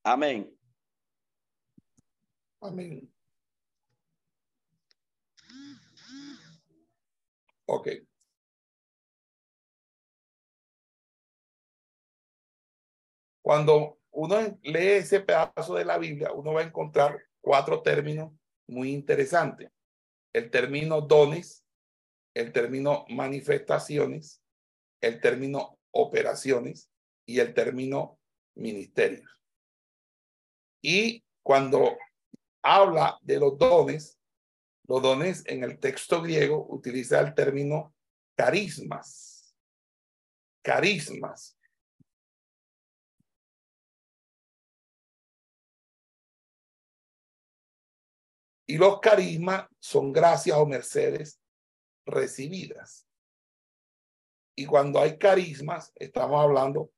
Amén. 0.03 0.55
Amén. 2.61 3.11
Ok. 7.67 7.89
Cuando 13.43 13.99
uno 14.11 14.37
lee 14.63 14.99
ese 14.99 15.21
pedazo 15.21 15.75
de 15.75 15.85
la 15.85 15.99
Biblia, 15.99 16.33
uno 16.33 16.53
va 16.53 16.61
a 16.61 16.65
encontrar 16.65 17.23
cuatro 17.41 17.83
términos 17.83 18.33
muy 18.67 18.93
interesantes. 18.93 19.71
El 20.33 20.51
término 20.51 21.03
dones, 21.03 21.65
el 22.35 22.53
término 22.53 23.05
manifestaciones, 23.09 24.44
el 25.07 25.21
término 25.21 25.79
operaciones 25.93 26.91
y 27.27 27.41
el 27.41 27.55
término 27.55 28.19
ministerios. 28.57 29.31
Y 30.83 31.25
cuando 31.43 31.97
habla 32.63 33.19
de 33.23 33.39
los 33.39 33.59
dones, 33.59 34.19
los 34.87 35.03
dones 35.03 35.45
en 35.47 35.65
el 35.65 35.79
texto 35.79 36.21
griego 36.21 36.67
utiliza 36.69 37.21
el 37.21 37.35
término 37.35 37.95
carismas. 38.37 39.55
Carismas. 40.63 41.57
Y 48.67 48.79
los 48.79 48.99
carismas 49.01 49.67
son 49.79 50.13
gracias 50.13 50.57
o 50.57 50.67
mercedes 50.67 51.39
recibidas. 52.07 53.07
Y 54.57 54.67
cuando 54.67 55.01
hay 55.01 55.19
carismas, 55.19 55.93
estamos 55.97 56.41
hablando 56.43 56.91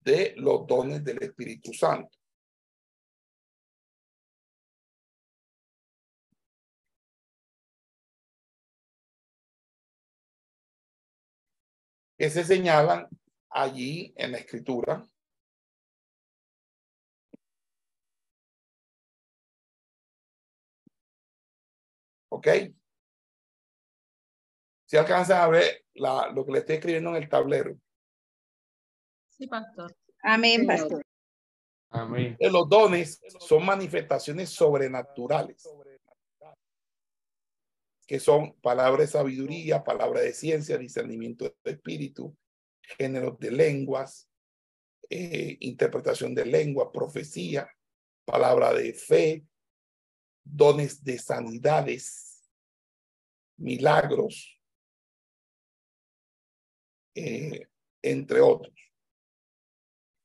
de 0.00 0.34
los 0.36 0.66
dones 0.66 1.02
del 1.04 1.22
Espíritu 1.22 1.72
Santo. 1.72 2.18
que 12.18 12.30
se 12.30 12.44
señalan 12.44 13.08
allí 13.50 14.12
en 14.16 14.32
la 14.32 14.38
escritura. 14.38 15.06
¿Ok? 22.28 22.48
Si 24.86 24.96
alcanzan 24.96 25.40
a 25.40 25.48
ver 25.48 25.84
la, 25.94 26.30
lo 26.30 26.44
que 26.44 26.52
le 26.52 26.58
estoy 26.58 26.76
escribiendo 26.76 27.10
en 27.10 27.16
el 27.16 27.28
tablero. 27.28 27.76
Sí, 29.30 29.46
pastor. 29.46 29.94
Amén, 30.22 30.66
pastor. 30.66 31.02
Amén. 31.90 32.36
Los 32.40 32.68
dones 32.68 33.20
son 33.40 33.64
manifestaciones 33.64 34.50
sobrenaturales, 34.50 35.68
que 38.06 38.18
son 38.18 38.54
palabra 38.60 39.02
de 39.02 39.06
sabiduría, 39.06 39.84
palabra 39.84 40.20
de 40.20 40.32
ciencia, 40.32 40.76
discernimiento 40.76 41.54
de 41.64 41.70
espíritu, 41.70 42.36
géneros 42.98 43.38
de 43.38 43.50
lenguas, 43.50 44.28
eh, 45.08 45.56
interpretación 45.60 46.34
de 46.34 46.46
lengua, 46.46 46.90
profecía, 46.90 47.68
palabra 48.24 48.72
de 48.72 48.92
fe, 48.92 49.44
dones 50.42 51.02
de 51.04 51.18
sanidades, 51.18 52.42
milagros, 53.56 54.53
eh, 57.14 57.68
entre 58.02 58.40
otros. 58.40 58.74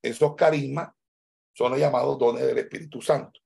Esos 0.02 0.36
carismas 0.36 0.90
son 1.54 1.72
los 1.72 1.80
llamados 1.80 2.18
dones 2.18 2.46
del 2.46 2.58
Espíritu 2.58 3.02
Santo. 3.02 3.40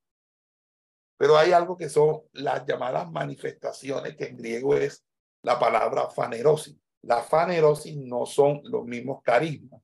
Pero 1.17 1.37
hay 1.37 1.51
algo 1.51 1.77
que 1.77 1.89
son 1.89 2.21
las 2.33 2.65
llamadas 2.65 3.09
manifestaciones, 3.11 4.15
que 4.15 4.25
en 4.25 4.37
griego 4.37 4.75
es 4.75 5.03
la 5.41 5.59
palabra 5.59 6.09
fanerosis. 6.09 6.75
La 7.03 7.21
fanerosis 7.21 7.95
no 7.97 8.25
son 8.25 8.61
los 8.63 8.85
mismos 8.85 9.21
carismas. 9.23 9.81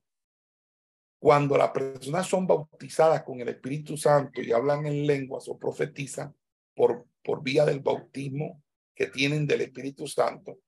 Cuando 1.18 1.56
las 1.56 1.70
personas 1.70 2.26
son 2.26 2.46
bautizadas 2.46 3.22
con 3.24 3.40
el 3.40 3.48
Espíritu 3.48 3.96
Santo 3.96 4.40
y 4.40 4.52
hablan 4.52 4.86
en 4.86 5.06
lenguas 5.06 5.48
o 5.48 5.58
profetizan 5.58 6.34
por, 6.74 7.06
por 7.22 7.42
vía 7.42 7.66
del 7.66 7.80
bautismo 7.80 8.62
que 8.94 9.08
tienen 9.08 9.46
del 9.46 9.62
Espíritu 9.62 10.06
Santo, 10.06 10.58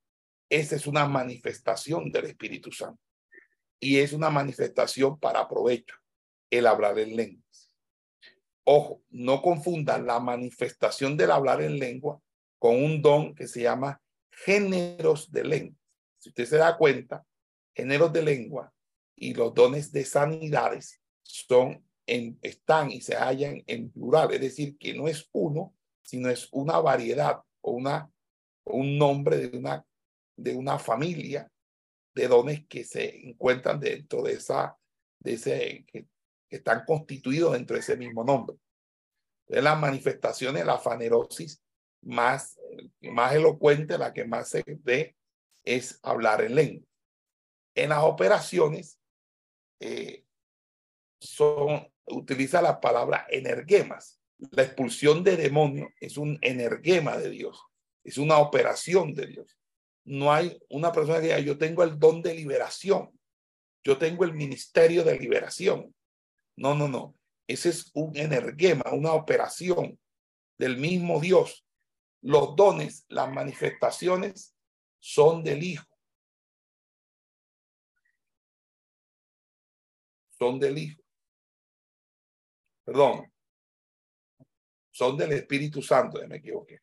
esa 0.52 0.76
es 0.76 0.86
una 0.86 1.06
manifestación 1.06 2.12
del 2.12 2.26
Espíritu 2.26 2.70
Santo. 2.70 3.00
Y 3.80 3.98
es 3.98 4.12
una 4.12 4.28
manifestación 4.28 5.18
para 5.18 5.48
provecho, 5.48 5.96
el 6.50 6.66
hablar 6.66 6.98
en 6.98 7.16
lenguas. 7.16 7.72
Ojo, 8.64 9.02
no 9.08 9.40
confundan 9.40 10.06
la 10.06 10.20
manifestación 10.20 11.16
del 11.16 11.30
hablar 11.30 11.62
en 11.62 11.78
lengua 11.78 12.20
con 12.58 12.76
un 12.76 13.00
don 13.00 13.34
que 13.34 13.48
se 13.48 13.62
llama 13.62 14.00
géneros 14.30 15.32
de 15.32 15.44
lengua. 15.44 15.78
Si 16.18 16.28
usted 16.28 16.44
se 16.44 16.58
da 16.58 16.76
cuenta, 16.76 17.24
géneros 17.74 18.12
de 18.12 18.22
lengua 18.22 18.72
y 19.16 19.32
los 19.32 19.54
dones 19.54 19.90
de 19.90 20.04
sanidades 20.04 21.00
son 21.22 21.82
están 22.06 22.90
y 22.90 23.00
se 23.00 23.16
hallan 23.16 23.62
en 23.66 23.90
plural, 23.90 24.32
es 24.32 24.40
decir, 24.42 24.76
que 24.76 24.92
no 24.92 25.08
es 25.08 25.30
uno, 25.32 25.74
sino 26.02 26.28
es 26.28 26.48
una 26.52 26.78
variedad 26.78 27.40
o 27.62 27.70
una, 27.70 28.10
un 28.64 28.98
nombre 28.98 29.38
de 29.38 29.56
una, 29.56 29.86
de 30.36 30.54
una 30.54 30.78
familia 30.78 31.50
de 32.14 32.28
dones 32.28 32.66
que 32.66 32.84
se 32.84 33.28
encuentran 33.28 33.80
dentro 33.80 34.22
de 34.22 34.34
esa, 34.34 34.76
de 35.20 35.34
ese, 35.34 35.84
que, 35.86 36.06
están 36.50 36.84
constituidos 36.84 37.54
dentro 37.54 37.74
de 37.74 37.80
ese 37.80 37.96
mismo 37.96 38.24
nombre. 38.24 38.56
De 39.46 39.62
las 39.62 39.78
manifestaciones, 39.78 40.66
la 40.66 40.78
fanerosis 40.78 41.62
más, 42.02 42.58
más 43.00 43.34
elocuente, 43.34 43.96
la 43.96 44.12
que 44.12 44.26
más 44.26 44.50
se 44.50 44.62
ve, 44.66 45.16
es 45.64 45.98
hablar 46.02 46.42
en 46.42 46.54
lengua. 46.54 46.86
En 47.74 47.88
las 47.88 48.02
operaciones, 48.02 48.98
eh, 49.80 50.24
son 51.18 51.92
utiliza 52.06 52.62
la 52.62 52.80
palabra 52.80 53.26
energemas. 53.30 54.20
La 54.50 54.62
expulsión 54.62 55.22
de 55.22 55.36
demonios 55.36 55.90
es 56.00 56.16
un 56.16 56.38
energema 56.42 57.16
de 57.16 57.30
Dios, 57.30 57.62
es 58.04 58.18
una 58.18 58.38
operación 58.38 59.14
de 59.14 59.26
Dios. 59.26 59.56
No 60.04 60.32
hay 60.32 60.58
una 60.68 60.92
persona 60.92 61.18
que 61.18 61.26
diga, 61.26 61.38
yo 61.38 61.56
tengo 61.58 61.82
el 61.82 61.98
don 61.98 62.22
de 62.22 62.34
liberación, 62.34 63.10
yo 63.84 63.98
tengo 63.98 64.24
el 64.24 64.34
ministerio 64.34 65.04
de 65.04 65.18
liberación. 65.18 65.94
No, 66.56 66.74
no, 66.74 66.88
no. 66.88 67.16
Ese 67.46 67.70
es 67.70 67.90
un 67.94 68.16
energema, 68.16 68.92
una 68.92 69.12
operación 69.12 69.98
del 70.58 70.76
mismo 70.76 71.20
Dios. 71.20 71.64
Los 72.20 72.54
dones, 72.56 73.04
las 73.08 73.32
manifestaciones 73.32 74.54
son 75.00 75.42
del 75.42 75.62
Hijo. 75.62 75.86
Son 80.38 80.58
del 80.58 80.78
Hijo. 80.78 81.02
Perdón. 82.84 83.32
Son 84.90 85.16
del 85.16 85.32
Espíritu 85.32 85.82
Santo, 85.82 86.20
me 86.28 86.36
equivoqué. 86.36 86.80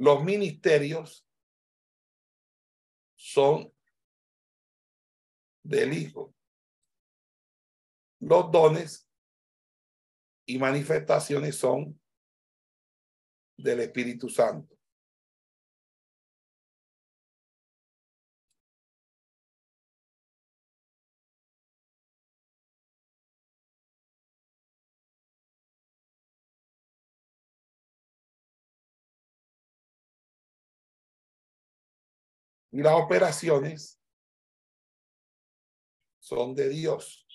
Los 0.00 0.24
ministerios 0.24 1.28
son 3.14 3.70
del 5.62 5.92
Hijo. 5.92 6.34
Los 8.18 8.50
dones 8.50 9.06
y 10.46 10.58
manifestaciones 10.58 11.56
son 11.56 12.00
del 13.58 13.80
Espíritu 13.80 14.30
Santo. 14.30 14.79
Las 32.72 32.94
operaciones 32.94 34.00
son 36.18 36.54
de 36.54 36.68
Dios. 36.68 37.26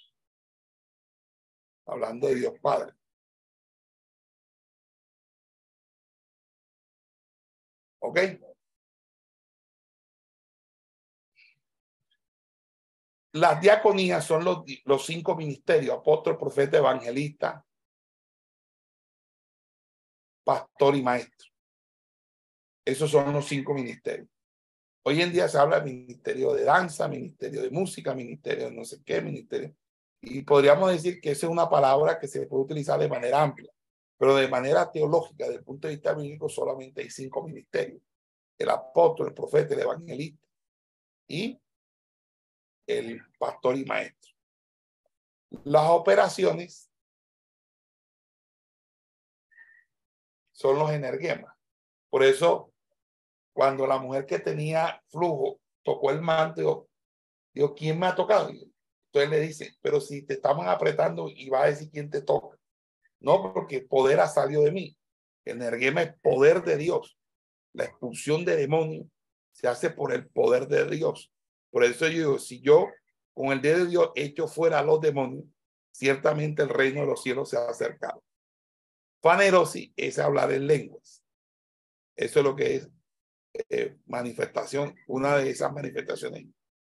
Hablando 1.86 2.28
de 2.28 2.36
Dios 2.36 2.54
Padre. 2.62 2.94
¿Ok? 8.00 8.20
Las 13.34 13.60
diaconías 13.60 14.24
son 14.24 14.46
los, 14.46 14.64
los 14.86 15.06
cinco 15.06 15.36
ministerios, 15.36 15.98
apóstol, 15.98 16.38
profeta, 16.38 16.78
evangelista, 16.78 17.66
pastor 20.46 20.96
y 20.96 21.04
maestro. 21.04 21.50
Esos 22.86 23.12
son 23.12 23.34
los 23.34 23.46
cinco 23.46 23.74
ministerios. 23.74 24.30
Hoy 25.08 25.22
en 25.22 25.32
día 25.32 25.48
se 25.48 25.60
habla 25.60 25.82
de 25.82 25.92
ministerio 25.92 26.52
de 26.54 26.64
danza, 26.64 27.08
ministerio 27.08 27.62
de 27.62 27.70
música, 27.70 28.16
ministerio 28.16 28.66
de 28.66 28.72
no 28.72 28.84
sé 28.84 29.04
qué, 29.04 29.22
ministerio. 29.22 29.76
Y 30.20 30.42
podríamos 30.42 30.90
decir 30.92 31.22
que 31.22 31.30
esa 31.30 31.46
es 31.46 31.52
una 31.52 31.70
palabra 31.70 32.18
que 32.18 32.28
se 32.28 32.48
puede 32.48 32.64
utilizar 32.64 33.00
de 33.00 33.08
manera 33.08 33.44
amplia, 33.44 33.72
pero 34.18 34.36
de 34.36 34.48
manera 34.48 34.92
teológica, 34.92 35.46
desde 35.46 35.60
el 35.60 35.64
punto 35.64 35.88
de 35.88 35.94
vista 35.94 36.16
bíblico, 36.16 36.50
solamente 36.50 37.04
hay 37.04 37.12
cinco 37.12 37.44
ministerios. 37.44 38.02
El 38.58 38.68
apóstol, 38.72 39.28
el 39.28 39.36
profeta, 39.36 39.76
el 39.76 39.82
evangelista 39.82 40.48
y 41.28 41.62
el 42.88 43.22
pastor 43.38 43.78
y 43.78 43.86
maestro. 43.86 44.34
Las 45.66 45.88
operaciones 45.88 46.90
son 50.52 50.80
los 50.80 50.90
energemas. 50.90 51.56
Por 52.10 52.24
eso 52.24 52.74
cuando 53.56 53.88
la 53.88 53.98
mujer 53.98 54.26
que 54.26 54.40
tenía 54.40 55.02
flujo 55.08 55.62
tocó 55.82 56.12
el 56.12 56.22
manto, 56.22 56.90
dijo, 57.54 57.74
¿quién 57.74 57.98
me 57.98 58.08
ha 58.08 58.14
tocado? 58.14 58.50
Entonces 58.50 59.30
le 59.30 59.40
dice, 59.40 59.78
pero 59.82 60.02
si 60.02 60.24
te 60.24 60.34
estaban 60.34 60.68
apretando 60.68 61.30
y 61.30 61.48
va 61.48 61.64
a 61.64 61.68
decir 61.68 61.90
quién 61.90 62.10
te 62.10 62.22
toca. 62.22 62.58
No, 63.22 63.54
porque 63.54 63.80
poder 63.80 64.20
ha 64.20 64.28
salido 64.28 64.62
de 64.64 64.74
mí. 64.74 64.98
El 65.46 65.56
energema 65.56 66.02
es 66.02 66.14
poder 66.22 66.64
de 66.64 66.76
Dios. 66.76 67.18
La 67.72 67.86
expulsión 67.86 68.44
de 68.44 68.58
demonios 68.58 69.08
se 69.54 69.70
hace 69.70 69.90
por 69.90 70.12
el 70.12 70.28
poder 70.28 70.68
de 70.68 70.90
Dios. 70.90 71.32
Por 71.72 71.86
eso 71.86 72.08
yo 72.08 72.12
digo, 72.12 72.40
si 72.40 72.60
yo 72.60 72.90
con 73.34 73.54
el 73.54 73.62
dedo 73.62 73.86
de 73.86 73.90
Dios 73.90 74.12
echo 74.16 74.50
fuera 74.50 74.80
a 74.80 74.84
los 74.84 75.00
demonios, 75.00 75.46
ciertamente 75.92 76.62
el 76.62 76.70
reino 76.70 77.00
de 77.00 77.08
los 77.08 77.24
cielos 77.24 77.52
se 77.52 77.58
ha 77.58 77.70
acercado. 77.70 78.22
Fanerosi 79.22 79.94
es 79.96 80.20
hablar 80.20 80.52
en 80.52 80.68
lenguas. 80.68 81.24
Eso 82.18 82.40
es 82.40 82.46
lo 82.46 82.54
que 82.54 82.76
es 82.76 82.90
eh, 83.70 83.98
manifestación, 84.08 84.96
una 85.08 85.38
de 85.38 85.50
esas 85.50 85.72
manifestaciones 85.72 86.46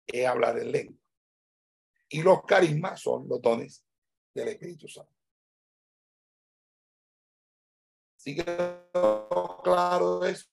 es 0.07 0.26
hablar 0.26 0.59
en 0.59 0.72
lengua. 0.72 0.98
Y 2.09 2.22
los 2.22 2.44
carismas 2.44 3.00
son 3.00 3.28
los 3.28 3.40
dones 3.42 3.84
del 4.32 4.48
Espíritu 4.48 4.88
Santo. 4.88 5.12
¿Sí 8.16 8.34
quedó 8.34 9.61
claro 9.62 10.24
eso? 10.24 10.46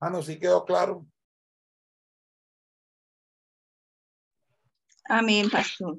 Ah, 0.00 0.10
no, 0.10 0.22
sí 0.22 0.38
quedó 0.38 0.64
claro. 0.64 1.06
Amén, 5.04 5.48
pastor. 5.50 5.98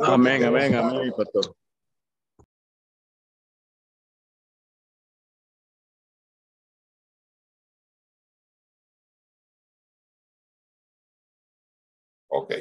Amén, 0.00 0.44
amén, 0.44 0.72
claro. 0.72 0.88
amén, 0.88 1.12
pastor. 1.16 1.56
Ok. 12.28 12.54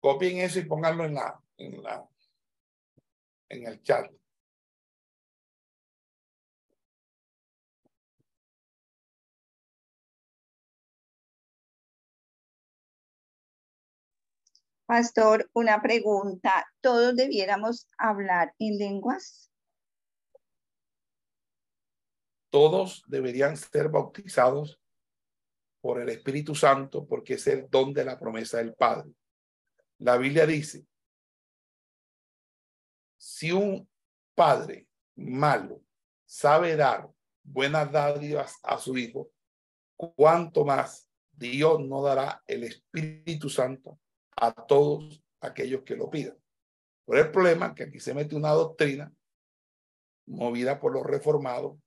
Copien 0.00 0.38
eso 0.38 0.58
y 0.58 0.64
pónganlo 0.64 1.04
en 1.04 1.14
la, 1.14 1.42
en 1.58 1.82
la, 1.82 2.08
en 3.48 3.66
el 3.66 3.82
chat. 3.82 4.10
Pastor, 14.90 15.48
una 15.52 15.80
pregunta. 15.80 16.66
¿Todos 16.80 17.14
debiéramos 17.14 17.86
hablar 17.96 18.56
en 18.58 18.76
lenguas? 18.76 19.48
Todos 22.50 23.04
deberían 23.06 23.56
ser 23.56 23.88
bautizados 23.88 24.80
por 25.80 26.00
el 26.00 26.08
Espíritu 26.08 26.56
Santo 26.56 27.06
porque 27.06 27.34
es 27.34 27.46
el 27.46 27.70
don 27.70 27.92
de 27.92 28.04
la 28.04 28.18
promesa 28.18 28.58
del 28.58 28.74
Padre. 28.74 29.12
La 29.98 30.16
Biblia 30.16 30.44
dice, 30.44 30.84
si 33.16 33.52
un 33.52 33.88
padre 34.34 34.88
malo 35.14 35.84
sabe 36.26 36.74
dar 36.74 37.08
buenas 37.44 37.92
dádivas 37.92 38.58
a 38.64 38.76
su 38.76 38.98
hijo, 38.98 39.30
cuánto 40.16 40.64
más 40.64 41.08
Dios 41.30 41.78
no 41.78 42.02
dará 42.02 42.42
el 42.48 42.64
Espíritu 42.64 43.48
Santo 43.48 43.96
a 44.40 44.52
todos 44.52 45.22
aquellos 45.40 45.82
que 45.82 45.96
lo 45.96 46.10
pidan. 46.10 46.36
Por 47.04 47.18
el 47.18 47.30
problema 47.30 47.68
es 47.68 47.72
que 47.74 47.82
aquí 47.84 48.00
se 48.00 48.14
mete 48.14 48.34
una 48.36 48.50
doctrina 48.50 49.12
movida 50.26 50.78
por 50.78 50.92
los 50.92 51.04
reformados, 51.04 51.78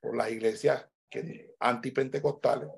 por 0.00 0.16
las 0.16 0.30
iglesias 0.30 0.86
que, 1.08 1.54
antipentecostales, 1.60 2.68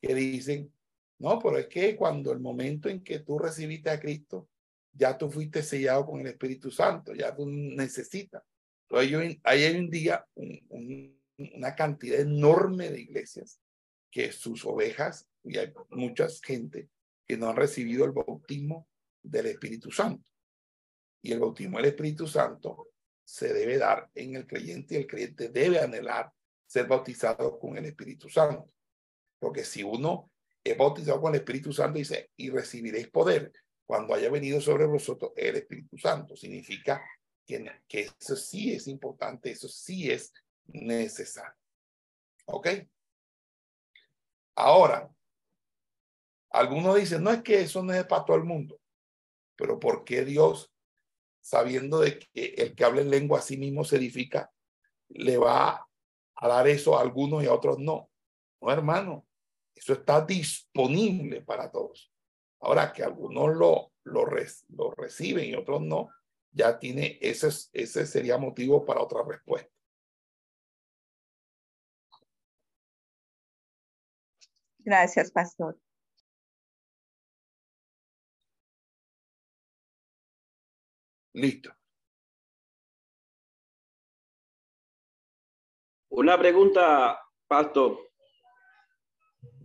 que 0.00 0.14
dicen, 0.14 0.72
no, 1.18 1.38
pero 1.38 1.58
es 1.58 1.68
que 1.68 1.96
cuando 1.96 2.32
el 2.32 2.40
momento 2.40 2.88
en 2.88 3.02
que 3.02 3.20
tú 3.20 3.38
recibiste 3.38 3.90
a 3.90 4.00
Cristo, 4.00 4.48
ya 4.92 5.16
tú 5.16 5.30
fuiste 5.30 5.62
sellado 5.62 6.06
con 6.06 6.20
el 6.20 6.26
Espíritu 6.26 6.70
Santo, 6.70 7.14
ya 7.14 7.34
tú 7.34 7.46
necesitas. 7.46 8.42
Entonces, 8.88 9.38
ahí 9.44 9.62
hay 9.64 9.76
un 9.76 9.90
día 9.90 10.26
un- 10.34 10.66
un- 10.68 11.22
una 11.54 11.74
cantidad 11.74 12.20
enorme 12.20 12.90
de 12.90 13.00
iglesias 13.00 13.60
que 14.10 14.32
sus 14.32 14.64
ovejas, 14.64 15.28
y 15.44 15.58
hay 15.58 15.72
mucha 15.90 16.26
gente 16.42 16.88
que 17.26 17.36
no 17.36 17.48
han 17.48 17.56
recibido 17.56 18.04
el 18.04 18.12
bautismo 18.12 18.88
del 19.22 19.46
Espíritu 19.46 19.90
Santo. 19.90 20.30
Y 21.22 21.32
el 21.32 21.40
bautismo 21.40 21.78
del 21.78 21.86
Espíritu 21.86 22.26
Santo 22.26 22.90
se 23.24 23.52
debe 23.52 23.78
dar 23.78 24.08
en 24.14 24.36
el 24.36 24.46
creyente 24.46 24.94
y 24.94 24.98
el 24.98 25.06
creyente 25.06 25.48
debe 25.48 25.80
anhelar 25.80 26.32
ser 26.66 26.86
bautizado 26.86 27.58
con 27.58 27.76
el 27.76 27.86
Espíritu 27.86 28.28
Santo. 28.28 28.70
Porque 29.38 29.64
si 29.64 29.82
uno 29.82 30.30
es 30.62 30.76
bautizado 30.76 31.20
con 31.20 31.34
el 31.34 31.40
Espíritu 31.40 31.72
Santo, 31.72 31.98
dice, 31.98 32.30
y 32.36 32.50
recibiréis 32.50 33.08
poder 33.08 33.52
cuando 33.84 34.14
haya 34.14 34.30
venido 34.30 34.60
sobre 34.60 34.86
vosotros 34.86 35.32
el 35.36 35.56
Espíritu 35.56 35.98
Santo. 35.98 36.36
Significa 36.36 37.02
que, 37.44 37.64
que 37.88 38.10
eso 38.18 38.36
sí 38.36 38.72
es 38.72 38.86
importante, 38.86 39.50
eso 39.50 39.68
sí 39.68 40.10
es 40.10 40.32
necesario. 40.66 41.56
¿Ok? 42.46 42.68
Ahora, 44.56 45.10
algunos 46.56 46.96
dicen, 46.96 47.22
no 47.22 47.30
es 47.30 47.42
que 47.42 47.60
eso 47.60 47.82
no 47.82 47.92
es 47.92 48.04
para 48.06 48.24
todo 48.24 48.36
el 48.36 48.44
mundo, 48.44 48.80
pero 49.56 49.78
¿por 49.78 50.04
qué 50.04 50.24
Dios, 50.24 50.72
sabiendo 51.40 52.00
de 52.00 52.18
que 52.18 52.54
el 52.56 52.74
que 52.74 52.84
habla 52.84 53.02
en 53.02 53.10
lengua 53.10 53.40
a 53.40 53.42
sí 53.42 53.56
mismo 53.56 53.84
se 53.84 53.96
edifica, 53.96 54.50
le 55.08 55.36
va 55.36 55.86
a 56.34 56.48
dar 56.48 56.66
eso 56.66 56.98
a 56.98 57.02
algunos 57.02 57.44
y 57.44 57.46
a 57.46 57.52
otros 57.52 57.78
no? 57.78 58.10
No, 58.60 58.72
hermano, 58.72 59.26
eso 59.74 59.92
está 59.92 60.22
disponible 60.22 61.42
para 61.42 61.70
todos. 61.70 62.10
Ahora 62.60 62.90
que 62.92 63.04
algunos 63.04 63.54
lo, 63.54 63.92
lo, 64.04 64.24
reciben 64.94 65.50
y 65.50 65.54
otros 65.54 65.82
no, 65.82 66.08
ya 66.52 66.78
tiene, 66.78 67.18
ese, 67.20 67.48
ese 67.74 68.06
sería 68.06 68.38
motivo 68.38 68.84
para 68.84 69.02
otra 69.02 69.22
respuesta. 69.22 69.70
Gracias, 74.78 75.30
pastor. 75.30 75.78
Listo. 81.36 81.70
Una 86.08 86.38
pregunta, 86.38 87.20
Pastor. 87.46 87.98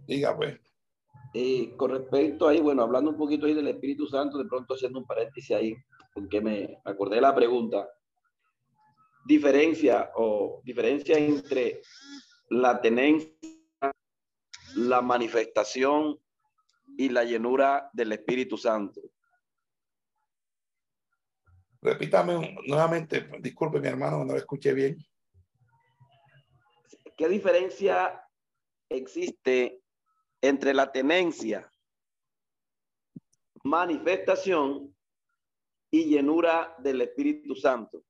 Diga, 0.06 0.36
pues. 0.36 0.60
Eh, 1.34 1.74
con 1.78 1.92
respecto 1.92 2.50
ahí, 2.50 2.60
bueno, 2.60 2.84
hablando 2.84 3.12
un 3.12 3.18
poquito 3.18 3.46
ahí 3.46 3.54
del 3.54 3.70
Espíritu 3.70 4.06
Santo, 4.06 4.38
de 4.38 4.50
pronto 4.50 4.74
haciendo 4.74 5.00
un 5.00 5.06
paréntesis 5.06 5.56
ahí, 5.56 5.74
porque 6.14 6.42
me 6.42 6.78
acordé 6.84 7.16
de 7.16 7.22
la 7.22 7.34
pregunta. 7.34 7.88
Diferencia 9.26 10.12
o 10.16 10.62
diferencia 10.66 11.18
entre 11.18 11.82
la 12.50 12.82
tenencia, 12.82 13.32
la 14.76 15.02
manifestación 15.02 16.20
y 16.98 17.08
la 17.08 17.24
llenura 17.24 17.90
del 17.94 18.12
Espíritu 18.12 18.58
Santo. 18.58 19.00
Repítame 21.82 22.56
nuevamente, 22.68 23.28
disculpe 23.40 23.80
mi 23.80 23.88
hermano, 23.88 24.24
no 24.24 24.34
lo 24.34 24.38
escuché 24.38 24.74
bien. 24.74 24.98
¿Qué 27.18 27.28
diferencia 27.28 28.24
existe 28.90 29.82
entre 30.42 30.74
la 30.74 30.92
tenencia, 30.92 31.72
manifestación 33.64 34.96
y 35.92 36.06
llenura 36.06 36.76
del 36.80 37.02
Espíritu 37.02 37.56
Santo? 37.56 38.04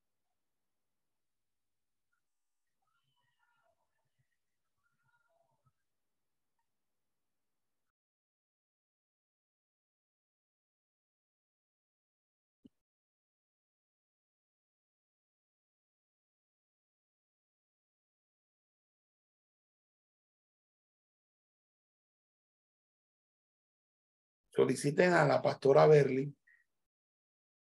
Soliciten 24.52 25.14
a 25.14 25.26
la 25.26 25.42
pastora 25.42 25.88
Berly 25.88 26.36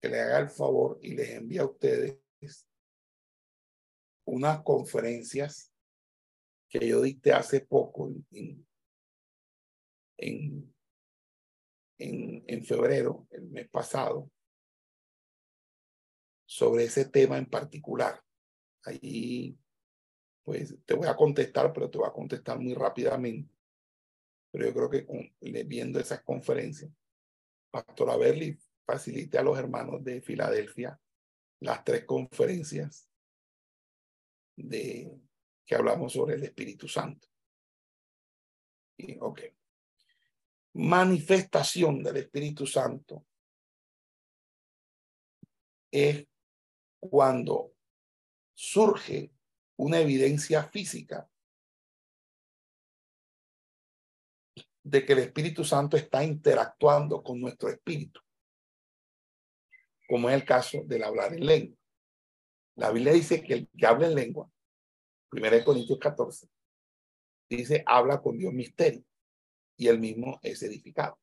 que 0.02 0.10
le 0.10 0.20
haga 0.20 0.40
el 0.40 0.50
favor 0.50 1.00
y 1.02 1.14
les 1.16 1.30
envíe 1.30 1.60
a 1.60 1.66
ustedes 1.66 2.20
unas 4.26 4.62
conferencias 4.64 5.74
que 6.70 6.88
yo 6.88 7.02
dicté 7.02 7.32
hace 7.34 7.62
poco 7.62 8.10
en, 8.32 8.68
en, 10.18 10.76
en, 11.98 12.44
en 12.48 12.66
febrero, 12.66 13.28
el 13.32 13.44
mes 13.50 13.70
pasado, 13.70 14.30
sobre 16.46 16.86
ese 16.86 17.06
tema 17.06 17.38
en 17.38 17.46
particular. 17.46 18.22
Ahí, 18.84 19.58
pues 20.44 20.76
te 20.86 20.96
voy 20.96 21.08
a 21.08 21.16
contestar, 21.16 21.72
pero 21.72 21.90
te 21.90 21.98
voy 21.98 22.08
a 22.08 22.14
contestar 22.14 22.60
muy 22.60 22.74
rápidamente 22.74 23.53
pero 24.54 24.68
yo 24.68 24.74
creo 24.74 24.90
que 24.90 25.64
viendo 25.66 26.00
esas 26.00 26.22
conferencias, 26.22 26.92
Pastora 27.72 28.16
Berli 28.16 28.56
facilite 28.86 29.40
a 29.40 29.42
los 29.42 29.58
hermanos 29.58 30.04
de 30.04 30.22
Filadelfia 30.22 31.00
las 31.60 31.84
tres 31.84 32.06
conferencias 32.06 33.10
de 34.56 35.20
que 35.66 35.74
hablamos 35.74 36.14
sobre 36.14 36.36
el 36.36 36.44
Espíritu 36.44 36.88
Santo. 36.88 37.28
Y. 38.96 39.18
Manifestación 40.74 42.04
del 42.04 42.18
Espíritu 42.18 42.68
Santo 42.68 43.26
es 45.90 46.28
cuando 47.00 47.74
surge 48.54 49.32
una 49.78 50.00
evidencia 50.00 50.64
física 50.64 51.28
de 54.84 55.06
que 55.06 55.14
el 55.14 55.20
Espíritu 55.20 55.64
Santo 55.64 55.96
está 55.96 56.24
interactuando 56.24 57.24
con 57.24 57.40
nuestro 57.40 57.70
espíritu, 57.70 58.20
como 60.08 60.30
es 60.30 60.36
el 60.36 60.46
caso 60.46 60.84
del 60.86 61.04
hablar 61.04 61.34
en 61.34 61.46
lengua. 61.46 61.78
La 62.76 62.92
Biblia 62.92 63.14
dice 63.14 63.42
que 63.42 63.54
el 63.54 63.70
que 63.70 63.86
habla 63.86 64.08
en 64.08 64.16
lengua, 64.16 64.50
1 65.32 65.64
Corintios 65.64 66.00
14, 66.00 66.48
dice, 67.50 67.84
habla 67.86 68.22
con 68.22 68.38
Dios 68.38 68.54
misterio 68.54 69.04
y 69.78 69.88
el 69.88 70.00
mismo 70.00 70.40
es 70.44 70.62
edificado. 70.64 71.18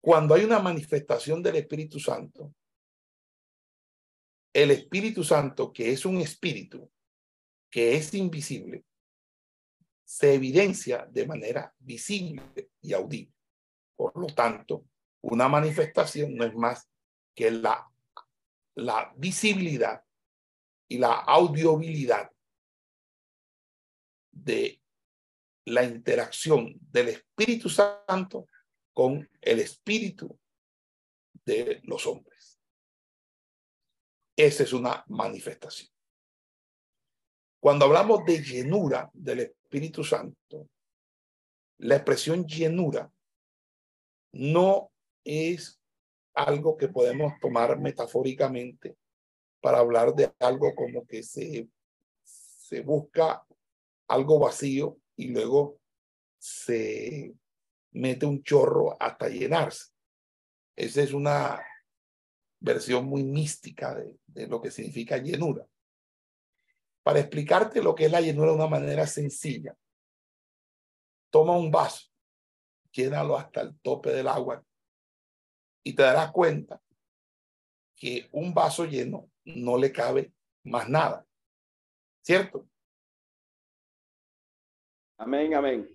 Cuando 0.00 0.34
hay 0.34 0.44
una 0.44 0.60
manifestación 0.60 1.42
del 1.42 1.56
Espíritu 1.56 2.00
Santo, 2.00 2.54
el 4.54 4.70
Espíritu 4.70 5.22
Santo, 5.22 5.72
que 5.72 5.92
es 5.92 6.06
un 6.06 6.18
espíritu, 6.18 6.90
que 7.70 7.96
es 7.96 8.14
invisible, 8.14 8.84
se 10.08 10.32
evidencia 10.32 11.06
de 11.10 11.26
manera 11.26 11.74
visible 11.80 12.70
y 12.80 12.94
audible. 12.94 13.34
Por 13.94 14.16
lo 14.16 14.28
tanto, 14.28 14.86
una 15.20 15.48
manifestación 15.48 16.34
no 16.34 16.46
es 16.46 16.54
más 16.54 16.88
que 17.34 17.50
la, 17.50 17.86
la 18.76 19.12
visibilidad 19.18 20.02
y 20.88 20.96
la 20.96 21.12
audibilidad 21.12 22.32
de 24.30 24.80
la 25.66 25.84
interacción 25.84 26.78
del 26.80 27.08
Espíritu 27.10 27.68
Santo 27.68 28.46
con 28.94 29.28
el 29.42 29.60
espíritu 29.60 30.40
de 31.44 31.82
los 31.84 32.06
hombres. 32.06 32.58
Esa 34.34 34.62
es 34.62 34.72
una 34.72 35.04
manifestación. 35.08 35.97
Cuando 37.60 37.86
hablamos 37.86 38.24
de 38.24 38.42
llenura 38.42 39.10
del 39.12 39.40
Espíritu 39.40 40.04
Santo, 40.04 40.68
la 41.78 41.96
expresión 41.96 42.46
llenura 42.46 43.10
no 44.32 44.90
es 45.24 45.80
algo 46.34 46.76
que 46.76 46.88
podemos 46.88 47.32
tomar 47.40 47.78
metafóricamente 47.80 48.96
para 49.60 49.78
hablar 49.78 50.14
de 50.14 50.32
algo 50.38 50.74
como 50.74 51.04
que 51.04 51.22
se, 51.22 51.68
se 52.22 52.80
busca 52.82 53.44
algo 54.06 54.38
vacío 54.38 54.98
y 55.16 55.28
luego 55.28 55.80
se 56.38 57.34
mete 57.92 58.24
un 58.24 58.42
chorro 58.44 58.96
hasta 59.00 59.28
llenarse. 59.28 59.86
Esa 60.76 61.02
es 61.02 61.12
una 61.12 61.60
versión 62.60 63.06
muy 63.06 63.24
mística 63.24 63.96
de, 63.96 64.16
de 64.26 64.46
lo 64.46 64.60
que 64.60 64.70
significa 64.70 65.18
llenura. 65.18 65.66
Para 67.08 67.20
explicarte 67.20 67.82
lo 67.82 67.94
que 67.94 68.04
es 68.04 68.12
la 68.12 68.20
llenura 68.20 68.50
de 68.50 68.56
una 68.56 68.66
manera 68.66 69.06
sencilla, 69.06 69.74
toma 71.30 71.56
un 71.56 71.70
vaso, 71.70 72.06
llénalo 72.92 73.34
hasta 73.34 73.62
el 73.62 73.80
tope 73.80 74.10
del 74.10 74.28
agua 74.28 74.62
y 75.82 75.94
te 75.94 76.02
darás 76.02 76.30
cuenta 76.32 76.82
que 77.96 78.28
un 78.32 78.52
vaso 78.52 78.84
lleno 78.84 79.30
no 79.46 79.78
le 79.78 79.90
cabe 79.90 80.34
más 80.64 80.90
nada. 80.90 81.26
¿Cierto? 82.20 82.68
Amén, 85.16 85.54
amén. 85.54 85.88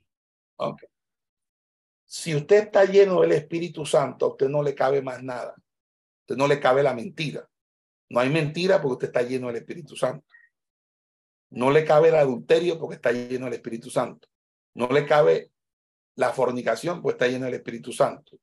Si 2.06 2.36
usted 2.36 2.64
está 2.64 2.86
lleno 2.86 3.22
del 3.22 3.34
Espíritu 3.34 3.86
Santo, 3.86 4.26
a 4.26 4.30
usted 4.30 4.50
no 4.50 4.64
le 4.64 4.74
cabe 4.74 5.04
más 5.04 5.22
nada. 5.22 5.52
A 5.52 6.22
usted 6.22 6.38
no 6.38 6.48
le 6.48 6.60
cabe 6.60 6.82
la 6.82 6.96
mentira. 6.96 7.48
No 8.10 8.20
hay 8.20 8.32
mentira 8.32 8.82
porque 8.82 8.94
usted 8.94 9.08
está 9.10 9.22
lleno 9.22 9.46
del 9.46 9.58
Espíritu 9.58 9.96
Santo. 9.96 10.33
No 11.54 11.70
le 11.70 11.86
cabe 11.86 12.10
el 12.10 12.16
adulterio 12.16 12.80
porque 12.80 12.96
está 12.96 13.12
lleno 13.12 13.46
del 13.46 13.54
Espíritu 13.54 13.92
Santo. 13.92 14.28
No 14.74 14.88
le 14.88 15.06
cabe 15.06 15.52
la 16.16 16.34
fornicación 16.34 17.00
porque 17.00 17.14
está 17.14 17.28
lleno 17.28 17.46
del 17.46 17.54
Espíritu 17.54 17.94
Santo. 17.94 18.40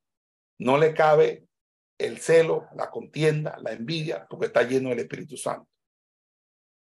No 0.59 0.77
le 0.77 0.93
cabe 0.93 1.45
el 1.97 2.19
celo, 2.19 2.69
la 2.73 2.89
contienda, 2.89 3.57
la 3.61 3.73
envidia 3.73 4.25
porque 4.29 4.45
está 4.45 4.63
lleno 4.63 4.89
del 4.89 4.99
Espíritu 4.99 5.35
Santo. 5.35 5.67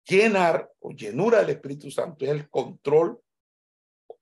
Llenar 0.09 0.71
o 0.81 0.93
llenura 0.93 1.41
del 1.41 1.51
Espíritu 1.51 1.91
Santo 1.91 2.25
es 2.25 2.31
el 2.31 2.49
control 2.49 3.21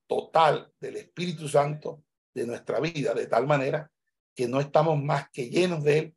total 0.09 0.73
del 0.81 0.97
Espíritu 0.97 1.49
Santo 1.49 2.03
de 2.35 2.49
nuestra 2.49 2.81
vida, 2.81 3.15
de 3.15 3.29
tal 3.29 3.47
manera 3.47 3.93
que 4.35 4.49
no 4.49 4.59
estamos 4.59 5.01
más 5.01 5.31
que 5.31 5.49
llenos 5.49 5.85
de 5.85 5.99
Él 5.99 6.17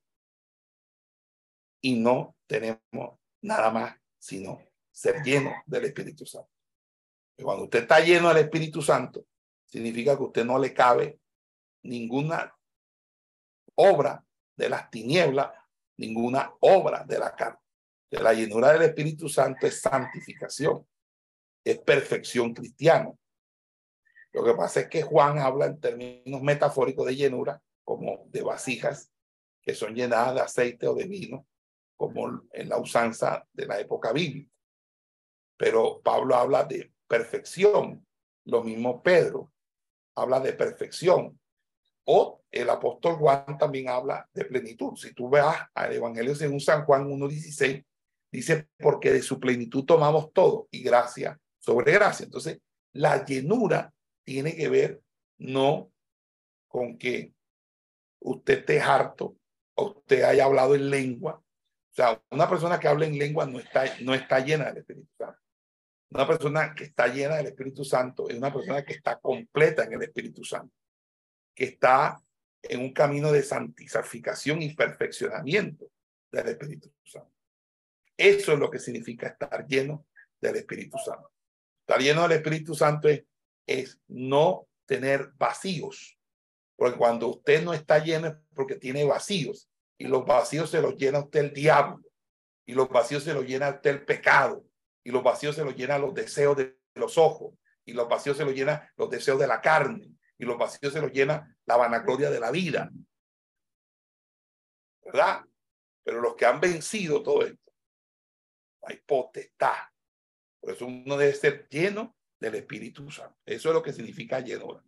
y 1.79 1.99
no 1.99 2.36
tenemos 2.47 3.19
nada 3.41 3.69
más 3.69 3.95
sino 4.17 4.59
ser 4.95 5.21
llenos 5.21 5.53
del 5.65 5.85
Espíritu 5.85 6.25
Santo. 6.25 6.49
Cuando 7.37 7.65
usted 7.65 7.81
está 7.81 7.99
lleno 7.99 8.29
del 8.29 8.45
Espíritu 8.45 8.81
Santo, 8.81 9.27
significa 9.65 10.15
que 10.15 10.23
usted 10.23 10.45
no 10.45 10.57
le 10.57 10.73
cabe 10.73 11.19
ninguna 11.83 12.55
obra 13.75 14.25
de 14.55 14.69
las 14.69 14.89
tinieblas, 14.89 15.51
ninguna 15.97 16.53
obra 16.61 17.03
de 17.03 17.19
la 17.19 17.35
carne. 17.35 17.59
Que 18.09 18.19
la 18.19 18.33
llenura 18.33 18.71
del 18.71 18.83
Espíritu 18.83 19.27
Santo 19.27 19.67
es 19.67 19.81
santificación, 19.81 20.87
es 21.65 21.77
perfección 21.79 22.53
cristiana. 22.53 23.11
Lo 24.31 24.45
que 24.45 24.53
pasa 24.53 24.81
es 24.81 24.87
que 24.87 25.01
Juan 25.01 25.39
habla 25.39 25.65
en 25.65 25.79
términos 25.81 26.41
metafóricos 26.41 27.05
de 27.05 27.17
llenura, 27.17 27.61
como 27.83 28.27
de 28.29 28.41
vasijas 28.41 29.11
que 29.61 29.75
son 29.75 29.93
llenadas 29.93 30.35
de 30.35 30.41
aceite 30.41 30.87
o 30.87 30.95
de 30.95 31.05
vino, 31.05 31.45
como 31.97 32.43
en 32.51 32.69
la 32.69 32.77
usanza 32.77 33.45
de 33.51 33.65
la 33.65 33.79
época 33.79 34.13
bíblica. 34.13 34.55
Pero 35.58 36.01
Pablo 36.01 36.36
habla 36.36 36.64
de 36.64 36.91
perfección, 37.08 38.06
lo 38.45 38.64
mismo 38.64 39.01
Pedro 39.01 39.51
habla 40.16 40.39
de 40.39 40.53
perfección. 40.53 41.39
O 42.06 42.43
el 42.51 42.70
apóstol 42.70 43.16
Juan 43.16 43.58
también 43.58 43.89
habla 43.89 44.30
de 44.34 44.45
plenitud. 44.45 44.95
Si 44.95 45.14
tú 45.14 45.30
veas 45.30 45.58
al 45.74 45.93
Evangelio 45.93 46.36
según 46.36 46.60
San 46.60 46.86
Juan 46.86 47.10
1.16, 47.10 47.84
dice, 48.32 48.70
porque 48.78 49.12
de 49.12 49.22
su 49.22 49.39
plenitud 49.39 49.86
tomamos 49.86 50.32
todo 50.32 50.68
y 50.72 50.84
gracia 50.84 51.39
sobre 51.58 51.93
gracia. 51.93 52.26
Entonces, 52.26 52.60
la 52.93 53.26
llenura 53.26 53.91
tiene 54.24 54.56
que 54.56 54.70
ver 54.70 55.01
no 55.39 55.91
con 56.68 56.97
que 56.97 57.34
usted 58.20 58.60
esté 58.60 58.82
harto 58.82 59.36
o 59.76 59.89
usted 59.89 60.24
haya 60.24 60.45
hablado 60.45 60.76
en 60.76 60.89
lengua. 60.89 61.41
O 61.41 61.95
sea, 61.95 62.22
una 62.30 62.49
persona 62.49 62.80
que 62.80 62.88
habla 62.88 63.06
en 63.06 63.18
lengua 63.18 63.45
no 63.45 63.60
está, 63.60 63.86
no 64.01 64.14
está 64.14 64.39
llena 64.39 64.66
del 64.66 64.78
Espíritu 64.78 65.08
Santo. 65.18 65.39
Una 66.12 66.28
persona 66.28 66.74
que 66.74 66.86
está 66.86 67.08
llena 67.08 67.38
del 67.38 67.47
Espíritu 67.47 67.84
Santo 67.84 68.30
es 68.30 68.38
una 68.38 68.53
persona 68.53 68.84
que 68.84 68.93
está 68.93 69.20
completa 69.20 69.84
en 69.84 69.93
el 69.93 70.03
Espíritu 70.03 70.43
Santo, 70.43 70.74
que 71.53 71.66
está 71.66 72.22
en 72.62 72.82
un 72.82 72.93
camino 72.93 73.32
de 73.32 73.43
santificación 73.43 74.62
y 74.62 74.74
perfeccionamiento 74.74 75.91
del 76.32 76.47
Espíritu 76.49 76.91
Santo. 77.03 77.32
Eso 78.18 78.53
es 78.53 78.60
lo 78.60 78.70
que 78.70 78.80
significa 78.80 79.28
estar 79.28 79.68
lleno 79.68 80.06
del 80.39 80.58
Espíritu 80.58 80.97
Santo. 80.97 81.32
Estar 81.82 82.01
lleno 82.01 82.24
del 82.24 82.38
Espíritu 82.38 82.76
Santo 82.76 83.10
es 83.10 83.24
es 83.66 83.99
no 84.08 84.68
tener 84.86 85.32
vacíos. 85.38 86.18
Porque 86.76 86.97
cuando 86.97 87.28
usted 87.30 87.64
no 87.64 87.74
está 87.74 87.99
lleno 87.99 88.28
es 88.28 88.36
porque 88.53 88.76
tiene 88.76 89.03
vacíos. 89.06 89.70
Y 89.97 90.08
los 90.08 90.26
vacíos 90.26 90.70
se 90.70 90.82
los 90.82 90.95
llena 90.95 91.20
usted 91.20 91.39
el 91.39 91.53
diablo. 91.53 92.03
Y 92.66 92.74
los 92.74 92.89
vacíos 92.89 93.24
se 93.24 93.34
los 93.34 93.45
llena 93.45 93.70
usted 93.70 93.91
el 93.91 94.06
pecado. 94.06 94.66
Y 95.06 95.12
los 95.12 95.24
vacíos 95.24 95.56
se 95.56 95.64
los 95.64 95.76
llena 95.76 95.99
los 95.99 96.14
deseos 96.14 96.58
de 96.58 96.78
los 96.95 97.18
ojos. 97.18 97.53
Y 97.86 97.93
los 97.93 98.10
vacíos 98.10 98.36
se 98.36 98.43
los 98.43 98.56
llena 98.56 98.91
los 98.97 99.10
deseos 99.10 99.39
de 99.39 99.47
la 99.47 99.62
carne. 99.62 100.12
Y 100.38 100.45
los 100.45 100.58
vacíos 100.58 100.91
se 100.91 100.99
los 100.99 101.12
llena 101.12 101.56
la 101.66 101.78
vanagloria 101.78 102.32
de 102.32 102.39
la 102.39 102.49
vida. 102.49 102.91
¿Verdad? 105.03 105.45
Pero 106.03 106.20
los 106.20 106.36
que 106.36 106.47
han 106.47 106.60
vencido 106.60 107.22
todo 107.22 107.45
esto, 107.45 107.72
hay 108.82 108.97
potestad. 109.06 109.76
Por 110.60 110.74
eso 110.74 110.88
uno 110.88 111.16
debe 111.18 111.34
ser 111.36 111.68
lleno 111.70 112.18
del 112.39 112.56
Espíritu 112.56 113.10
Santo. 113.12 113.38
Eso 113.45 113.70
es 113.70 113.76
lo 113.76 113.84
que 113.84 113.93
significa 113.93 114.39
llenura. 114.39 114.84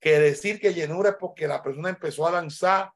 Que 0.00 0.18
decir 0.18 0.58
que 0.60 0.72
llenura 0.72 1.10
es 1.10 1.16
porque 1.16 1.46
la 1.46 1.62
persona 1.62 1.90
empezó 1.90 2.26
a 2.26 2.32
danzar, 2.32 2.92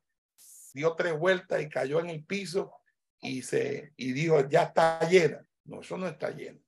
dio 0.73 0.95
tres 0.95 1.19
vueltas 1.19 1.61
y 1.61 1.69
cayó 1.69 2.01
en 2.01 2.09
el 2.09 2.25
piso 2.25 2.73
y 3.21 3.43
se 3.43 3.93
y 3.97 4.13
dijo, 4.13 4.49
ya 4.49 4.65
está 4.65 5.07
llena. 5.07 5.47
No, 5.65 5.81
eso 5.81 5.97
no 5.97 6.07
está 6.07 6.31
lleno. 6.31 6.61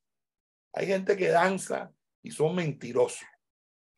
Hay 0.73 0.87
gente 0.87 1.17
que 1.17 1.29
danza 1.29 1.93
y 2.23 2.31
son 2.31 2.55
mentirosos. 2.55 3.27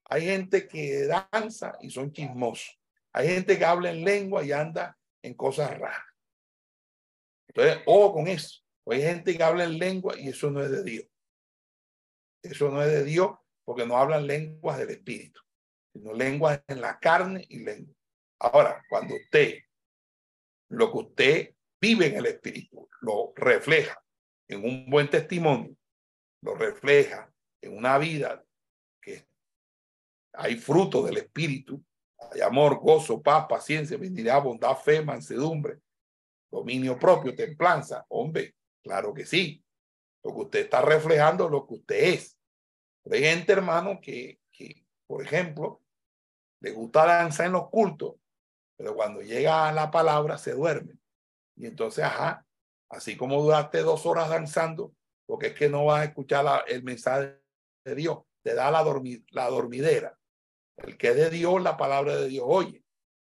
Hay 0.05 0.22
gente 0.22 0.68
que 0.68 1.07
danza 1.07 1.76
y 1.80 1.90
son 1.90 2.12
chismosos. 2.12 2.78
Hay 3.12 3.28
gente 3.28 3.59
que 3.59 3.64
habla 3.64 3.90
en 3.90 4.05
lengua 4.05 4.44
y 4.44 4.53
anda 4.53 4.99
en 5.22 5.34
cosas 5.34 5.70
raras. 5.78 6.05
Entonces, 7.49 7.82
ojo 7.86 8.14
con 8.14 8.28
eso. 8.28 8.62
Hay 8.86 9.03
gente 9.03 9.36
que 9.36 9.42
habla 9.42 9.64
en 9.64 9.78
lengua 9.78 10.18
y 10.18 10.28
eso 10.28 10.51
no 10.51 10.62
es 10.62 10.70
de 10.70 10.84
Dios. 10.84 11.07
Eso 12.42 12.70
no 12.70 12.82
es 12.82 12.92
de 12.92 13.05
Dios 13.05 13.36
porque 13.64 13.86
no 13.86 13.97
hablan 13.97 14.26
lenguas 14.26 14.78
del 14.78 14.90
espíritu, 14.90 15.40
sino 15.92 16.12
lenguas 16.12 16.62
en 16.68 16.80
la 16.80 16.99
carne 17.01 17.44
y 17.49 17.64
lengua. 17.64 17.94
Ahora, 18.38 18.84
cuando 18.88 19.16
usted, 19.16 19.59
lo 20.68 20.92
que 20.92 20.99
usted 20.99 21.55
vive 21.80 22.07
en 22.07 22.16
el 22.18 22.26
espíritu, 22.26 22.88
lo 23.01 23.32
refleja 23.34 24.01
en 24.49 24.64
un 24.64 24.88
buen 24.88 25.09
testimonio, 25.11 25.76
lo 26.42 26.55
refleja 26.55 27.32
en 27.61 27.76
una 27.76 27.99
vida 27.99 28.44
que 29.01 29.26
hay 30.32 30.57
fruto 30.57 31.03
del 31.03 31.18
espíritu, 31.18 31.82
hay 32.32 32.40
amor, 32.40 32.78
gozo, 32.78 33.22
paz, 33.22 33.47
paciencia, 33.49 33.97
benignidad, 33.97 34.42
bondad, 34.42 34.76
fe, 34.76 35.03
mansedumbre, 35.03 35.80
dominio 36.51 36.99
propio, 36.99 37.34
templanza. 37.34 38.05
Hombre, 38.09 38.55
claro 38.82 39.12
que 39.12 39.26
sí. 39.26 39.62
Lo 40.22 40.32
que 40.32 40.40
usted 40.40 40.61
está 40.61 40.82
reflejando 40.82 41.49
lo 41.49 41.66
que 41.66 41.74
usted 41.74 42.05
es. 42.14 42.38
Hay 43.11 43.20
gente, 43.20 43.53
hermano, 43.53 44.01
que, 44.01 44.40
que, 44.51 44.84
por 45.07 45.22
ejemplo, 45.22 45.82
le 46.61 46.72
gusta 46.72 47.07
danzar 47.07 47.47
en 47.47 47.53
los 47.53 47.68
cultos, 47.68 48.14
pero 48.76 48.94
cuando 48.94 49.20
llega 49.20 49.68
a 49.68 49.72
la 49.72 49.90
palabra 49.90 50.38
se 50.38 50.53
duerme. 50.53 50.94
Y 51.57 51.66
entonces, 51.66 52.05
ajá, 52.05 52.45
así 52.91 53.16
como 53.16 53.43
duraste 53.43 53.82
dos 53.82 54.07
horas 54.07 54.28
danzando, 54.28 54.95
porque 55.26 55.49
es 55.49 55.55
que 55.55 55.68
no 55.68 55.87
vas 55.87 56.03
a 56.03 56.05
escuchar 56.05 56.64
el 56.68 56.82
mensaje 56.82 57.41
de 57.84 57.95
Dios, 57.95 58.18
te 58.43 58.55
da 58.55 58.70
la, 58.70 58.84
la 59.30 59.51
dormidera. 59.51 60.18
El 60.76 60.97
que 60.97 61.09
es 61.09 61.16
de 61.16 61.30
Dios, 61.30 61.62
la 61.62 61.76
palabra 61.76 62.16
de 62.16 62.28
Dios, 62.28 62.45
oye. 62.47 62.82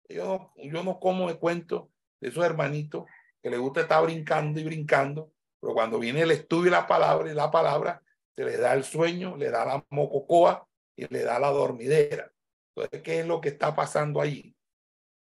Yo 0.09 0.25
no, 0.25 0.53
yo 0.57 0.85
no 0.85 1.01
como 1.01 1.29
de 1.29 1.37
cuento 1.37 1.91
de 2.21 2.29
esos 2.29 2.45
hermanitos 2.45 3.07
que 3.43 3.51
le 3.51 3.59
gusta 3.59 3.83
estar 3.83 4.03
brincando 4.05 4.61
y 4.61 4.65
brincando, 4.65 5.33
pero 5.61 5.75
cuando 5.75 5.99
viene 5.99 6.23
el 6.23 6.31
estudio 6.31 6.69
y 6.69 6.71
la 6.71 6.87
palabra 6.87 7.31
y 7.31 7.35
la 7.35 7.51
palabra, 7.51 8.03
se 8.35 8.45
le 8.45 8.57
da 8.57 8.75
el 8.75 8.85
sueño, 8.85 9.37
le 9.37 9.51
da 9.51 9.65
la 9.65 9.85
mococoa 9.91 10.67
y 10.97 11.07
le 11.07 11.23
da 11.23 11.39
la 11.39 11.51
dormidera. 11.51 12.31
Entonces, 12.75 13.03
¿qué 13.03 13.21
es 13.21 13.27
lo 13.27 13.41
que 13.41 13.49
está 13.49 13.75
pasando 13.75 14.21
ahí? 14.21 14.55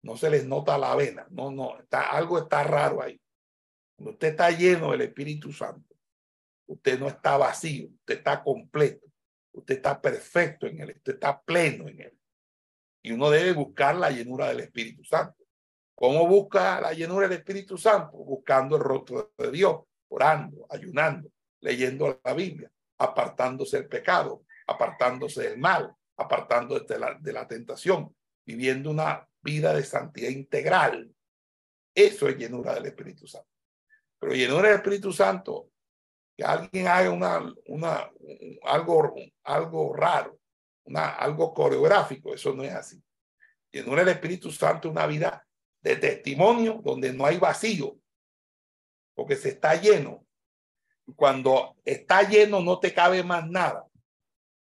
No 0.02 0.16
se 0.16 0.30
les 0.30 0.46
nota 0.46 0.78
la 0.78 0.94
vena, 0.94 1.26
no, 1.30 1.50
no, 1.50 1.78
está, 1.78 2.10
algo 2.10 2.38
está 2.38 2.62
raro 2.62 3.02
ahí. 3.02 3.20
Cuando 3.96 4.12
usted 4.12 4.28
está 4.28 4.50
lleno 4.50 4.92
del 4.92 5.02
Espíritu 5.02 5.52
Santo, 5.52 5.96
usted 6.66 6.98
no 6.98 7.08
está 7.08 7.36
vacío, 7.36 7.88
usted 7.88 8.18
está 8.18 8.42
completo, 8.42 9.06
usted 9.52 9.76
está 9.76 10.00
perfecto 10.00 10.66
en 10.66 10.80
él, 10.80 10.94
usted 10.96 11.14
está 11.14 11.40
pleno 11.40 11.88
en 11.88 12.00
él. 12.00 12.18
Y 13.02 13.12
uno 13.12 13.30
debe 13.30 13.52
buscar 13.52 13.96
la 13.96 14.10
llenura 14.10 14.48
del 14.48 14.60
Espíritu 14.60 15.04
Santo. 15.04 15.44
¿Cómo 15.94 16.26
busca 16.26 16.80
la 16.80 16.92
llenura 16.92 17.26
del 17.28 17.38
Espíritu 17.38 17.78
Santo? 17.78 18.18
Buscando 18.18 18.76
el 18.76 18.82
rostro 18.82 19.32
de 19.38 19.50
Dios, 19.50 19.80
orando, 20.08 20.66
ayunando, 20.68 21.30
leyendo 21.60 22.20
la 22.22 22.34
Biblia 22.34 22.70
apartándose 22.98 23.78
del 23.78 23.88
pecado, 23.88 24.44
apartándose 24.66 25.48
del 25.48 25.58
mal, 25.58 25.94
apartándose 26.16 26.84
de 26.86 26.98
la, 26.98 27.14
de 27.14 27.32
la 27.32 27.46
tentación, 27.46 28.14
viviendo 28.44 28.90
una 28.90 29.28
vida 29.42 29.74
de 29.74 29.84
santidad 29.84 30.30
integral. 30.30 31.14
Eso 31.94 32.28
es 32.28 32.36
llenura 32.36 32.74
del 32.74 32.86
Espíritu 32.86 33.26
Santo. 33.26 33.48
Pero 34.18 34.34
llenura 34.34 34.68
del 34.68 34.78
Espíritu 34.78 35.12
Santo, 35.12 35.70
que 36.36 36.44
alguien 36.44 36.88
haga 36.88 37.10
una, 37.10 37.54
una, 37.66 38.10
algo, 38.64 39.14
algo 39.44 39.94
raro, 39.94 40.38
una, 40.84 41.10
algo 41.10 41.52
coreográfico, 41.54 42.34
eso 42.34 42.52
no 42.52 42.62
es 42.62 42.72
así. 42.72 43.02
Llenura 43.70 44.04
del 44.04 44.14
Espíritu 44.14 44.50
Santo 44.50 44.90
una 44.90 45.06
vida 45.06 45.46
de 45.80 45.96
testimonio 45.96 46.80
donde 46.82 47.12
no 47.12 47.26
hay 47.26 47.38
vacío, 47.38 47.96
porque 49.14 49.36
se 49.36 49.50
está 49.50 49.74
lleno 49.74 50.26
cuando 51.14 51.76
está 51.84 52.22
lleno 52.22 52.60
no 52.60 52.80
te 52.80 52.92
cabe 52.92 53.22
más 53.22 53.48
nada. 53.48 53.86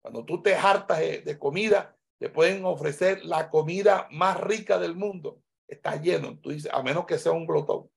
Cuando 0.01 0.25
tú 0.25 0.41
te 0.41 0.55
hartas 0.55 1.01
de, 1.01 1.39
comida, 1.39 1.95
te 2.19 2.31
pueden 2.31 2.65
ofrecer 2.65 3.23
la 3.25 3.51
comida 3.51 4.09
más 4.11 4.41
rica 4.41 4.79
del 4.79 4.97
mundo. 4.97 5.43
Está 5.69 5.97
lleno. 5.97 6.39
Tú 6.39 6.51
dices, 6.51 6.73
a 6.73 6.83
menos 6.83 7.05
que 7.05 7.19
sea 7.19 7.33
un 7.33 7.47
glotón. 7.47 7.91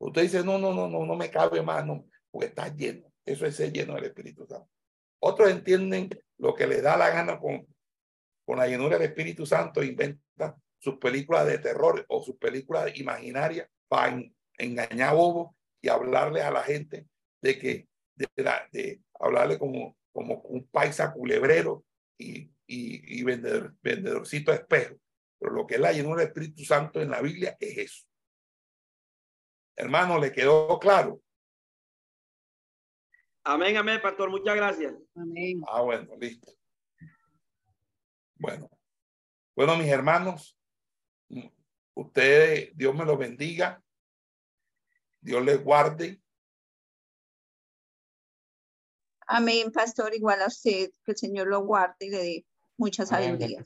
Usted 0.00 0.22
dice, 0.22 0.44
no, 0.44 0.58
no, 0.58 0.72
no, 0.72 0.88
no, 0.88 1.04
no 1.04 1.14
me 1.16 1.30
cabe 1.30 1.62
más, 1.62 1.84
no, 1.86 2.06
porque 2.30 2.48
está 2.48 2.68
lleno. 2.74 3.12
Eso 3.24 3.46
es 3.46 3.56
ser 3.56 3.72
lleno 3.72 3.94
del 3.94 4.04
Espíritu 4.04 4.46
Santo. 4.46 4.68
Otros 5.22 5.50
entienden 5.50 6.08
lo 6.38 6.54
que 6.54 6.66
les 6.66 6.82
da 6.82 6.96
la 6.96 7.10
gana 7.10 7.38
con, 7.38 7.66
con 8.46 8.58
la 8.58 8.66
llenura 8.66 8.96
del 8.98 9.08
Espíritu 9.08 9.44
Santo, 9.44 9.82
inventan 9.82 10.54
sus 10.78 10.96
películas 10.96 11.46
de 11.46 11.58
terror 11.58 12.04
o 12.08 12.22
sus 12.22 12.36
películas 12.36 12.96
imaginarias 12.98 13.68
para 13.88 14.12
en- 14.14 14.34
engañar 14.56 15.14
bobos 15.14 15.54
y 15.82 15.88
hablarle 15.88 16.42
a 16.42 16.50
la 16.50 16.62
gente 16.62 17.06
de 17.42 17.58
que, 17.58 17.88
de, 18.16 18.26
la- 18.36 18.66
hablarle 19.18 19.58
como, 19.58 19.96
como 20.12 20.36
un 20.44 20.66
paisa 20.68 21.12
culebrero 21.12 21.84
y, 22.18 22.50
y, 22.66 23.22
vendedor, 23.22 23.74
vendedorcito 23.82 24.50
de 24.50 24.58
espejo. 24.58 24.96
Pero 25.38 25.52
lo 25.52 25.66
que 25.66 25.74
es 25.74 25.80
la 25.80 25.92
llenura 25.92 26.20
del 26.22 26.28
Espíritu 26.28 26.64
Santo 26.64 27.02
en 27.02 27.10
la 27.10 27.20
Biblia 27.20 27.56
es 27.60 27.76
eso. 27.78 28.06
Hermano, 29.80 30.18
¿le 30.18 30.30
quedó 30.30 30.78
claro? 30.78 31.22
Amén, 33.44 33.78
amén, 33.78 33.98
pastor. 34.02 34.28
Muchas 34.28 34.54
gracias. 34.54 34.92
Amén. 35.14 35.62
Ah, 35.66 35.80
bueno, 35.80 36.14
listo. 36.20 36.52
Bueno, 38.34 38.70
bueno, 39.56 39.76
mis 39.76 39.88
hermanos, 39.88 40.54
ustedes, 41.94 42.76
Dios 42.76 42.94
me 42.94 43.06
los 43.06 43.16
bendiga, 43.16 43.82
Dios 45.18 45.42
les 45.46 45.64
guarde. 45.64 46.20
Amén, 49.26 49.72
pastor, 49.72 50.14
igual 50.14 50.42
a 50.42 50.48
usted, 50.48 50.90
que 51.02 51.12
el 51.12 51.16
Señor 51.16 51.46
lo 51.46 51.64
guarde 51.64 51.96
y 52.00 52.10
le 52.10 52.18
dé 52.18 52.46
mucha 52.76 53.04
Amén, 53.04 53.38
sabiduría. 53.38 53.64